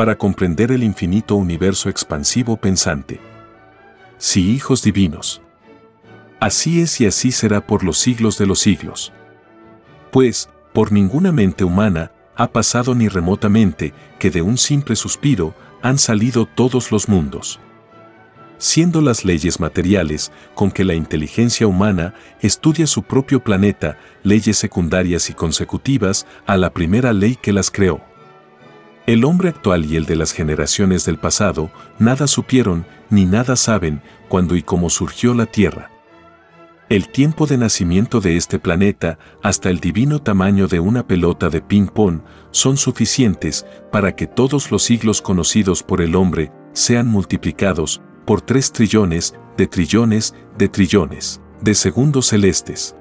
Para 0.00 0.16
comprender 0.16 0.72
el 0.72 0.82
infinito 0.82 1.36
universo 1.36 1.90
expansivo 1.90 2.56
pensante. 2.56 3.20
Si 4.16 4.50
hijos 4.50 4.82
divinos. 4.82 5.42
Así 6.40 6.80
es 6.80 7.02
y 7.02 7.06
así 7.06 7.32
será 7.32 7.66
por 7.66 7.84
los 7.84 7.98
siglos 7.98 8.38
de 8.38 8.46
los 8.46 8.60
siglos. 8.60 9.12
Pues, 10.10 10.48
por 10.72 10.90
ninguna 10.90 11.32
mente 11.32 11.64
humana 11.64 12.12
ha 12.34 12.50
pasado 12.50 12.94
ni 12.94 13.08
remotamente 13.08 13.92
que 14.18 14.30
de 14.30 14.40
un 14.40 14.56
simple 14.56 14.96
suspiro 14.96 15.54
han 15.82 15.98
salido 15.98 16.46
todos 16.46 16.90
los 16.90 17.06
mundos. 17.06 17.60
Siendo 18.56 19.02
las 19.02 19.26
leyes 19.26 19.60
materiales 19.60 20.32
con 20.54 20.70
que 20.70 20.84
la 20.84 20.94
inteligencia 20.94 21.66
humana 21.66 22.14
estudia 22.40 22.86
su 22.86 23.02
propio 23.02 23.44
planeta, 23.44 23.98
leyes 24.22 24.56
secundarias 24.56 25.28
y 25.28 25.34
consecutivas 25.34 26.26
a 26.46 26.56
la 26.56 26.72
primera 26.72 27.12
ley 27.12 27.36
que 27.36 27.52
las 27.52 27.70
creó. 27.70 28.09
El 29.06 29.24
hombre 29.24 29.48
actual 29.48 29.84
y 29.86 29.96
el 29.96 30.06
de 30.06 30.16
las 30.16 30.32
generaciones 30.32 31.04
del 31.04 31.18
pasado 31.18 31.70
nada 31.98 32.26
supieron 32.26 32.86
ni 33.08 33.24
nada 33.24 33.56
saben 33.56 34.02
cuándo 34.28 34.56
y 34.56 34.62
cómo 34.62 34.90
surgió 34.90 35.34
la 35.34 35.46
Tierra 35.46 35.90
el 36.90 37.08
tiempo 37.08 37.46
de 37.46 37.56
nacimiento 37.56 38.20
de 38.20 38.36
este 38.36 38.58
planeta 38.58 39.16
hasta 39.44 39.70
el 39.70 39.78
divino 39.78 40.20
tamaño 40.20 40.66
de 40.66 40.80
una 40.80 41.06
pelota 41.06 41.48
de 41.48 41.62
ping-pong 41.62 42.20
son 42.50 42.76
suficientes 42.76 43.64
para 43.92 44.16
que 44.16 44.26
todos 44.26 44.72
los 44.72 44.82
siglos 44.82 45.22
conocidos 45.22 45.84
por 45.84 46.02
el 46.02 46.16
hombre 46.16 46.50
sean 46.72 47.06
multiplicados 47.06 48.02
por 48.26 48.40
tres 48.40 48.72
trillones 48.72 49.36
de 49.56 49.68
trillones 49.68 50.34
de 50.58 50.68
trillones 50.68 51.40
de 51.62 51.76
segundos 51.76 52.26
celestes. 52.26 52.96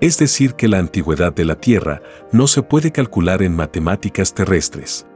Es 0.00 0.18
decir, 0.18 0.54
que 0.54 0.68
la 0.68 0.78
antigüedad 0.78 1.32
de 1.32 1.44
la 1.44 1.56
Tierra 1.56 2.02
no 2.30 2.46
se 2.46 2.62
puede 2.62 2.92
calcular 2.92 3.42
en 3.42 3.56
matemáticas 3.56 4.32
terrestres. 4.32 5.06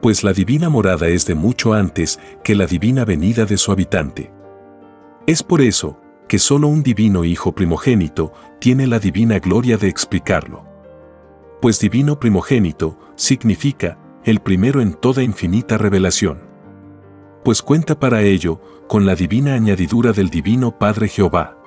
Pues 0.00 0.22
la 0.22 0.32
divina 0.32 0.68
morada 0.68 1.08
es 1.08 1.26
de 1.26 1.34
mucho 1.34 1.74
antes 1.74 2.20
que 2.44 2.54
la 2.54 2.66
divina 2.66 3.04
venida 3.04 3.44
de 3.44 3.58
su 3.58 3.72
habitante. 3.72 4.32
Es 5.26 5.42
por 5.42 5.60
eso 5.60 6.00
que 6.28 6.38
solo 6.38 6.68
un 6.68 6.84
divino 6.84 7.24
Hijo 7.24 7.52
primogénito 7.52 8.32
tiene 8.60 8.86
la 8.86 9.00
divina 9.00 9.40
gloria 9.40 9.76
de 9.76 9.88
explicarlo. 9.88 10.64
Pues 11.60 11.80
divino 11.80 12.20
primogénito 12.20 12.96
significa 13.16 13.98
el 14.24 14.38
primero 14.38 14.80
en 14.80 14.94
toda 14.94 15.24
infinita 15.24 15.76
revelación. 15.76 16.38
Pues 17.44 17.62
cuenta 17.62 17.98
para 17.98 18.22
ello 18.22 18.60
con 18.86 19.06
la 19.06 19.16
divina 19.16 19.54
añadidura 19.54 20.12
del 20.12 20.30
divino 20.30 20.78
Padre 20.78 21.08
Jehová 21.08 21.57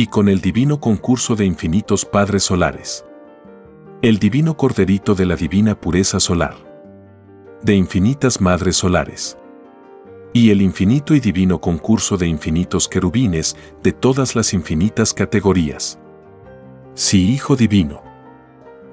y 0.00 0.06
con 0.06 0.30
el 0.30 0.40
divino 0.40 0.80
concurso 0.80 1.36
de 1.36 1.44
infinitos 1.44 2.06
Padres 2.06 2.44
solares. 2.44 3.04
El 4.00 4.18
divino 4.18 4.56
Corderito 4.56 5.14
de 5.14 5.26
la 5.26 5.36
divina 5.36 5.78
pureza 5.78 6.18
solar. 6.20 6.56
De 7.60 7.74
infinitas 7.74 8.40
Madres 8.40 8.76
solares 8.76 9.36
y 10.32 10.52
el 10.52 10.62
infinito 10.62 11.14
y 11.14 11.20
divino 11.20 11.60
concurso 11.60 12.16
de 12.16 12.26
infinitos 12.26 12.88
querubines 12.88 13.58
de 13.82 13.92
todas 13.92 14.34
las 14.34 14.54
infinitas 14.54 15.12
categorías. 15.12 15.98
Sí, 16.94 17.34
Hijo 17.34 17.54
Divino. 17.54 18.02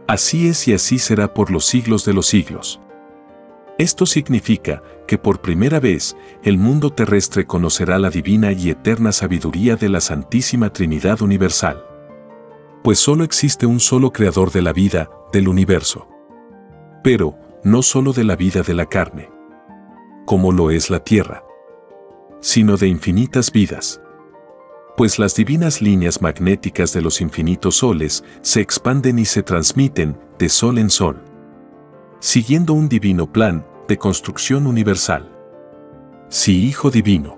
Así 0.10 0.50
es 0.50 0.68
y 0.68 0.74
así 0.74 1.00
será 1.00 1.34
por 1.34 1.52
los 1.52 1.64
siglos 1.64 2.04
de 2.04 2.12
los 2.12 2.28
siglos. 2.28 2.82
Esto 3.78 4.06
significa 4.06 4.82
que 5.08 5.18
por 5.18 5.42
primera 5.42 5.80
vez 5.80 6.18
el 6.44 6.58
mundo 6.58 6.92
terrestre 6.92 7.46
conocerá 7.46 8.00
la 8.00 8.10
divina 8.10 8.52
y 8.52 8.70
eterna 8.70 9.12
sabiduría 9.12 9.76
de 9.76 9.90
la 9.90 10.02
Santísima 10.02 10.74
Trinidad 10.74 11.22
Universal. 11.22 11.86
Pues 12.84 13.00
solo 13.00 13.24
existe 13.24 13.66
un 13.66 13.80
solo 13.80 14.12
creador 14.12 14.52
de 14.52 14.62
la 14.62 14.74
vida, 14.74 15.10
del 15.32 15.48
universo. 15.48 16.08
Pero, 17.04 17.38
no 17.64 17.82
solo 17.84 18.14
de 18.14 18.24
la 18.24 18.36
vida 18.36 18.62
de 18.64 18.74
la 18.74 18.88
carne 18.88 19.38
como 20.28 20.52
lo 20.52 20.72
es 20.72 20.90
la 20.90 21.00
tierra, 21.00 21.44
sino 22.42 22.76
de 22.76 22.90
infinitas 22.90 23.50
vidas. 23.52 24.02
Pues 24.98 25.20
las 25.20 25.36
divinas 25.36 25.82
líneas 25.82 26.22
magnéticas 26.22 26.92
de 26.92 27.02
los 27.02 27.22
infinitos 27.22 27.78
soles 27.78 28.26
se 28.42 28.60
expanden 28.60 29.20
y 29.20 29.26
se 29.26 29.42
transmiten 29.42 30.20
de 30.38 30.50
sol 30.50 30.80
en 30.80 30.90
sol, 30.90 31.24
siguiendo 32.20 32.74
un 32.74 32.90
divino 32.90 33.32
plan 33.32 33.66
de 33.88 33.98
construcción 33.98 34.68
universal. 34.68 35.32
Sí, 36.30 36.66
Hijo 36.68 36.92
Divino. 36.92 37.38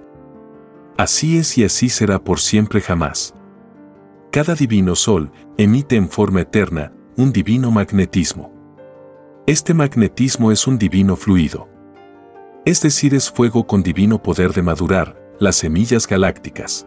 Así 0.98 1.38
es 1.38 1.58
y 1.58 1.64
así 1.64 1.90
será 1.90 2.20
por 2.20 2.40
siempre 2.40 2.82
jamás. 2.82 3.34
Cada 4.32 4.56
divino 4.56 4.96
sol 4.96 5.32
emite 5.58 5.96
en 5.96 6.10
forma 6.10 6.42
eterna 6.42 6.92
un 7.16 7.32
divino 7.32 7.72
magnetismo. 7.72 8.52
Este 9.46 9.74
magnetismo 9.74 10.52
es 10.52 10.68
un 10.68 10.78
divino 10.78 11.16
fluido 11.16 11.70
es 12.70 12.82
decir, 12.82 13.16
es 13.16 13.32
fuego 13.32 13.66
con 13.66 13.82
divino 13.82 14.22
poder 14.22 14.54
de 14.54 14.62
madurar 14.62 15.20
las 15.40 15.56
semillas 15.56 16.08
galácticas. 16.08 16.86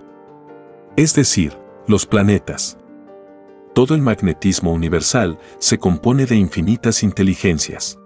Es 0.97 1.15
decir, 1.15 1.59
los 1.89 2.07
planetas. 2.07 2.79
Todo 3.75 3.95
el 3.95 4.03
magnetismo 4.03 4.71
universal 4.73 5.39
se 5.59 5.79
compone 5.79 6.27
de 6.27 6.37
infinitas 6.37 7.03
inteligencias. 7.03 7.99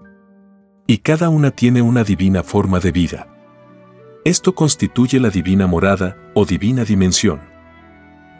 Y 0.86 0.98
cada 0.98 1.28
una 1.28 1.50
tiene 1.50 1.82
una 1.82 2.04
divina 2.04 2.44
forma 2.44 2.78
de 2.78 2.92
vida. 2.92 3.26
Esto 4.24 4.54
constituye 4.54 5.18
la 5.18 5.30
divina 5.30 5.66
morada 5.66 6.16
o 6.34 6.44
divina 6.44 6.84
dimensión. 6.84 7.40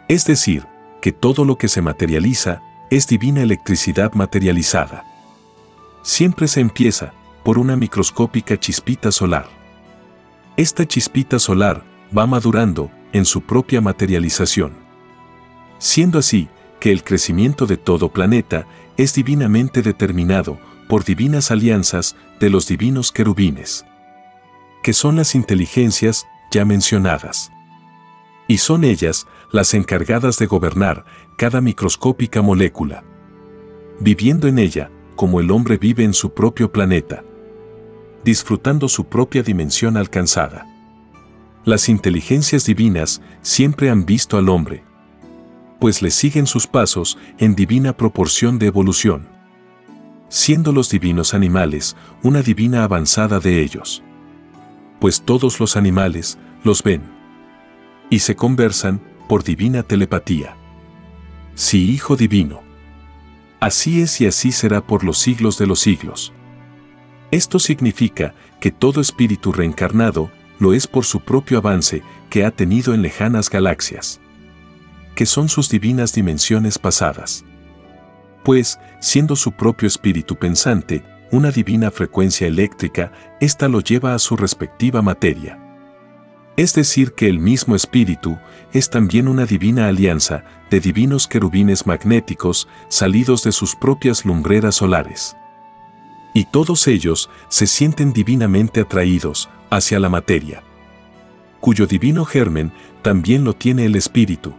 Es 0.07 0.25
decir, 0.25 0.65
que 1.01 1.11
todo 1.11 1.43
lo 1.43 1.57
que 1.57 1.67
se 1.67 1.81
materializa 1.81 2.61
es 2.89 3.07
divina 3.07 3.41
electricidad 3.41 4.13
materializada. 4.13 5.03
Siempre 6.03 6.47
se 6.47 6.61
empieza 6.61 7.13
por 7.43 7.59
una 7.59 7.75
microscópica 7.75 8.57
chispita 8.57 9.11
solar. 9.11 9.47
Esta 10.55 10.85
chispita 10.85 11.39
solar 11.39 11.83
va 12.17 12.25
madurando 12.25 12.89
en 13.11 13.25
su 13.25 13.41
propia 13.41 13.81
materialización. 13.81 14.73
Siendo 15.77 16.19
así 16.19 16.49
que 16.79 16.91
el 16.91 17.03
crecimiento 17.03 17.65
de 17.65 17.77
todo 17.77 18.09
planeta 18.09 18.67
es 18.97 19.13
divinamente 19.13 19.81
determinado 19.81 20.59
por 20.87 21.03
divinas 21.03 21.51
alianzas 21.51 22.15
de 22.39 22.49
los 22.49 22.67
divinos 22.67 23.11
querubines, 23.11 23.85
que 24.83 24.93
son 24.93 25.15
las 25.15 25.35
inteligencias 25.35 26.27
ya 26.51 26.65
mencionadas. 26.65 27.51
Y 28.47 28.59
son 28.59 28.83
ellas 28.83 29.27
las 29.51 29.73
encargadas 29.73 30.37
de 30.39 30.45
gobernar 30.45 31.05
cada 31.37 31.59
microscópica 31.61 32.41
molécula, 32.41 33.03
viviendo 33.99 34.47
en 34.47 34.59
ella 34.59 34.89
como 35.15 35.41
el 35.41 35.51
hombre 35.51 35.77
vive 35.77 36.03
en 36.03 36.13
su 36.13 36.33
propio 36.33 36.71
planeta, 36.71 37.23
disfrutando 38.23 38.87
su 38.87 39.05
propia 39.05 39.43
dimensión 39.43 39.97
alcanzada. 39.97 40.65
Las 41.65 41.89
inteligencias 41.89 42.65
divinas 42.65 43.21
siempre 43.41 43.89
han 43.89 44.05
visto 44.05 44.37
al 44.37 44.47
hombre, 44.47 44.83
pues 45.79 46.01
le 46.01 46.11
siguen 46.11 46.47
sus 46.47 46.67
pasos 46.67 47.17
en 47.37 47.55
divina 47.55 47.95
proporción 47.95 48.59
de 48.59 48.67
evolución, 48.67 49.27
siendo 50.29 50.71
los 50.71 50.89
divinos 50.89 51.33
animales 51.33 51.95
una 52.23 52.41
divina 52.41 52.83
avanzada 52.83 53.39
de 53.39 53.61
ellos. 53.61 54.03
Pues 54.99 55.21
todos 55.21 55.59
los 55.59 55.77
animales 55.77 56.37
los 56.63 56.81
ven 56.83 57.03
y 58.09 58.19
se 58.19 58.35
conversan 58.35 59.01
por 59.27 59.43
divina 59.43 59.83
telepatía. 59.83 60.55
Sí, 61.55 61.91
Hijo 61.91 62.15
Divino. 62.15 62.61
Así 63.59 64.01
es 64.01 64.21
y 64.21 64.27
así 64.27 64.51
será 64.51 64.85
por 64.85 65.03
los 65.03 65.17
siglos 65.17 65.57
de 65.57 65.67
los 65.67 65.79
siglos. 65.79 66.33
Esto 67.31 67.59
significa 67.59 68.33
que 68.59 68.71
todo 68.71 69.01
espíritu 69.01 69.51
reencarnado 69.51 70.31
lo 70.59 70.73
es 70.73 70.87
por 70.87 71.05
su 71.05 71.19
propio 71.19 71.57
avance 71.57 72.01
que 72.29 72.45
ha 72.45 72.51
tenido 72.51 72.93
en 72.93 73.01
lejanas 73.01 73.49
galaxias 73.49 74.21
que 75.17 75.25
son 75.25 75.49
sus 75.49 75.67
divinas 75.67 76.13
dimensiones 76.13 76.77
pasadas. 76.77 77.43
Pues, 78.43 78.79
siendo 78.99 79.35
su 79.35 79.51
propio 79.51 79.87
espíritu 79.87 80.35
pensante, 80.35 81.03
una 81.31 81.49
divina 81.49 81.89
frecuencia 81.89 82.45
eléctrica, 82.45 83.11
ésta 83.41 83.67
lo 83.67 83.81
lleva 83.81 84.13
a 84.13 84.19
su 84.19 84.37
respectiva 84.37 85.01
materia. 85.01 85.57
Es 86.55 86.75
decir, 86.75 87.13
que 87.13 87.27
el 87.27 87.39
mismo 87.39 87.75
espíritu 87.75 88.37
es 88.73 88.91
también 88.91 89.27
una 89.27 89.47
divina 89.47 89.87
alianza 89.87 90.43
de 90.69 90.79
divinos 90.79 91.27
querubines 91.27 91.87
magnéticos 91.87 92.67
salidos 92.87 93.43
de 93.43 93.53
sus 93.53 93.75
propias 93.75 94.23
lumbreras 94.23 94.75
solares. 94.75 95.35
Y 96.35 96.45
todos 96.45 96.87
ellos 96.87 97.27
se 97.49 97.65
sienten 97.65 98.13
divinamente 98.13 98.81
atraídos 98.81 99.49
hacia 99.71 99.99
la 99.99 100.09
materia, 100.09 100.61
cuyo 101.59 101.87
divino 101.87 102.23
germen 102.23 102.71
también 103.01 103.43
lo 103.43 103.55
tiene 103.55 103.85
el 103.85 103.95
espíritu 103.95 104.53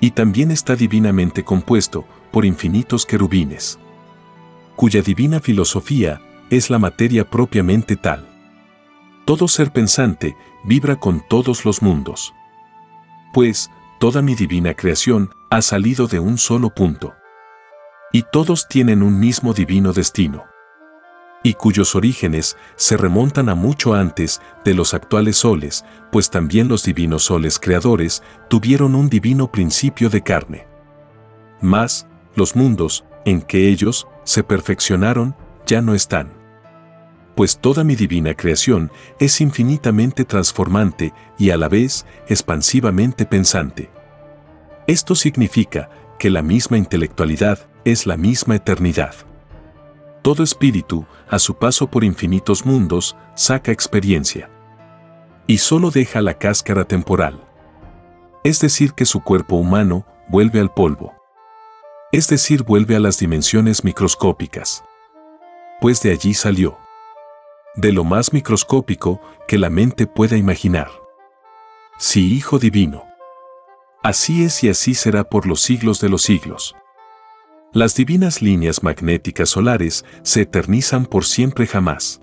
y 0.00 0.10
también 0.10 0.50
está 0.50 0.76
divinamente 0.76 1.44
compuesto 1.44 2.04
por 2.30 2.44
infinitos 2.44 3.06
querubines, 3.06 3.78
cuya 4.76 5.02
divina 5.02 5.40
filosofía 5.40 6.20
es 6.50 6.70
la 6.70 6.78
materia 6.78 7.28
propiamente 7.28 7.96
tal. 7.96 8.28
Todo 9.24 9.48
ser 9.48 9.72
pensante 9.72 10.36
vibra 10.64 10.96
con 10.96 11.26
todos 11.28 11.64
los 11.64 11.82
mundos. 11.82 12.34
Pues, 13.32 13.70
toda 13.98 14.22
mi 14.22 14.34
divina 14.34 14.74
creación 14.74 15.30
ha 15.50 15.62
salido 15.62 16.06
de 16.06 16.18
un 16.18 16.38
solo 16.38 16.70
punto. 16.70 17.14
Y 18.12 18.24
todos 18.30 18.68
tienen 18.68 19.02
un 19.02 19.18
mismo 19.18 19.54
divino 19.54 19.92
destino 19.92 20.53
y 21.44 21.54
cuyos 21.54 21.94
orígenes 21.94 22.56
se 22.74 22.96
remontan 22.96 23.50
a 23.50 23.54
mucho 23.54 23.94
antes 23.94 24.40
de 24.64 24.74
los 24.74 24.94
actuales 24.94 25.36
soles, 25.36 25.84
pues 26.10 26.30
también 26.30 26.68
los 26.68 26.82
divinos 26.82 27.24
soles 27.24 27.60
creadores 27.60 28.22
tuvieron 28.48 28.94
un 28.94 29.10
divino 29.10 29.52
principio 29.52 30.08
de 30.08 30.22
carne. 30.22 30.66
Mas, 31.60 32.08
los 32.34 32.56
mundos, 32.56 33.04
en 33.26 33.42
que 33.42 33.68
ellos 33.68 34.08
se 34.24 34.42
perfeccionaron, 34.42 35.36
ya 35.66 35.82
no 35.82 35.94
están. 35.94 36.32
Pues 37.36 37.58
toda 37.58 37.84
mi 37.84 37.94
divina 37.94 38.34
creación 38.34 38.90
es 39.20 39.40
infinitamente 39.42 40.24
transformante 40.24 41.12
y 41.38 41.50
a 41.50 41.58
la 41.58 41.68
vez 41.68 42.06
expansivamente 42.26 43.26
pensante. 43.26 43.90
Esto 44.86 45.14
significa 45.14 45.90
que 46.18 46.30
la 46.30 46.40
misma 46.40 46.78
intelectualidad 46.78 47.58
es 47.84 48.06
la 48.06 48.16
misma 48.16 48.56
eternidad. 48.56 49.14
Todo 50.24 50.42
espíritu, 50.42 51.04
a 51.28 51.38
su 51.38 51.54
paso 51.54 51.86
por 51.90 52.02
infinitos 52.02 52.64
mundos, 52.64 53.14
saca 53.34 53.72
experiencia. 53.72 54.48
Y 55.46 55.58
solo 55.58 55.90
deja 55.90 56.22
la 56.22 56.38
cáscara 56.38 56.86
temporal. 56.86 57.46
Es 58.42 58.58
decir, 58.58 58.94
que 58.94 59.04
su 59.04 59.20
cuerpo 59.20 59.56
humano 59.56 60.06
vuelve 60.30 60.60
al 60.60 60.72
polvo. 60.72 61.12
Es 62.10 62.26
decir, 62.28 62.62
vuelve 62.62 62.96
a 62.96 63.00
las 63.00 63.18
dimensiones 63.18 63.84
microscópicas. 63.84 64.82
Pues 65.82 66.00
de 66.00 66.12
allí 66.12 66.32
salió. 66.32 66.78
De 67.74 67.92
lo 67.92 68.02
más 68.04 68.32
microscópico 68.32 69.20
que 69.46 69.58
la 69.58 69.68
mente 69.68 70.06
pueda 70.06 70.38
imaginar. 70.38 70.88
Sí, 71.98 72.34
Hijo 72.34 72.58
Divino. 72.58 73.04
Así 74.02 74.42
es 74.42 74.64
y 74.64 74.70
así 74.70 74.94
será 74.94 75.24
por 75.24 75.46
los 75.46 75.60
siglos 75.60 76.00
de 76.00 76.08
los 76.08 76.22
siglos. 76.22 76.74
Las 77.74 77.96
divinas 77.96 78.40
líneas 78.40 78.84
magnéticas 78.84 79.48
solares 79.48 80.04
se 80.22 80.42
eternizan 80.42 81.06
por 81.06 81.24
siempre 81.24 81.66
jamás. 81.66 82.22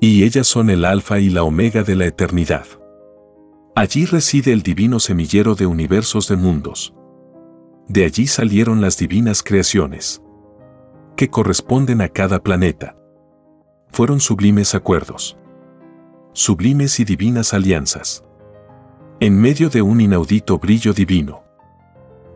Y 0.00 0.24
ellas 0.24 0.48
son 0.48 0.68
el 0.68 0.84
alfa 0.84 1.20
y 1.20 1.30
la 1.30 1.44
omega 1.44 1.84
de 1.84 1.94
la 1.94 2.06
eternidad. 2.06 2.66
Allí 3.76 4.04
reside 4.04 4.52
el 4.52 4.64
divino 4.64 4.98
semillero 4.98 5.54
de 5.54 5.66
universos 5.66 6.26
de 6.26 6.34
mundos. 6.34 6.92
De 7.86 8.04
allí 8.04 8.26
salieron 8.26 8.80
las 8.80 8.98
divinas 8.98 9.44
creaciones, 9.44 10.22
que 11.14 11.30
corresponden 11.30 12.00
a 12.00 12.08
cada 12.08 12.42
planeta. 12.42 12.96
Fueron 13.92 14.18
sublimes 14.18 14.74
acuerdos, 14.74 15.38
sublimes 16.32 16.98
y 16.98 17.04
divinas 17.04 17.54
alianzas, 17.54 18.24
en 19.20 19.40
medio 19.40 19.70
de 19.70 19.82
un 19.82 20.00
inaudito 20.00 20.58
brillo 20.58 20.92
divino, 20.94 21.44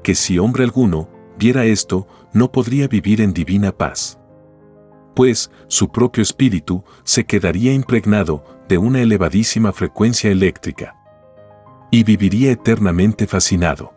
que 0.04 0.14
si 0.14 0.38
hombre 0.38 0.62
alguno 0.62 1.12
viera 1.42 1.64
esto, 1.64 2.07
no 2.33 2.52
podría 2.52 2.87
vivir 2.87 3.20
en 3.20 3.33
divina 3.33 3.72
paz. 3.72 4.16
Pues 5.16 5.50
su 5.66 5.90
propio 5.90 6.22
espíritu 6.22 6.85
se 7.02 7.24
quedaría 7.24 7.72
impregnado 7.72 8.44
de 8.68 8.78
una 8.78 9.00
elevadísima 9.00 9.72
frecuencia 9.72 10.31
eléctrica. 10.31 10.94
Y 11.90 12.05
viviría 12.05 12.52
eternamente 12.52 13.26
fascinado. 13.26 13.92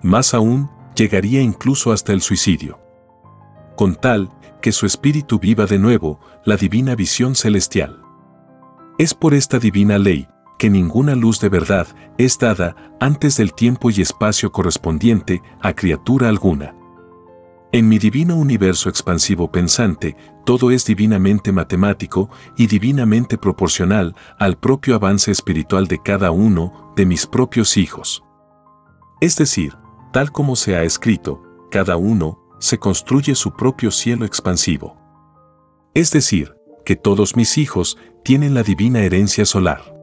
Más 0.00 0.32
aún, 0.32 0.70
llegaría 0.94 1.42
incluso 1.42 1.90
hasta 1.90 2.12
el 2.12 2.20
suicidio. 2.20 2.78
Con 3.76 3.96
tal 3.96 4.30
que 4.62 4.70
su 4.70 4.86
espíritu 4.86 5.40
viva 5.40 5.66
de 5.66 5.80
nuevo 5.80 6.20
la 6.44 6.56
divina 6.56 6.94
visión 6.94 7.34
celestial. 7.34 8.00
Es 8.96 9.12
por 9.12 9.34
esta 9.34 9.58
divina 9.58 9.98
ley 9.98 10.28
que 10.64 10.70
ninguna 10.70 11.14
luz 11.14 11.40
de 11.40 11.50
verdad 11.50 11.86
es 12.16 12.38
dada 12.38 12.74
antes 12.98 13.36
del 13.36 13.52
tiempo 13.52 13.90
y 13.90 14.00
espacio 14.00 14.50
correspondiente 14.50 15.42
a 15.60 15.74
criatura 15.74 16.30
alguna. 16.30 16.74
En 17.70 17.86
mi 17.86 17.98
divino 17.98 18.34
universo 18.36 18.88
expansivo 18.88 19.52
pensante, 19.52 20.16
todo 20.46 20.70
es 20.70 20.86
divinamente 20.86 21.52
matemático 21.52 22.30
y 22.56 22.66
divinamente 22.66 23.36
proporcional 23.36 24.16
al 24.38 24.56
propio 24.56 24.94
avance 24.94 25.30
espiritual 25.30 25.86
de 25.86 26.00
cada 26.02 26.30
uno 26.30 26.94
de 26.96 27.04
mis 27.04 27.26
propios 27.26 27.76
hijos. 27.76 28.24
Es 29.20 29.36
decir, 29.36 29.76
tal 30.14 30.32
como 30.32 30.56
se 30.56 30.76
ha 30.76 30.82
escrito, 30.82 31.42
cada 31.70 31.98
uno 31.98 32.38
se 32.58 32.78
construye 32.78 33.34
su 33.34 33.52
propio 33.54 33.90
cielo 33.90 34.24
expansivo. 34.24 34.96
Es 35.92 36.10
decir, 36.10 36.54
que 36.86 36.96
todos 36.96 37.36
mis 37.36 37.58
hijos 37.58 37.98
tienen 38.24 38.54
la 38.54 38.62
divina 38.62 39.00
herencia 39.00 39.44
solar 39.44 39.93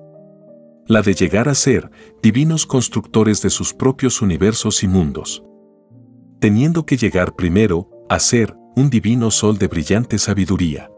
la 0.92 1.02
de 1.02 1.14
llegar 1.14 1.48
a 1.48 1.56
ser 1.56 1.90
divinos 2.22 2.66
constructores 2.66 3.42
de 3.42 3.50
sus 3.50 3.74
propios 3.74 4.22
universos 4.22 4.84
y 4.84 4.90
mundos. 4.90 5.42
Teniendo 6.42 6.86
que 6.86 6.98
llegar 6.98 7.34
primero 7.38 7.90
a 8.10 8.20
ser 8.20 8.58
un 8.76 8.90
divino 8.90 9.32
sol 9.32 9.58
de 9.58 9.70
brillante 9.70 10.18
sabiduría. 10.18 10.92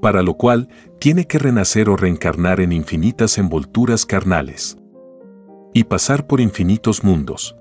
Para 0.00 0.22
lo 0.22 0.38
cual 0.38 0.70
tiene 1.00 1.26
que 1.26 1.38
renacer 1.38 1.90
o 1.90 1.98
reencarnar 1.98 2.60
en 2.60 2.72
infinitas 2.72 3.36
envolturas 3.36 4.06
carnales. 4.06 4.78
Y 5.74 5.84
pasar 5.84 6.26
por 6.26 6.40
infinitos 6.40 7.04
mundos. 7.04 7.54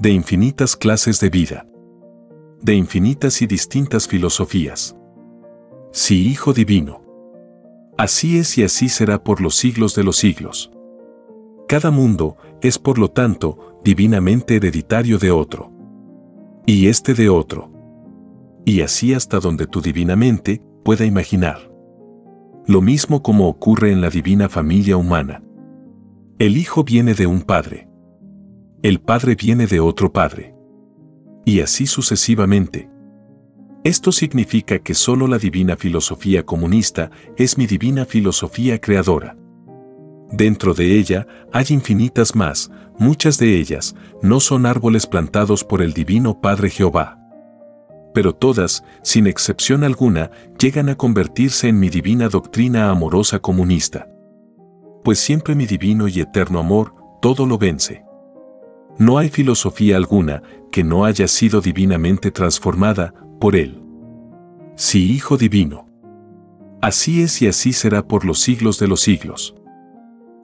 De 0.00 0.10
infinitas 0.10 0.74
clases 0.74 1.20
de 1.20 1.30
vida. 1.30 1.64
De 2.60 2.74
infinitas 2.74 3.40
y 3.40 3.46
distintas 3.46 4.08
filosofías. 4.08 4.96
Sí, 5.92 6.26
Hijo 6.28 6.52
Divino. 6.52 7.09
Así 8.00 8.38
es 8.38 8.56
y 8.56 8.62
así 8.62 8.88
será 8.88 9.22
por 9.22 9.42
los 9.42 9.56
siglos 9.56 9.94
de 9.94 10.04
los 10.04 10.16
siglos. 10.16 10.70
Cada 11.68 11.90
mundo 11.90 12.38
es 12.62 12.78
por 12.78 12.98
lo 12.98 13.10
tanto 13.10 13.78
divinamente 13.84 14.56
hereditario 14.56 15.18
de 15.18 15.30
otro. 15.30 15.70
y 16.64 16.86
este 16.86 17.12
de 17.12 17.28
otro. 17.28 17.70
Y 18.64 18.80
así 18.80 19.12
hasta 19.12 19.38
donde 19.38 19.66
tu 19.66 19.82
divina 19.82 20.16
mente 20.16 20.62
pueda 20.82 21.04
imaginar. 21.04 21.70
Lo 22.66 22.80
mismo 22.80 23.22
como 23.22 23.48
ocurre 23.48 23.92
en 23.92 24.00
la 24.00 24.08
divina 24.08 24.48
familia 24.48 24.96
humana. 24.96 25.42
El 26.38 26.56
hijo 26.56 26.84
viene 26.84 27.12
de 27.12 27.26
un 27.26 27.42
padre. 27.42 27.86
El 28.82 29.00
padre 29.00 29.34
viene 29.34 29.66
de 29.66 29.78
otro 29.78 30.10
padre. 30.10 30.54
Y 31.44 31.60
así 31.60 31.86
sucesivamente. 31.86 32.88
Esto 33.82 34.12
significa 34.12 34.78
que 34.78 34.92
solo 34.94 35.26
la 35.26 35.38
divina 35.38 35.74
filosofía 35.74 36.44
comunista 36.44 37.10
es 37.38 37.56
mi 37.56 37.66
divina 37.66 38.04
filosofía 38.04 38.78
creadora. 38.78 39.36
Dentro 40.30 40.74
de 40.74 40.98
ella 40.98 41.26
hay 41.50 41.64
infinitas 41.70 42.36
más, 42.36 42.70
muchas 42.98 43.38
de 43.38 43.58
ellas 43.58 43.96
no 44.20 44.38
son 44.38 44.66
árboles 44.66 45.06
plantados 45.06 45.64
por 45.64 45.80
el 45.80 45.94
Divino 45.94 46.40
Padre 46.42 46.68
Jehová. 46.68 47.18
Pero 48.12 48.34
todas, 48.34 48.84
sin 49.02 49.26
excepción 49.26 49.82
alguna, 49.82 50.30
llegan 50.58 50.90
a 50.90 50.96
convertirse 50.96 51.68
en 51.68 51.80
mi 51.80 51.88
divina 51.88 52.28
doctrina 52.28 52.90
amorosa 52.90 53.38
comunista. 53.38 54.08
Pues 55.02 55.18
siempre 55.18 55.54
mi 55.54 55.64
divino 55.64 56.06
y 56.06 56.20
eterno 56.20 56.58
amor 56.58 56.94
todo 57.22 57.46
lo 57.46 57.56
vence. 57.56 58.04
No 58.98 59.16
hay 59.16 59.30
filosofía 59.30 59.96
alguna 59.96 60.42
que 60.70 60.84
no 60.84 61.06
haya 61.06 61.26
sido 61.26 61.60
divinamente 61.60 62.30
transformada 62.30 63.14
por 63.40 63.56
él. 63.56 63.82
Sí, 64.76 65.12
Hijo 65.12 65.36
Divino. 65.36 65.88
Así 66.80 67.22
es 67.22 67.42
y 67.42 67.48
así 67.48 67.72
será 67.72 68.06
por 68.06 68.24
los 68.24 68.38
siglos 68.38 68.78
de 68.78 68.86
los 68.86 69.00
siglos. 69.00 69.56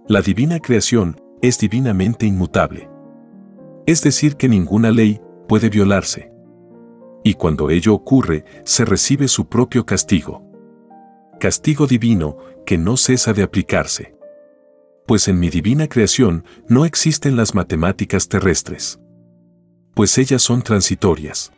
La 0.09 0.23
divina 0.23 0.61
creación 0.61 1.21
es 1.43 1.59
divinamente 1.59 2.27
inmutable. 2.27 2.89
Es 3.87 4.03
decir, 4.03 4.37
que 4.37 4.49
ninguna 4.49 4.91
ley 4.91 5.21
puede 5.47 5.69
violarse. 5.69 6.33
Y 7.23 7.35
cuando 7.35 7.71
ello 7.71 7.95
ocurre, 7.95 8.45
se 8.65 8.85
recibe 8.85 9.29
su 9.29 9.49
propio 9.49 9.85
castigo. 9.85 10.43
Castigo 11.39 11.87
divino 11.87 12.39
que 12.65 12.79
no 12.79 12.97
cesa 12.97 13.33
de 13.33 13.43
aplicarse. 13.43 14.15
Pues 15.07 15.29
en 15.29 15.39
mi 15.39 15.51
divina 15.51 15.87
creación 15.87 16.45
no 16.69 16.85
existen 16.85 17.37
las 17.37 17.55
matemáticas 17.55 18.29
terrestres. 18.29 19.01
Pues 19.95 20.19
ellas 20.19 20.43
son 20.43 20.63
transitorias. 20.63 21.53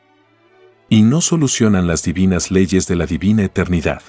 Y 0.88 1.02
no 1.02 1.20
solucionan 1.20 1.86
las 1.86 2.02
divinas 2.02 2.50
leyes 2.50 2.86
de 2.86 2.96
la 2.96 3.06
divina 3.06 3.44
eternidad. 3.44 4.02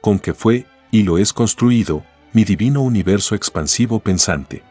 Con 0.00 0.18
que 0.18 0.34
fue, 0.34 0.66
y 0.90 1.04
lo 1.04 1.16
es 1.18 1.32
construido, 1.32 2.04
mi 2.32 2.44
divino 2.44 2.82
universo 2.82 3.34
expansivo 3.34 3.98
pensante. 3.98 4.62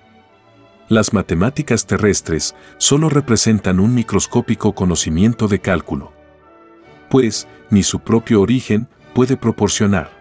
Las 0.87 1.13
matemáticas 1.13 1.85
terrestres 1.85 2.55
solo 2.77 3.09
representan 3.09 3.79
un 3.79 3.93
microscópico 3.93 4.73
conocimiento 4.73 5.47
de 5.47 5.59
cálculo. 5.59 6.13
Pues, 7.09 7.47
ni 7.69 7.83
su 7.83 7.99
propio 7.99 8.41
origen 8.41 8.87
puede 9.13 9.35
proporcionar. 9.35 10.11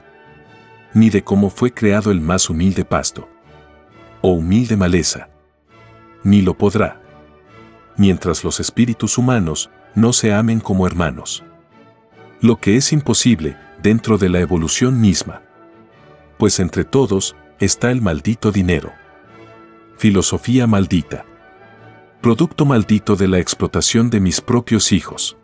Ni 0.94 1.10
de 1.10 1.22
cómo 1.22 1.50
fue 1.50 1.72
creado 1.72 2.10
el 2.10 2.20
más 2.20 2.50
humilde 2.50 2.84
pasto. 2.84 3.28
O 4.22 4.32
humilde 4.32 4.76
maleza. 4.76 5.28
Ni 6.22 6.42
lo 6.42 6.56
podrá. 6.56 7.00
Mientras 7.96 8.42
los 8.42 8.58
espíritus 8.60 9.18
humanos 9.18 9.70
no 9.98 10.12
se 10.12 10.32
amen 10.32 10.60
como 10.60 10.86
hermanos. 10.86 11.44
Lo 12.40 12.56
que 12.56 12.76
es 12.76 12.92
imposible 12.92 13.56
dentro 13.82 14.18
de 14.18 14.28
la 14.28 14.40
evolución 14.40 15.00
misma 15.00 15.42
pues 16.38 16.60
entre 16.60 16.84
todos 16.84 17.36
está 17.58 17.90
el 17.90 18.00
maldito 18.00 18.50
dinero. 18.52 18.92
Filosofía 19.98 20.66
maldita. 20.66 21.26
Producto 22.22 22.64
maldito 22.64 23.16
de 23.16 23.28
la 23.28 23.38
explotación 23.38 24.08
de 24.08 24.20
mis 24.20 24.40
propios 24.40 24.92
hijos. 24.92 25.36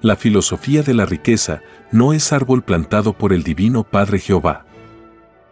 La 0.00 0.16
filosofía 0.16 0.82
de 0.82 0.94
la 0.94 1.04
riqueza 1.04 1.60
no 1.90 2.12
es 2.12 2.32
árbol 2.32 2.62
plantado 2.62 3.12
por 3.12 3.32
el 3.32 3.42
divino 3.42 3.82
Padre 3.82 4.20
Jehová. 4.20 4.64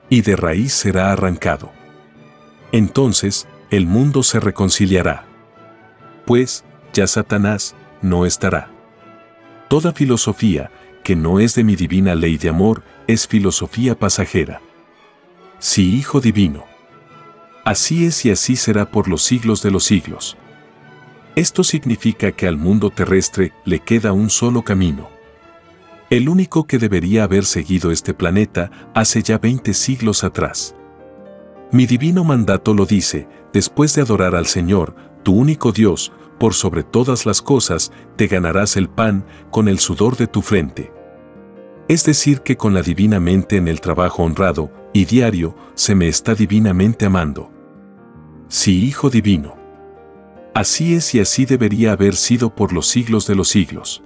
Y 0.09 0.23
de 0.23 0.37
raíz 0.37 0.73
será 0.73 1.13
arrancado. 1.13 1.73
Entonces, 2.71 3.49
el 3.71 3.87
mundo 3.87 4.23
se 4.23 4.39
reconciliará. 4.39 5.25
Pues, 6.25 6.65
ya 6.93 7.07
Satanás 7.07 7.75
no 8.05 8.27
estará. 8.27 8.71
Toda 9.69 9.93
filosofía 9.93 10.71
que 11.03 11.17
no 11.17 11.41
es 11.41 11.55
de 11.55 11.65
mi 11.65 11.75
divina 11.75 12.15
ley 12.15 12.39
de 12.39 12.49
amor 12.49 12.85
es 13.07 13.27
filosofía 13.27 13.99
pasajera. 13.99 14.61
Sí, 15.59 15.97
Hijo 15.97 16.21
Divino. 16.21 16.65
Así 17.65 18.07
es 18.07 18.25
y 18.25 18.31
así 18.31 18.57
será 18.57 18.91
por 18.91 19.09
los 19.09 19.23
siglos 19.23 19.63
de 19.63 19.71
los 19.71 19.85
siglos. 19.85 20.37
Esto 21.35 21.65
significa 21.65 22.33
que 22.33 22.47
al 22.47 22.57
mundo 22.57 22.91
terrestre 22.91 23.53
le 23.65 23.81
queda 23.81 24.13
un 24.13 24.31
solo 24.31 24.63
camino. 24.63 25.09
El 26.11 26.29
único 26.29 26.67
que 26.67 26.79
debería 26.79 27.25
haber 27.25 27.45
seguido 27.45 27.91
este 27.91 28.15
planeta 28.15 28.71
hace 28.95 29.23
ya 29.23 29.39
20 29.39 29.75
siglos 29.75 30.23
atrás. 30.23 30.77
Mi 31.73 31.87
divino 31.87 32.23
mandato 32.23 32.75
lo 32.75 32.87
dice, 32.87 33.27
después 33.53 33.95
de 33.95 34.03
adorar 34.03 34.37
al 34.37 34.47
Señor, 34.47 34.95
tu 35.23 35.35
único 35.35 35.73
Dios, 35.73 36.13
por 36.39 36.55
sobre 36.55 36.83
todas 36.83 37.27
las 37.27 37.43
cosas, 37.43 37.93
te 38.17 38.27
ganarás 38.27 38.77
el 38.77 38.89
pan 38.89 39.25
con 39.51 39.69
el 39.69 39.79
sudor 39.79 40.17
de 40.17 40.27
tu 40.27 40.43
frente. 40.43 40.93
Es 41.89 42.05
decir, 42.05 42.41
que 42.41 42.57
con 42.57 42.73
la 42.75 42.83
divina 42.83 43.21
mente 43.21 43.57
en 43.57 43.69
el 43.69 43.81
trabajo 43.81 44.23
honrado 44.23 44.71
y 44.93 45.05
diario 45.05 45.55
se 45.75 45.95
me 45.95 46.09
está 46.09 46.35
divinamente 46.35 47.05
amando. 47.07 47.51
Sí, 48.49 48.87
Hijo 48.87 49.11
Divino. 49.11 49.57
Así 50.55 50.95
es 50.95 51.15
y 51.15 51.21
así 51.21 51.47
debería 51.47 51.93
haber 51.93 52.15
sido 52.15 52.55
por 52.55 52.73
los 52.73 52.87
siglos 52.87 53.27
de 53.27 53.35
los 53.35 53.49
siglos. 53.49 54.03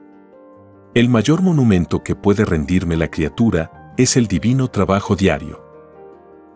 El 0.94 1.08
mayor 1.08 1.42
monumento 1.42 2.02
que 2.02 2.16
puede 2.16 2.44
rendirme 2.44 2.96
la 2.96 3.10
criatura 3.10 3.92
es 3.98 4.16
el 4.16 4.26
divino 4.26 4.68
trabajo 4.68 5.14
diario. 5.14 5.62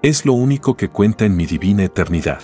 Es 0.03 0.25
lo 0.25 0.33
único 0.33 0.77
que 0.77 0.89
cuenta 0.89 1.27
en 1.27 1.37
mi 1.37 1.45
divina 1.47 1.85
eternidad. 1.85 2.41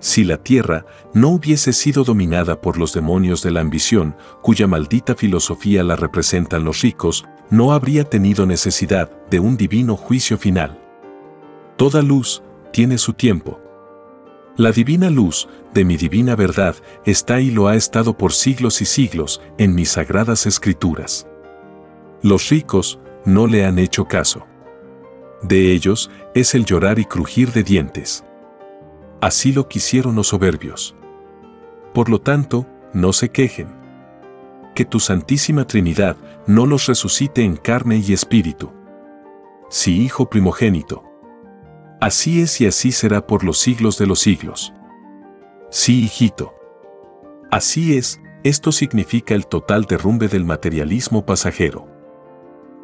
Si 0.00 0.24
la 0.24 0.38
tierra 0.38 0.86
no 1.12 1.28
hubiese 1.28 1.74
sido 1.74 2.04
dominada 2.04 2.60
por 2.60 2.78
los 2.78 2.94
demonios 2.94 3.42
de 3.42 3.50
la 3.50 3.60
ambición, 3.60 4.16
cuya 4.40 4.66
maldita 4.66 5.14
filosofía 5.14 5.84
la 5.84 5.94
representan 5.94 6.64
los 6.64 6.80
ricos, 6.80 7.26
no 7.50 7.72
habría 7.72 8.04
tenido 8.04 8.46
necesidad 8.46 9.10
de 9.28 9.40
un 9.40 9.58
divino 9.58 9.96
juicio 9.96 10.38
final. 10.38 10.80
Toda 11.76 12.00
luz 12.00 12.42
tiene 12.72 12.96
su 12.96 13.12
tiempo. 13.12 13.60
La 14.56 14.72
divina 14.72 15.10
luz 15.10 15.48
de 15.74 15.84
mi 15.84 15.96
divina 15.96 16.34
verdad 16.34 16.76
está 17.04 17.40
y 17.40 17.50
lo 17.50 17.68
ha 17.68 17.76
estado 17.76 18.16
por 18.16 18.32
siglos 18.32 18.80
y 18.80 18.86
siglos 18.86 19.42
en 19.58 19.74
mis 19.74 19.90
sagradas 19.90 20.46
escrituras. 20.46 21.26
Los 22.22 22.48
ricos 22.48 22.98
no 23.24 23.46
le 23.46 23.64
han 23.64 23.78
hecho 23.78 24.06
caso. 24.06 24.46
De 25.42 25.72
ellos 25.72 26.10
es 26.34 26.54
el 26.54 26.64
llorar 26.64 26.98
y 26.98 27.04
crujir 27.04 27.52
de 27.52 27.62
dientes. 27.62 28.24
Así 29.20 29.52
lo 29.52 29.68
quisieron 29.68 30.14
los 30.14 30.28
soberbios. 30.28 30.96
Por 31.92 32.08
lo 32.08 32.20
tanto, 32.20 32.66
no 32.92 33.12
se 33.12 33.30
quejen 33.30 33.80
que 34.74 34.84
tu 34.84 35.00
Santísima 35.00 35.66
Trinidad 35.66 36.16
no 36.46 36.64
los 36.64 36.86
resucite 36.86 37.42
en 37.42 37.56
carne 37.56 38.02
y 38.06 38.12
espíritu. 38.12 38.72
Sí, 39.68 40.02
Hijo 40.02 40.30
primogénito. 40.30 41.04
Así 42.00 42.40
es 42.40 42.60
y 42.60 42.66
así 42.66 42.92
será 42.92 43.26
por 43.26 43.44
los 43.44 43.58
siglos 43.58 43.98
de 43.98 44.06
los 44.06 44.20
siglos. 44.20 44.72
Sí, 45.70 46.04
hijito. 46.04 46.54
Así 47.50 47.96
es, 47.96 48.20
esto 48.42 48.72
significa 48.72 49.34
el 49.34 49.46
total 49.46 49.84
derrumbe 49.84 50.28
del 50.28 50.44
materialismo 50.44 51.26
pasajero. 51.26 51.86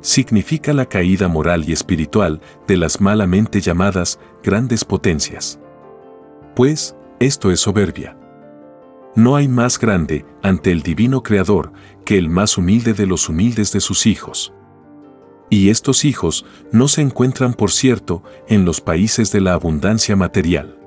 Significa 0.02 0.74
la 0.74 0.86
caída 0.86 1.28
moral 1.28 1.64
y 1.66 1.72
espiritual 1.72 2.42
de 2.66 2.76
las 2.76 3.00
malamente 3.00 3.60
llamadas 3.60 4.20
grandes 4.42 4.84
potencias. 4.84 5.58
Pues, 6.56 6.96
esto 7.20 7.50
es 7.50 7.60
soberbia. 7.60 8.16
No 9.14 9.36
hay 9.36 9.46
más 9.46 9.78
grande 9.78 10.24
ante 10.42 10.72
el 10.72 10.82
divino 10.82 11.22
Creador 11.22 11.70
que 12.06 12.16
el 12.16 12.30
más 12.30 12.56
humilde 12.56 12.94
de 12.94 13.04
los 13.04 13.28
humildes 13.28 13.72
de 13.72 13.80
sus 13.80 14.06
hijos. 14.06 14.54
Y 15.50 15.68
estos 15.68 16.06
hijos 16.06 16.46
no 16.72 16.88
se 16.88 17.02
encuentran, 17.02 17.52
por 17.52 17.70
cierto, 17.70 18.22
en 18.48 18.64
los 18.64 18.80
países 18.80 19.30
de 19.32 19.42
la 19.42 19.52
abundancia 19.52 20.16
material. 20.16 20.78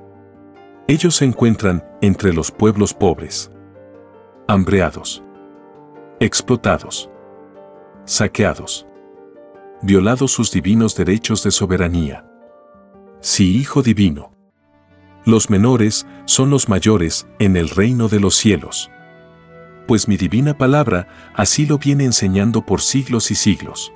Ellos 0.87 1.17
se 1.17 1.25
encuentran 1.25 1.85
entre 2.01 2.33
los 2.33 2.49
pueblos 2.49 2.95
pobres, 2.95 3.51
hambreados, 4.47 5.23
explotados, 6.19 7.11
saqueados, 8.05 8.87
violados 9.83 10.31
sus 10.31 10.51
divinos 10.51 10.95
derechos 10.95 11.43
de 11.43 11.51
soberanía. 11.51 12.25
Sí, 13.19 13.55
Hijo 13.55 13.83
Divino. 13.83 14.38
Los 15.25 15.49
menores 15.49 16.07
son 16.25 16.49
los 16.49 16.69
mayores 16.69 17.27
en 17.39 17.57
el 17.57 17.69
reino 17.69 18.07
de 18.07 18.19
los 18.19 18.35
cielos. 18.35 18.89
Pues 19.87 20.07
mi 20.07 20.17
divina 20.17 20.57
palabra 20.57 21.07
así 21.33 21.65
lo 21.65 21.77
viene 21.77 22.05
enseñando 22.05 22.65
por 22.65 22.81
siglos 22.81 23.31
y 23.31 23.35
siglos. 23.35 23.91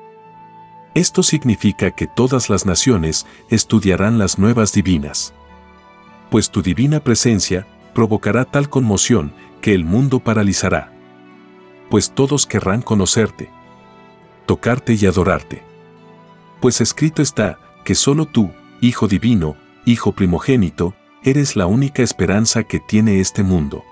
Esto 0.95 1.23
significa 1.23 1.91
que 1.91 2.07
todas 2.07 2.49
las 2.49 2.65
naciones 2.65 3.25
estudiarán 3.49 4.17
las 4.17 4.37
nuevas 4.37 4.73
divinas. 4.73 5.33
Pues 6.29 6.49
tu 6.49 6.61
divina 6.61 6.99
presencia 6.99 7.65
provocará 7.93 8.45
tal 8.45 8.69
conmoción 8.69 9.33
que 9.61 9.73
el 9.73 9.85
mundo 9.85 10.19
paralizará. 10.19 10.91
pues 11.89 12.11
todos 12.11 12.47
querrán 12.47 12.81
conocerte, 12.81 13.51
tocarte 14.47 14.93
y 14.93 15.05
adorarte. 15.05 15.61
Pues 16.59 16.81
escrito 16.81 17.21
está, 17.21 17.59
que 17.85 17.93
solo 17.93 18.25
tú, 18.25 18.49
Hijo 18.81 19.07
Divino, 19.07 19.55
Hijo 19.85 20.11
Primogénito, 20.13 20.95
eres 21.23 21.55
la 21.55 21.65
única 21.65 22.03
esperanza 22.03 22.63
que 22.63 22.79
tiene 22.79 23.19
este 23.19 23.43
mundo. 23.43 23.83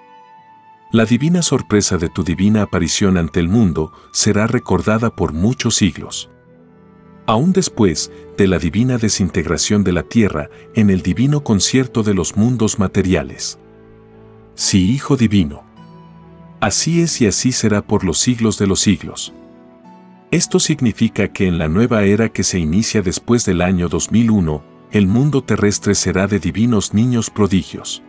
La 0.91 1.05
divina 1.05 1.41
sorpresa 1.41 1.97
de 1.97 2.09
tu 2.09 2.23
divina 2.23 2.63
aparición 2.63 3.17
ante 3.17 3.39
el 3.39 3.47
mundo 3.47 3.93
será 4.11 4.47
recordada 4.47 5.15
por 5.15 5.31
muchos 5.31 5.75
siglos. 5.75 6.29
Aún 7.25 7.53
después 7.53 8.11
de 8.37 8.47
la 8.47 8.59
divina 8.59 8.97
desintegración 8.97 9.85
de 9.85 9.93
la 9.93 10.03
tierra 10.03 10.49
en 10.75 10.89
el 10.89 11.01
divino 11.01 11.43
concierto 11.43 12.03
de 12.03 12.13
los 12.13 12.35
mundos 12.35 12.79
materiales. 12.79 13.57
Sí, 14.55 14.91
Hijo 14.91 15.15
Divino. 15.15 15.63
Así 16.59 17.01
es 17.01 17.21
y 17.21 17.27
así 17.27 17.53
será 17.53 17.81
por 17.81 18.03
los 18.03 18.19
siglos 18.19 18.57
de 18.57 18.67
los 18.67 18.81
siglos. 18.81 19.33
Esto 20.31 20.59
significa 20.59 21.29
que 21.29 21.47
en 21.47 21.57
la 21.57 21.69
nueva 21.69 22.03
era 22.03 22.29
que 22.29 22.43
se 22.43 22.59
inicia 22.59 23.01
después 23.01 23.45
del 23.45 23.61
año 23.61 23.87
2001, 23.87 24.70
el 24.91 25.07
mundo 25.07 25.41
terrestre 25.41 25.95
será 25.95 26.27
de 26.27 26.39
divinos 26.39 26.93
niños 26.93 27.29
prodigios. 27.29 28.03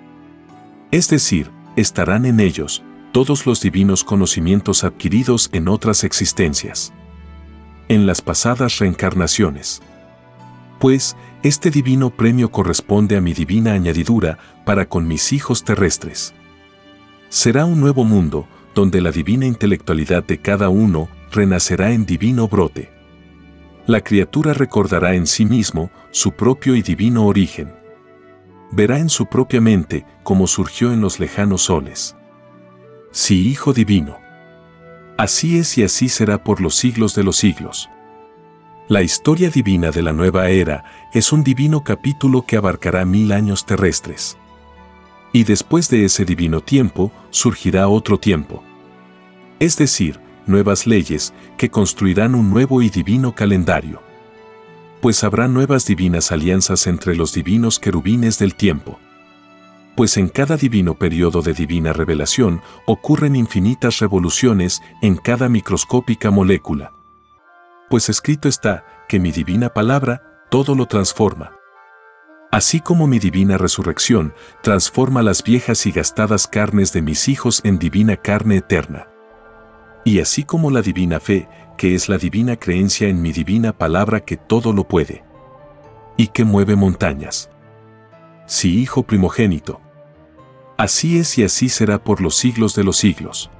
Es 0.91 1.09
decir, 1.09 1.51
estarán 1.77 2.27
en 2.27 2.41
ellos 2.41 2.83
todos 3.13 3.47
los 3.47 3.61
divinos 3.61 4.03
conocimientos 4.05 4.85
adquiridos 4.85 5.49
en 5.53 5.69
otras 5.69 6.03
existencias. 6.03 6.93
En 7.89 8.07
las 8.07 8.21
pasadas 8.21 8.79
reencarnaciones. 8.79 9.81
Pues, 10.81 11.17
este 11.43 11.71
divino 11.71 12.11
premio 12.11 12.51
corresponde 12.51 13.17
a 13.17 13.21
mi 13.21 13.33
divina 13.33 13.75
añadidura 13.75 14.39
para 14.65 14.89
con 14.89 15.07
mis 15.07 15.33
hijos 15.33 15.63
terrestres. 15.63 16.35
Será 17.29 17.65
un 17.65 17.81
nuevo 17.81 18.05
mundo, 18.05 18.49
donde 18.75 19.01
la 19.01 19.13
divina 19.13 19.47
intelectualidad 19.47 20.25
de 20.25 20.39
cada 20.39 20.69
uno 20.69 21.09
renacerá 21.31 21.93
en 21.93 22.07
divino 22.07 22.49
brote. 22.49 22.92
La 23.87 24.01
criatura 24.01 24.55
recordará 24.55 25.15
en 25.15 25.27
sí 25.27 25.45
mismo 25.45 25.91
su 26.13 26.33
propio 26.33 26.77
y 26.77 26.83
divino 26.83 27.27
origen. 27.27 27.75
Verá 28.71 28.99
en 28.99 29.09
su 29.09 29.27
propia 29.27 29.61
mente 29.61 30.07
cómo 30.23 30.47
surgió 30.47 30.93
en 30.93 31.01
los 31.01 31.19
lejanos 31.19 31.63
soles. 31.63 32.17
Sí, 33.11 33.49
Hijo 33.49 33.73
Divino. 33.73 34.19
Así 35.19 35.59
es 35.59 35.77
y 35.79 35.83
así 35.83 36.09
será 36.09 36.43
por 36.45 36.61
los 36.61 36.77
siglos 36.77 37.15
de 37.15 37.25
los 37.25 37.37
siglos. 37.37 37.91
La 38.89 39.03
historia 39.03 39.51
divina 39.51 39.91
de 39.91 40.03
la 40.03 40.13
nueva 40.13 40.49
era 40.49 40.85
es 41.13 41.33
un 41.33 41.43
divino 41.43 41.83
capítulo 41.83 42.43
que 42.43 42.57
abarcará 42.57 43.05
mil 43.05 43.33
años 43.33 43.67
terrestres. 43.67 44.39
Y 45.33 45.45
después 45.45 45.89
de 45.91 46.05
ese 46.05 46.25
divino 46.25 46.61
tiempo 46.61 47.11
surgirá 47.31 47.89
otro 47.89 48.19
tiempo. 48.19 48.63
Es 49.59 49.77
decir, 49.77 50.21
nuevas 50.47 50.87
leyes 50.87 51.33
que 51.57 51.71
construirán 51.71 52.35
un 52.35 52.51
nuevo 52.51 52.83
y 52.83 52.91
divino 52.91 53.35
calendario. 53.35 54.03
Pues 55.01 55.25
habrá 55.25 55.49
nuevas 55.49 55.87
divinas 55.87 56.33
alianzas 56.33 56.87
entre 56.87 57.17
los 57.17 57.33
divinos 57.33 57.79
querubines 57.79 58.39
del 58.39 58.55
tiempo. 58.55 58.99
Pues 59.97 60.17
en 60.17 60.29
cada 60.29 60.57
divino 60.57 60.95
periodo 60.95 61.43
de 61.43 61.53
divina 61.53 61.93
revelación 61.93 62.63
ocurren 62.87 63.37
infinitas 63.37 63.99
revoluciones 63.99 64.81
en 65.03 65.17
cada 65.17 65.49
microscópica 65.49 66.31
molécula. 66.31 66.93
Pues 67.91 68.09
escrito 68.09 68.49
está 68.49 68.87
que 69.09 69.21
mi 69.21 69.33
divina 69.33 69.69
palabra 69.69 70.23
todo 70.51 70.75
lo 70.75 70.87
transforma. 70.87 71.53
Así 72.51 72.81
como 72.81 73.07
mi 73.07 73.19
divina 73.19 73.59
resurrección 73.59 74.35
transforma 74.63 75.23
las 75.23 75.43
viejas 75.43 75.87
y 75.87 75.91
gastadas 75.91 76.47
carnes 76.47 76.93
de 76.93 77.03
mis 77.03 77.29
hijos 77.29 77.61
en 77.65 77.79
divina 77.79 78.17
carne 78.17 78.57
eterna. 78.57 79.12
Y 80.05 80.21
así 80.21 80.45
como 80.45 80.71
la 80.71 80.83
divina 80.83 81.21
fe, 81.21 81.49
que 81.77 81.95
es 81.95 82.09
la 82.09 82.19
divina 82.19 82.57
creencia 82.57 83.09
en 83.09 83.23
mi 83.23 83.33
divina 83.33 83.73
palabra 83.73 84.21
que 84.21 84.37
todo 84.37 84.73
lo 84.73 84.85
puede. 84.87 85.25
Y 86.17 86.29
que 86.29 86.45
mueve 86.45 86.77
montañas. 86.77 87.51
Sí, 88.47 88.81
Hijo 88.81 89.05
primogénito. 89.05 89.81
Así 90.77 91.19
es 91.19 91.39
y 91.39 91.45
así 91.45 91.69
será 91.69 92.03
por 92.03 92.21
los 92.21 92.37
siglos 92.37 92.75
de 92.75 92.85
los 92.85 92.97
siglos. 92.97 93.51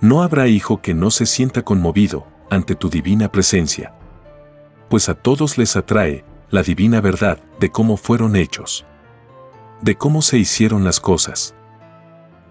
No 0.00 0.22
habrá 0.22 0.48
hijo 0.48 0.82
que 0.82 0.92
no 0.92 1.10
se 1.10 1.24
sienta 1.24 1.62
conmovido 1.62 2.26
ante 2.50 2.74
tu 2.74 2.90
divina 2.90 3.32
presencia. 3.32 3.94
Pues 4.90 5.08
a 5.08 5.14
todos 5.14 5.56
les 5.56 5.76
atrae 5.76 6.24
la 6.50 6.62
divina 6.62 7.00
verdad 7.00 7.38
de 7.58 7.70
cómo 7.70 7.96
fueron 7.96 8.36
hechos. 8.36 8.84
De 9.80 9.96
cómo 9.96 10.20
se 10.20 10.38
hicieron 10.38 10.84
las 10.84 11.00
cosas. 11.00 11.54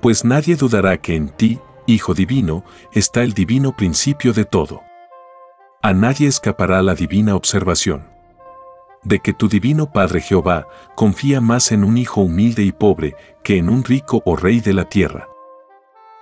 Pues 0.01 0.25
nadie 0.25 0.55
dudará 0.55 0.97
que 0.97 1.15
en 1.15 1.29
ti 1.29 1.59
Hijo 1.87 2.13
Divino, 2.13 2.63
está 2.91 3.21
el 3.23 3.33
divino 3.33 3.75
principio 3.75 4.33
de 4.33 4.45
todo. 4.45 4.81
A 5.83 5.93
nadie 5.93 6.27
escapará 6.27 6.81
la 6.81 6.95
divina 6.95 7.35
observación. 7.35 8.09
De 9.03 9.19
que 9.19 9.33
tu 9.33 9.47
divino 9.47 9.91
Padre 9.91 10.19
Jehová 10.19 10.67
confía 10.95 11.41
más 11.41 11.71
en 11.71 11.83
un 11.83 11.97
hijo 11.97 12.21
humilde 12.21 12.63
y 12.63 12.71
pobre 12.71 13.15
que 13.43 13.57
en 13.57 13.69
un 13.69 13.83
rico 13.83 14.23
o 14.25 14.35
rey 14.35 14.61
de 14.61 14.73
la 14.73 14.89
tierra. 14.89 15.27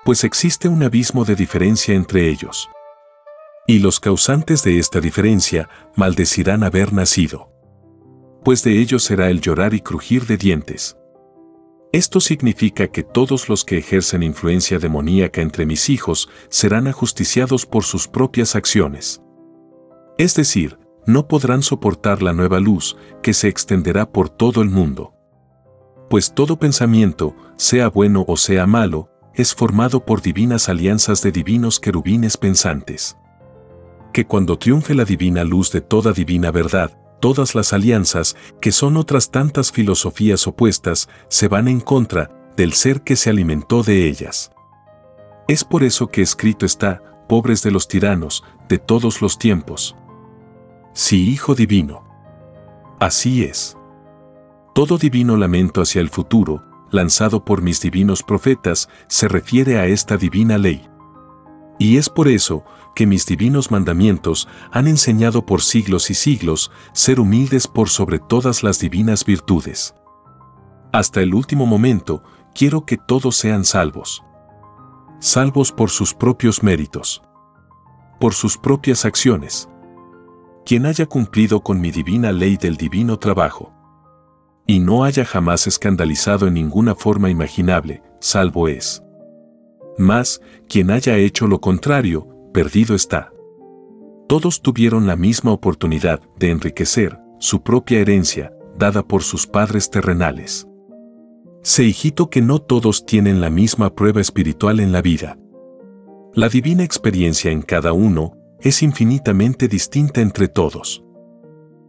Pues 0.03 0.25
existe 0.25 0.67
un 0.67 0.83
abismo 0.83 1.23
de 1.23 1.35
diferencia 1.35 1.95
entre 1.95 2.27
ellos. 2.27 2.69
Y 3.65 3.79
los 3.79 4.01
causantes 4.01 4.63
de 4.63 4.79
esta 4.79 4.99
diferencia 4.99 5.69
maldecirán 5.95 6.63
haber 6.65 6.91
nacido. 6.91 7.49
Pues 8.43 8.63
de 8.63 8.81
ellos 8.81 9.05
será 9.05 9.29
el 9.29 9.39
llorar 9.39 9.73
y 9.73 9.79
crujir 9.79 10.25
de 10.25 10.35
dientes. 10.35 10.97
Esto 11.93 12.19
significa 12.19 12.87
que 12.87 13.03
todos 13.03 13.49
los 13.49 13.63
que 13.63 13.77
ejercen 13.77 14.23
influencia 14.23 14.79
demoníaca 14.79 15.41
entre 15.41 15.67
mis 15.67 15.91
hijos 15.91 16.27
serán 16.49 16.87
ajusticiados 16.87 17.67
por 17.67 17.83
sus 17.83 18.07
propias 18.07 18.55
acciones. 18.55 19.21
Es 20.17 20.33
decir, 20.33 20.79
no 21.05 21.27
podrán 21.27 21.61
soportar 21.61 22.23
la 22.23 22.33
nueva 22.33 22.59
luz 22.59 22.97
que 23.21 23.35
se 23.35 23.47
extenderá 23.47 24.11
por 24.11 24.29
todo 24.29 24.63
el 24.63 24.71
mundo. 24.71 25.13
Pues 26.09 26.33
todo 26.33 26.57
pensamiento, 26.57 27.35
sea 27.57 27.89
bueno 27.89 28.25
o 28.27 28.37
sea 28.37 28.65
malo, 28.65 29.11
es 29.35 29.53
formado 29.53 30.03
por 30.03 30.23
divinas 30.23 30.69
alianzas 30.69 31.21
de 31.21 31.31
divinos 31.31 31.79
querubines 31.79 32.37
pensantes. 32.37 33.17
Que 34.13 34.25
cuando 34.25 34.57
triunfe 34.57 34.95
la 34.95 35.05
divina 35.05 35.43
luz 35.43 35.71
de 35.71 35.81
toda 35.81 36.11
divina 36.11 36.49
verdad, 36.49 36.97
todas 37.23 37.55
las 37.55 37.71
alianzas, 37.71 38.35
que 38.59 38.73
son 38.73 38.97
otras 38.97 39.31
tantas 39.31 39.71
filosofías 39.71 40.45
opuestas, 40.45 41.07
se 41.29 41.47
van 41.47 41.69
en 41.69 41.79
contra 41.79 42.51
del 42.57 42.73
ser 42.73 43.01
que 43.01 43.15
se 43.15 43.29
alimentó 43.29 43.81
de 43.81 44.09
ellas. 44.09 44.51
Es 45.47 45.63
por 45.63 45.85
eso 45.85 46.07
que 46.09 46.21
escrito 46.21 46.65
está, 46.65 47.01
pobres 47.29 47.63
de 47.63 47.71
los 47.71 47.87
tiranos, 47.87 48.43
de 48.67 48.77
todos 48.77 49.21
los 49.21 49.39
tiempos. 49.39 49.95
Sí, 50.91 51.29
Hijo 51.29 51.55
Divino. 51.55 52.03
Así 52.99 53.45
es. 53.45 53.77
Todo 54.75 54.97
divino 54.97 55.37
lamento 55.37 55.81
hacia 55.81 56.01
el 56.01 56.09
futuro, 56.09 56.65
lanzado 56.91 57.45
por 57.45 57.61
mis 57.61 57.79
divinos 57.79 58.21
profetas, 58.21 58.89
se 59.07 59.29
refiere 59.29 59.77
a 59.77 59.85
esta 59.85 60.17
divina 60.17 60.57
ley. 60.57 60.89
Y 61.79 61.97
es 61.97 62.09
por 62.09 62.27
eso 62.27 62.63
que 62.95 63.07
mis 63.07 63.25
divinos 63.25 63.71
mandamientos 63.71 64.47
han 64.71 64.87
enseñado 64.87 65.45
por 65.45 65.61
siglos 65.61 66.09
y 66.09 66.13
siglos 66.13 66.71
ser 66.93 67.19
humildes 67.19 67.67
por 67.67 67.89
sobre 67.89 68.19
todas 68.19 68.63
las 68.63 68.79
divinas 68.79 69.25
virtudes. 69.25 69.95
Hasta 70.91 71.21
el 71.21 71.33
último 71.33 71.65
momento, 71.65 72.23
quiero 72.53 72.85
que 72.85 72.97
todos 72.97 73.35
sean 73.35 73.65
salvos. 73.65 74.23
Salvos 75.19 75.71
por 75.71 75.89
sus 75.89 76.13
propios 76.13 76.61
méritos. 76.61 77.23
Por 78.19 78.33
sus 78.33 78.57
propias 78.57 79.05
acciones. 79.05 79.67
Quien 80.65 80.85
haya 80.85 81.07
cumplido 81.07 81.61
con 81.61 81.81
mi 81.81 81.91
divina 81.91 82.31
ley 82.31 82.57
del 82.57 82.77
divino 82.77 83.17
trabajo. 83.17 83.73
Y 84.67 84.79
no 84.79 85.03
haya 85.03 85.25
jamás 85.25 85.67
escandalizado 85.67 86.47
en 86.47 86.53
ninguna 86.53 86.95
forma 86.95 87.29
imaginable, 87.29 88.01
salvo 88.21 88.67
es. 88.67 89.03
Mas, 89.97 90.41
quien 90.67 90.91
haya 90.91 91.17
hecho 91.17 91.47
lo 91.47 91.61
contrario, 91.61 92.27
perdido 92.53 92.95
está. 92.95 93.31
Todos 94.27 94.61
tuvieron 94.61 95.05
la 95.05 95.15
misma 95.15 95.51
oportunidad 95.51 96.21
de 96.37 96.49
enriquecer 96.49 97.19
su 97.39 97.61
propia 97.61 97.99
herencia, 97.99 98.53
dada 98.77 99.03
por 99.03 99.21
sus 99.21 99.45
padres 99.45 99.89
terrenales. 99.89 100.67
Sé 101.61 101.83
hijito 101.83 102.29
que 102.29 102.41
no 102.41 102.59
todos 102.59 103.05
tienen 103.05 103.41
la 103.41 103.49
misma 103.49 103.93
prueba 103.93 104.21
espiritual 104.21 104.79
en 104.79 104.91
la 104.91 105.01
vida. 105.01 105.37
La 106.33 106.49
divina 106.49 106.83
experiencia 106.83 107.51
en 107.51 107.61
cada 107.61 107.93
uno 107.93 108.37
es 108.59 108.81
infinitamente 108.81 109.67
distinta 109.67 110.21
entre 110.21 110.47
todos. 110.47 111.03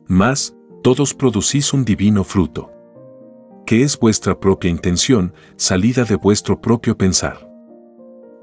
Mas, 0.06 0.54
todos 0.82 1.14
producís 1.14 1.72
un 1.72 1.84
divino 1.84 2.24
fruto, 2.24 2.70
que 3.64 3.82
es 3.82 3.98
vuestra 3.98 4.38
propia 4.38 4.70
intención, 4.70 5.32
salida 5.56 6.04
de 6.04 6.16
vuestro 6.16 6.60
propio 6.60 6.98
pensar 6.98 7.53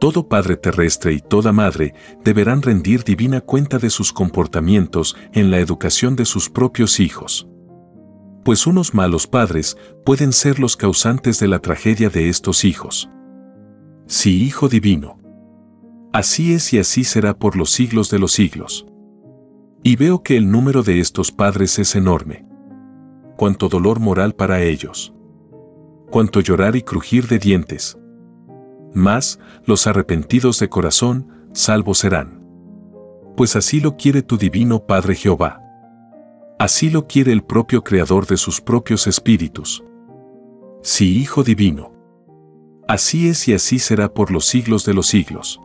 todo 0.02 0.28
padre 0.28 0.58
terrestre 0.58 1.14
y 1.14 1.20
toda 1.20 1.52
madre 1.52 1.94
deberán 2.24 2.64
rendir 2.64 3.04
divina 3.04 3.40
cuenta 3.40 3.78
de 3.78 3.92
sus 3.92 4.12
comportamientos 4.12 5.16
en 5.32 5.52
la 5.52 5.60
educación 5.60 6.16
de 6.16 6.26
sus 6.26 6.50
propios 6.50 7.00
hijos. 7.00 7.48
Pues 8.44 8.66
unos 8.66 8.96
malos 8.96 9.28
padres 9.28 9.78
pueden 10.04 10.34
ser 10.34 10.58
los 10.58 10.76
causantes 10.76 11.40
de 11.40 11.48
la 11.48 11.60
tragedia 11.60 12.10
de 12.10 12.30
estos 12.30 12.66
hijos. 12.66 13.12
Sí, 14.08 14.44
Hijo 14.44 14.70
Divino. 14.70 15.20
Así 16.12 16.56
es 16.56 16.74
y 16.74 16.80
así 16.80 17.04
será 17.04 17.38
por 17.38 17.56
los 17.56 17.70
siglos 17.70 18.10
de 18.10 18.18
los 18.18 18.32
siglos. 18.32 18.88
Y 19.84 19.98
veo 19.98 20.24
que 20.24 20.36
el 20.36 20.50
número 20.50 20.82
de 20.82 21.00
estos 21.00 21.32
padres 21.32 21.78
es 21.78 21.94
enorme. 21.96 22.44
Cuánto 23.38 23.70
dolor 23.70 24.00
moral 24.00 24.34
para 24.34 24.64
ellos. 24.64 25.14
Cuánto 26.10 26.40
llorar 26.42 26.76
y 26.76 26.82
crujir 26.82 27.28
de 27.28 27.38
dientes. 27.38 28.01
Mas, 28.94 29.40
los 29.66 29.88
arrepentidos 29.88 30.60
de 30.60 30.70
corazón, 30.70 31.50
salvos 31.54 32.00
serán. 32.00 32.42
Pues 33.36 33.56
así 33.56 33.80
lo 33.80 33.96
quiere 33.98 34.22
tu 34.22 34.38
divino 34.38 34.86
Padre 34.86 35.16
Jehová. 35.16 35.62
Así 36.60 36.90
lo 36.90 37.08
quiere 37.08 37.32
el 37.32 37.44
propio 37.44 37.84
Creador 37.84 38.28
de 38.28 38.38
sus 38.38 38.62
propios 38.62 39.08
espíritus. 39.08 39.84
Sí, 40.84 41.18
Hijo 41.18 41.44
Divino. 41.44 41.94
Así 42.88 43.30
es 43.30 43.48
y 43.48 43.54
así 43.54 43.80
será 43.80 44.14
por 44.14 44.32
los 44.32 44.46
siglos 44.46 44.86
de 44.86 44.94
los 44.94 45.08
siglos. 45.08 45.60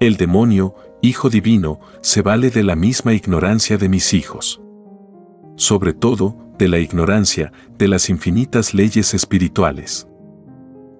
El 0.00 0.16
demonio, 0.16 0.74
Hijo 1.02 1.30
Divino, 1.30 1.78
se 2.00 2.22
vale 2.22 2.50
de 2.50 2.62
la 2.62 2.74
misma 2.74 3.12
ignorancia 3.12 3.76
de 3.76 3.88
mis 3.88 4.14
hijos. 4.14 4.60
Sobre 5.56 5.92
todo, 5.92 6.36
de 6.58 6.68
la 6.68 6.78
ignorancia 6.78 7.52
de 7.78 7.88
las 7.88 8.08
infinitas 8.08 8.74
leyes 8.74 9.14
espirituales. 9.14 10.08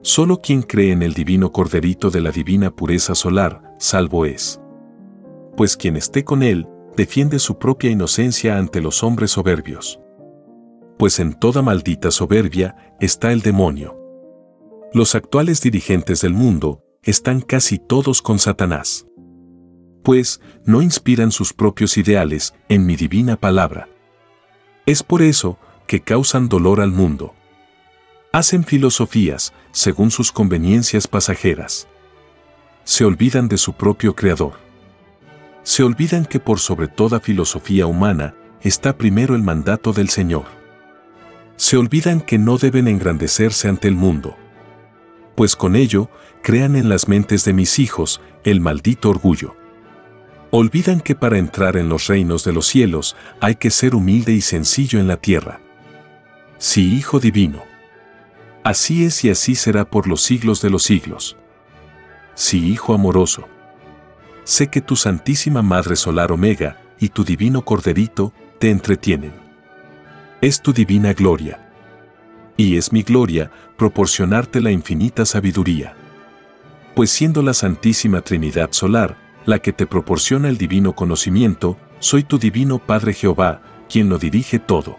Solo 0.03 0.41
quien 0.41 0.63
cree 0.63 0.91
en 0.91 1.03
el 1.03 1.15
divino 1.15 1.53
corderito 1.53 2.11
de 2.11 2.21
la 2.21 2.33
divina 2.33 2.75
pureza 2.75 3.15
solar, 3.15 3.63
salvo 3.79 4.27
es. 4.27 4.61
Pues 5.57 5.77
quien 5.77 5.97
esté 5.97 6.25
con 6.25 6.43
él, 6.43 6.67
defiende 6.97 7.39
su 7.39 7.59
propia 7.59 7.91
inocencia 7.91 8.59
ante 8.59 8.81
los 8.81 9.05
hombres 9.05 9.31
soberbios. 9.31 10.01
Pues 10.99 11.21
en 11.21 11.35
toda 11.35 11.63
maldita 11.63 12.11
soberbia 12.11 12.95
está 13.01 13.33
el 13.33 13.43
demonio. 13.43 13.97
Los 14.93 15.15
actuales 15.15 15.61
dirigentes 15.63 16.21
del 16.21 16.35
mundo 16.35 16.85
están 17.03 17.41
casi 17.41 17.79
todos 17.79 18.23
con 18.23 18.41
Satanás. 18.41 19.07
Pues 20.03 20.41
no 20.67 20.83
inspiran 20.83 21.31
sus 21.31 21.53
propios 21.53 21.97
ideales 21.97 22.55
en 22.69 22.87
mi 22.87 22.97
divina 22.97 23.37
palabra. 23.37 23.89
Es 24.85 25.05
por 25.05 25.23
eso 25.23 25.59
que 25.87 26.01
causan 26.01 26.49
dolor 26.49 26.81
al 26.81 26.91
mundo. 26.91 27.35
Hacen 28.35 28.65
filosofías 28.65 29.53
según 29.73 30.11
sus 30.11 30.33
conveniencias 30.33 31.07
pasajeras. 31.07 31.87
Se 32.83 33.05
olvidan 33.05 33.47
de 33.47 33.59
su 33.59 33.75
propio 33.75 34.17
creador. 34.17 34.55
Se 35.65 35.83
olvidan 35.83 36.25
que 36.25 36.41
por 36.41 36.59
sobre 36.59 36.89
toda 36.89 37.21
filosofía 37.21 37.87
humana 37.87 38.35
está 38.63 38.97
primero 38.97 39.37
el 39.37 39.43
mandato 39.43 39.93
del 39.93 40.09
Señor. 40.09 40.47
Se 41.57 41.77
olvidan 41.77 42.23
que 42.23 42.39
no 42.39 42.57
deben 42.57 42.89
engrandecerse 42.89 43.69
ante 43.69 43.87
el 43.87 43.97
mundo. 43.97 44.35
Pues 45.35 45.55
con 45.55 45.77
ello 45.77 46.09
crean 46.43 46.75
en 46.75 46.89
las 46.89 47.09
mentes 47.09 47.45
de 47.45 47.53
mis 47.53 47.79
hijos 47.79 48.23
el 48.45 48.61
maldito 48.61 49.11
orgullo. 49.11 49.55
Olvidan 50.51 51.03
que 51.03 51.15
para 51.15 51.37
entrar 51.37 51.77
en 51.77 51.91
los 51.91 52.07
reinos 52.07 52.45
de 52.45 52.55
los 52.55 52.67
cielos 52.67 53.15
hay 53.41 53.57
que 53.57 53.71
ser 53.71 53.95
humilde 53.95 54.33
y 54.33 54.41
sencillo 54.41 55.01
en 55.01 55.07
la 55.07 55.19
tierra. 55.19 55.61
Sí, 56.57 56.97
Hijo 56.97 57.21
Divino. 57.21 57.72
Así 58.65 59.05
es 59.05 59.25
y 59.25 59.31
así 59.31 59.57
será 59.57 59.85
por 59.85 60.07
los 60.07 60.23
siglos 60.23 60.63
de 60.63 60.71
los 60.71 60.85
siglos. 60.85 61.37
Sí, 62.35 62.71
Hijo 62.71 62.95
amoroso. 62.95 63.49
Sé 64.45 64.69
que 64.69 64.81
tu 64.81 64.95
Santísima 64.95 65.63
Madre 65.63 65.97
Solar 65.97 66.31
Omega 66.31 66.81
y 66.99 67.09
tu 67.09 67.25
Divino 67.25 67.65
Corderito 67.65 68.33
te 68.61 68.71
entretienen. 68.71 69.33
Es 70.41 70.63
tu 70.63 70.73
divina 70.73 71.13
gloria. 71.13 71.73
Y 72.57 72.77
es 72.77 72.93
mi 72.93 73.03
gloria 73.03 73.51
proporcionarte 73.77 74.61
la 74.61 74.71
infinita 74.71 75.25
sabiduría. 75.25 75.97
Pues 76.95 77.11
siendo 77.11 77.43
la 77.43 77.55
Santísima 77.55 78.21
Trinidad 78.21 78.71
Solar, 78.73 79.17
la 79.45 79.59
que 79.59 79.73
te 79.73 79.87
proporciona 79.87 80.49
el 80.49 80.59
divino 80.59 80.95
conocimiento, 80.95 81.77
soy 81.99 82.23
tu 82.23 82.39
divino 82.39 82.79
Padre 82.79 83.15
Jehová, 83.15 83.63
quien 83.89 84.09
lo 84.09 84.19
dirige 84.19 84.59
todo 84.59 84.99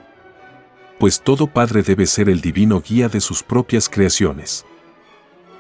pues 1.00 1.22
todo 1.22 1.48
padre 1.48 1.84
debe 1.84 2.06
ser 2.06 2.30
el 2.30 2.42
divino 2.42 2.82
guía 2.82 3.10
de 3.10 3.20
sus 3.20 3.44
propias 3.44 3.90
creaciones. 3.90 4.66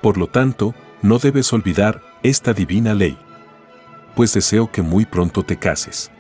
Por 0.02 0.18
lo 0.18 0.28
tanto, 0.28 0.74
no 1.02 1.20
debes 1.20 1.52
olvidar 1.54 2.02
esta 2.24 2.54
divina 2.54 2.94
ley. 2.94 3.18
Pues 4.16 4.34
deseo 4.34 4.72
que 4.72 4.82
muy 4.82 5.06
pronto 5.06 5.44
te 5.44 5.58
cases. 5.58 6.12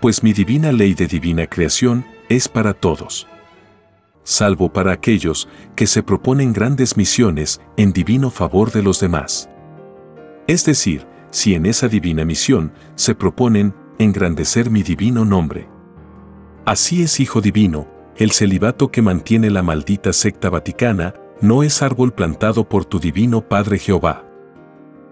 Pues 0.00 0.22
mi 0.22 0.32
divina 0.32 0.72
ley 0.72 0.94
de 0.94 1.06
divina 1.06 1.46
creación 1.46 2.04
es 2.28 2.48
para 2.48 2.74
todos. 2.74 3.26
Salvo 4.22 4.72
para 4.72 4.92
aquellos 4.92 5.48
que 5.76 5.86
se 5.86 6.02
proponen 6.02 6.52
grandes 6.52 6.96
misiones 6.96 7.60
en 7.76 7.92
divino 7.92 8.30
favor 8.30 8.72
de 8.72 8.82
los 8.82 9.00
demás. 9.00 9.48
Es 10.46 10.64
decir, 10.64 11.06
si 11.30 11.54
en 11.54 11.66
esa 11.66 11.88
divina 11.88 12.24
misión 12.24 12.72
se 12.94 13.14
proponen 13.14 13.74
engrandecer 13.98 14.70
mi 14.70 14.82
divino 14.82 15.24
nombre. 15.24 15.68
Así 16.64 17.02
es, 17.02 17.20
Hijo 17.20 17.40
Divino, 17.40 17.86
el 18.16 18.30
celibato 18.30 18.92
que 18.92 19.02
mantiene 19.02 19.50
la 19.50 19.62
maldita 19.62 20.12
secta 20.12 20.48
vaticana 20.48 21.14
no 21.40 21.64
es 21.64 21.82
árbol 21.82 22.12
plantado 22.12 22.68
por 22.68 22.84
tu 22.84 23.00
divino 23.00 23.40
Padre 23.40 23.78
Jehová. 23.78 24.24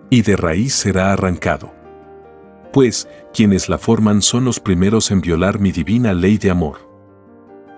Y 0.08 0.22
de 0.22 0.36
raíz 0.36 0.74
será 0.74 1.12
arrancado. 1.12 1.74
Pues, 2.72 3.08
quienes 3.34 3.68
la 3.68 3.78
forman 3.78 4.22
son 4.22 4.44
los 4.44 4.60
primeros 4.60 5.10
en 5.10 5.20
violar 5.20 5.58
mi 5.58 5.72
divina 5.72 6.14
ley 6.14 6.38
de 6.38 6.50
amor. 6.50 6.88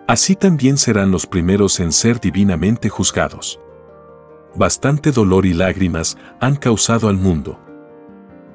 Así 0.07 0.37
también 0.37 0.77
serán 0.77 1.11
los 1.11 1.27
primeros 1.27 1.81
en 1.81 1.91
ser 1.91 2.21
divinamente 2.21 2.91
juzgados. 2.91 3.59
Bastante 4.55 5.11
dolor 5.11 5.47
y 5.47 5.55
lágrimas 5.55 6.19
han 6.39 6.57
causado 6.57 7.09
al 7.09 7.17
mundo. 7.17 7.59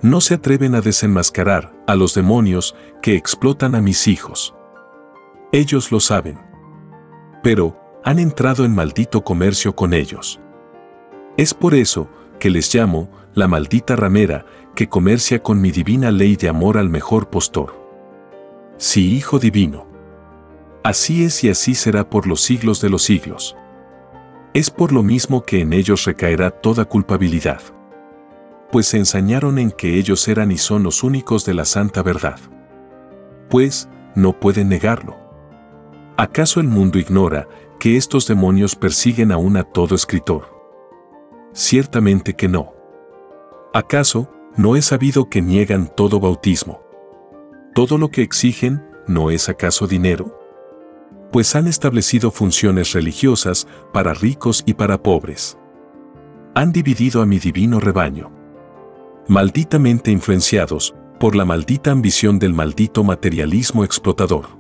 No 0.01 0.21
se 0.21 0.35
atreven 0.35 0.75
a 0.75 0.81
desenmascarar 0.81 1.73
a 1.87 1.95
los 1.95 2.13
demonios 2.13 2.75
que 3.01 3.15
explotan 3.15 3.73
a 3.73 3.81
mis 3.81 4.07
hijos. 4.07 4.53
Ellos 5.51 5.91
lo 5.91 5.99
saben 5.99 6.48
pero 7.43 7.77
han 8.03 8.19
entrado 8.19 8.65
en 8.65 8.73
maldito 8.73 9.23
comercio 9.23 9.75
con 9.75 9.93
ellos. 9.93 10.39
Es 11.37 11.53
por 11.53 11.73
eso 11.73 12.09
que 12.39 12.49
les 12.49 12.73
llamo 12.73 13.09
la 13.33 13.47
maldita 13.47 13.95
ramera 13.95 14.45
que 14.75 14.89
comercia 14.89 15.41
con 15.41 15.61
mi 15.61 15.71
divina 15.71 16.11
ley 16.11 16.35
de 16.35 16.49
amor 16.49 16.77
al 16.77 16.89
mejor 16.89 17.29
postor. 17.29 17.75
Sí, 18.77 19.15
Hijo 19.15 19.39
Divino. 19.39 19.87
Así 20.83 21.25
es 21.25 21.43
y 21.43 21.49
así 21.49 21.75
será 21.75 22.09
por 22.09 22.27
los 22.27 22.41
siglos 22.41 22.81
de 22.81 22.89
los 22.89 23.03
siglos. 23.03 23.55
Es 24.53 24.69
por 24.71 24.91
lo 24.91 25.03
mismo 25.03 25.43
que 25.43 25.61
en 25.61 25.73
ellos 25.73 26.05
recaerá 26.05 26.49
toda 26.49 26.85
culpabilidad. 26.85 27.61
Pues 28.71 28.87
se 28.87 28.97
ensañaron 28.97 29.59
en 29.59 29.71
que 29.71 29.97
ellos 29.97 30.27
eran 30.27 30.51
y 30.51 30.57
son 30.57 30.83
los 30.83 31.03
únicos 31.03 31.45
de 31.45 31.53
la 31.53 31.65
santa 31.65 32.01
verdad. 32.01 32.39
Pues, 33.49 33.89
no 34.15 34.39
pueden 34.39 34.69
negarlo. 34.69 35.28
¿Acaso 36.19 36.59
el 36.59 36.67
mundo 36.67 36.99
ignora 36.99 37.47
que 37.79 37.95
estos 37.95 38.27
demonios 38.27 38.75
persiguen 38.75 39.31
aún 39.31 39.55
a 39.55 39.63
todo 39.63 39.95
escritor? 39.95 40.53
Ciertamente 41.53 42.33
que 42.33 42.49
no. 42.49 42.73
¿Acaso 43.73 44.29
no 44.57 44.75
es 44.75 44.83
sabido 44.83 45.29
que 45.29 45.41
niegan 45.41 45.89
todo 45.95 46.19
bautismo? 46.19 46.81
¿Todo 47.73 47.97
lo 47.97 48.09
que 48.09 48.21
exigen 48.21 48.85
no 49.07 49.31
es 49.31 49.47
acaso 49.47 49.87
dinero? 49.87 50.37
Pues 51.31 51.55
han 51.55 51.67
establecido 51.67 52.31
funciones 52.31 52.91
religiosas 52.91 53.65
para 53.93 54.13
ricos 54.13 54.61
y 54.65 54.73
para 54.73 55.01
pobres. 55.01 55.57
Han 56.53 56.73
dividido 56.73 57.21
a 57.21 57.25
mi 57.25 57.39
divino 57.39 57.79
rebaño. 57.79 58.29
Malditamente 59.29 60.11
influenciados 60.11 60.93
por 61.17 61.37
la 61.37 61.45
maldita 61.45 61.91
ambición 61.91 62.39
del 62.39 62.53
maldito 62.53 63.05
materialismo 63.05 63.85
explotador 63.85 64.58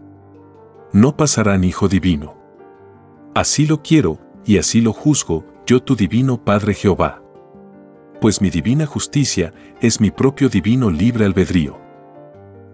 no 0.91 1.15
pasarán, 1.15 1.63
Hijo 1.63 1.87
Divino. 1.87 2.35
Así 3.35 3.67
lo 3.67 3.81
quiero, 3.81 4.19
y 4.45 4.57
así 4.57 4.81
lo 4.81 4.91
juzgo, 4.91 5.45
yo 5.65 5.83
tu 5.83 5.95
divino 5.95 6.43
Padre 6.43 6.73
Jehová. 6.73 7.21
Pues 8.19 8.41
mi 8.41 8.49
divina 8.49 8.85
justicia 8.85 9.53
es 9.81 10.01
mi 10.01 10.09
propio 10.09 10.49
divino 10.49 10.89
libre 10.89 11.25
albedrío. 11.25 11.79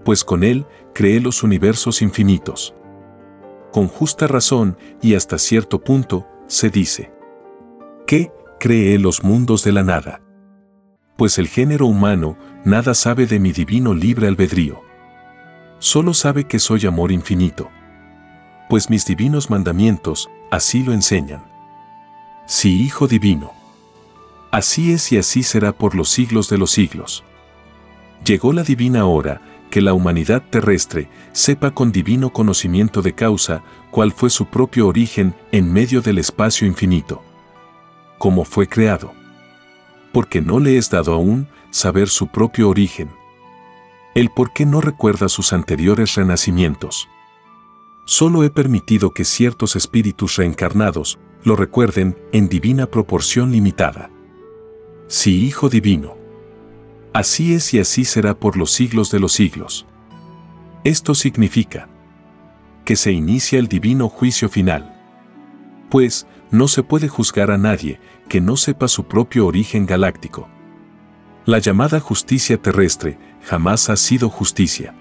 Pues 0.06 0.24
con 0.24 0.44
él 0.44 0.66
creé 0.94 1.20
los 1.20 1.44
universos 1.44 2.02
infinitos. 2.02 2.74
Con 3.74 3.88
justa 3.88 4.28
razón 4.28 4.78
y 5.02 5.16
hasta 5.16 5.38
cierto 5.38 5.84
punto, 5.84 6.26
se 6.48 6.70
dice 6.70 7.12
que 8.08 8.32
creé 8.60 8.98
los 8.98 9.24
mundos 9.24 9.64
de 9.64 9.74
la 9.74 9.84
nada. 9.84 10.22
Pues 11.18 11.38
el 11.38 11.48
género 11.48 11.86
humano 11.86 12.38
nada 12.64 12.94
sabe 12.94 13.26
de 13.26 13.40
mi 13.40 13.52
divino 13.52 13.94
libre 13.94 14.28
albedrío. 14.28 14.82
Solo 15.80 16.14
sabe 16.14 16.46
que 16.46 16.60
soy 16.60 16.86
amor 16.86 17.12
infinito 17.12 17.70
pues 18.70 18.90
mis 18.90 19.06
divinos 19.06 19.50
mandamientos 19.50 20.30
así 20.52 20.84
lo 20.84 20.94
enseñan. 20.94 21.44
Sí, 22.46 22.82
Hijo 22.82 23.08
Divino. 23.08 23.54
Así 24.52 24.92
es 24.92 25.12
y 25.12 25.18
así 25.18 25.44
será 25.44 25.72
por 25.74 25.96
los 25.96 26.10
siglos 26.10 26.50
de 26.50 26.58
los 26.58 26.72
siglos. 26.72 27.24
Llegó 28.24 28.54
la 28.54 28.64
divina 28.64 29.06
hora 29.06 29.42
que 29.70 29.82
la 29.82 29.94
humanidad 29.94 30.44
terrestre 30.50 31.10
sepa 31.34 31.72
con 31.72 31.92
divino 31.92 32.32
conocimiento 32.32 33.02
de 33.02 33.14
causa 33.14 33.64
cuál 33.92 34.12
fue 34.14 34.30
su 34.30 34.46
propio 34.46 34.88
origen 34.88 35.36
en 35.52 35.74
medio 35.74 36.02
del 36.02 36.18
espacio 36.20 36.66
infinito. 36.66 37.22
Cómo 38.18 38.46
fue 38.46 38.68
creado. 38.68 39.14
porque 40.14 40.40
no 40.42 40.62
le 40.62 40.78
es 40.78 40.90
dado 40.90 41.14
aún 41.14 41.50
saber 41.72 42.08
su 42.08 42.28
propio 42.28 42.70
origen. 42.70 43.10
El 44.14 44.30
por 44.30 44.54
qué 44.54 44.66
no 44.66 44.80
recuerda 44.80 45.28
sus 45.28 45.52
anteriores 45.52 46.16
renacimientos. 46.16 47.10
Solo 48.06 48.44
he 48.44 48.52
permitido 48.52 49.14
que 49.14 49.26
ciertos 49.26 49.76
espíritus 49.76 50.36
reencarnados 50.36 51.18
lo 51.44 51.56
recuerden 51.56 52.18
en 52.32 52.48
divina 52.48 52.86
proporción 52.86 53.52
limitada. 53.52 54.12
Sí, 55.08 55.46
Hijo 55.46 55.70
Divino. 55.70 56.16
Así 57.14 57.54
es 57.54 57.74
y 57.74 57.80
así 57.80 58.06
será 58.06 58.40
por 58.40 58.58
los 58.58 58.72
siglos 58.72 59.10
de 59.10 59.20
los 59.20 59.34
siglos. 59.34 59.88
Esto 60.84 61.16
significa 61.16 61.90
que 62.84 62.96
se 62.96 63.12
inicia 63.12 63.58
el 63.58 63.68
divino 63.68 64.08
juicio 64.08 64.50
final. 64.50 64.96
Pues, 65.90 66.28
no 66.52 66.68
se 66.68 66.84
puede 66.84 67.08
juzgar 67.08 67.50
a 67.50 67.58
nadie 67.58 68.00
que 68.30 68.40
no 68.40 68.56
sepa 68.56 68.88
su 68.88 69.06
propio 69.06 69.48
origen 69.48 69.88
galáctico. 69.88 70.48
La 71.46 71.58
llamada 71.60 72.00
justicia 72.00 72.62
terrestre 72.62 73.18
jamás 73.44 73.90
ha 73.90 73.96
sido 73.96 74.30
justicia. 74.30 74.94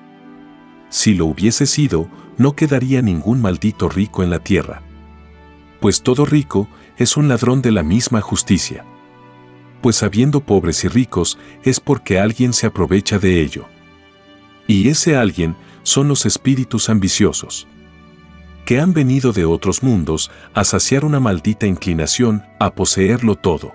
Si 0.89 1.15
lo 1.15 1.27
hubiese 1.27 1.67
sido, 1.67 2.09
no 2.39 2.55
quedaría 2.55 3.03
ningún 3.03 3.41
maldito 3.41 3.89
rico 3.89 4.23
en 4.23 4.31
la 4.31 4.39
tierra. 4.39 4.83
Pues 5.81 6.03
todo 6.03 6.25
rico 6.25 6.69
es 6.97 7.17
un 7.17 7.29
ladrón 7.29 7.63
de 7.63 7.73
la 7.73 7.83
misma 7.83 8.21
justicia. 8.21 8.85
Pues 9.83 10.03
habiendo 10.03 10.41
pobres 10.41 10.85
y 10.85 10.89
ricos 10.89 11.39
es 11.63 11.81
porque 11.81 12.19
alguien 12.19 12.53
se 12.53 12.67
aprovecha 12.67 13.19
de 13.19 13.41
ello. 13.41 13.67
Y 14.67 14.89
ese 14.89 15.17
alguien 15.17 15.57
son 15.83 16.09
los 16.09 16.25
espíritus 16.25 16.89
ambiciosos 16.89 17.67
que 18.65 18.81
han 18.81 18.93
venido 18.93 19.33
de 19.33 19.45
otros 19.45 19.83
mundos 19.83 20.31
a 20.55 20.65
saciar 20.65 21.05
una 21.05 21.21
maldita 21.21 21.67
inclinación 21.67 22.45
a 22.59 22.75
poseerlo 22.75 23.37
todo. 23.37 23.75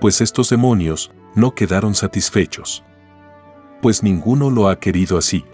Pues 0.00 0.20
estos 0.20 0.48
demonios 0.48 1.10
no 1.34 1.54
quedaron 1.54 1.94
satisfechos. 1.94 2.84
Pues 3.82 4.02
ninguno 4.02 4.50
lo 4.50 4.68
ha 4.68 4.78
querido 4.78 5.18
así. 5.18 5.44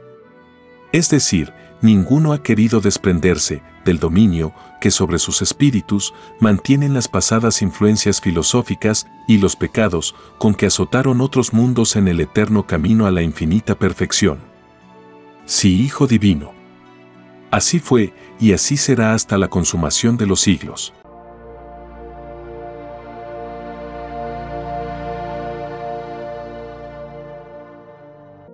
Es 0.92 1.10
decir, 1.10 1.52
ninguno 1.86 2.34
ha 2.34 2.42
querido 2.42 2.80
desprenderse 2.80 3.62
del 3.84 3.98
dominio 3.98 4.52
que 4.80 4.90
sobre 4.90 5.18
sus 5.18 5.40
espíritus 5.40 6.12
mantienen 6.40 6.92
las 6.92 7.08
pasadas 7.08 7.62
influencias 7.62 8.20
filosóficas 8.20 9.06
y 9.26 9.38
los 9.38 9.56
pecados 9.56 10.14
con 10.36 10.54
que 10.54 10.66
azotaron 10.66 11.22
otros 11.22 11.54
mundos 11.54 11.96
en 11.96 12.08
el 12.08 12.20
eterno 12.20 12.66
camino 12.66 13.06
a 13.06 13.10
la 13.10 13.22
infinita 13.22 13.74
perfección. 13.76 14.40
Sí, 15.46 15.80
Hijo 15.80 16.06
Divino. 16.06 16.52
Así 17.50 17.78
fue 17.78 18.12
y 18.38 18.52
así 18.52 18.76
será 18.76 19.14
hasta 19.14 19.38
la 19.38 19.48
consumación 19.48 20.16
de 20.16 20.26
los 20.26 20.40
siglos. 20.40 20.92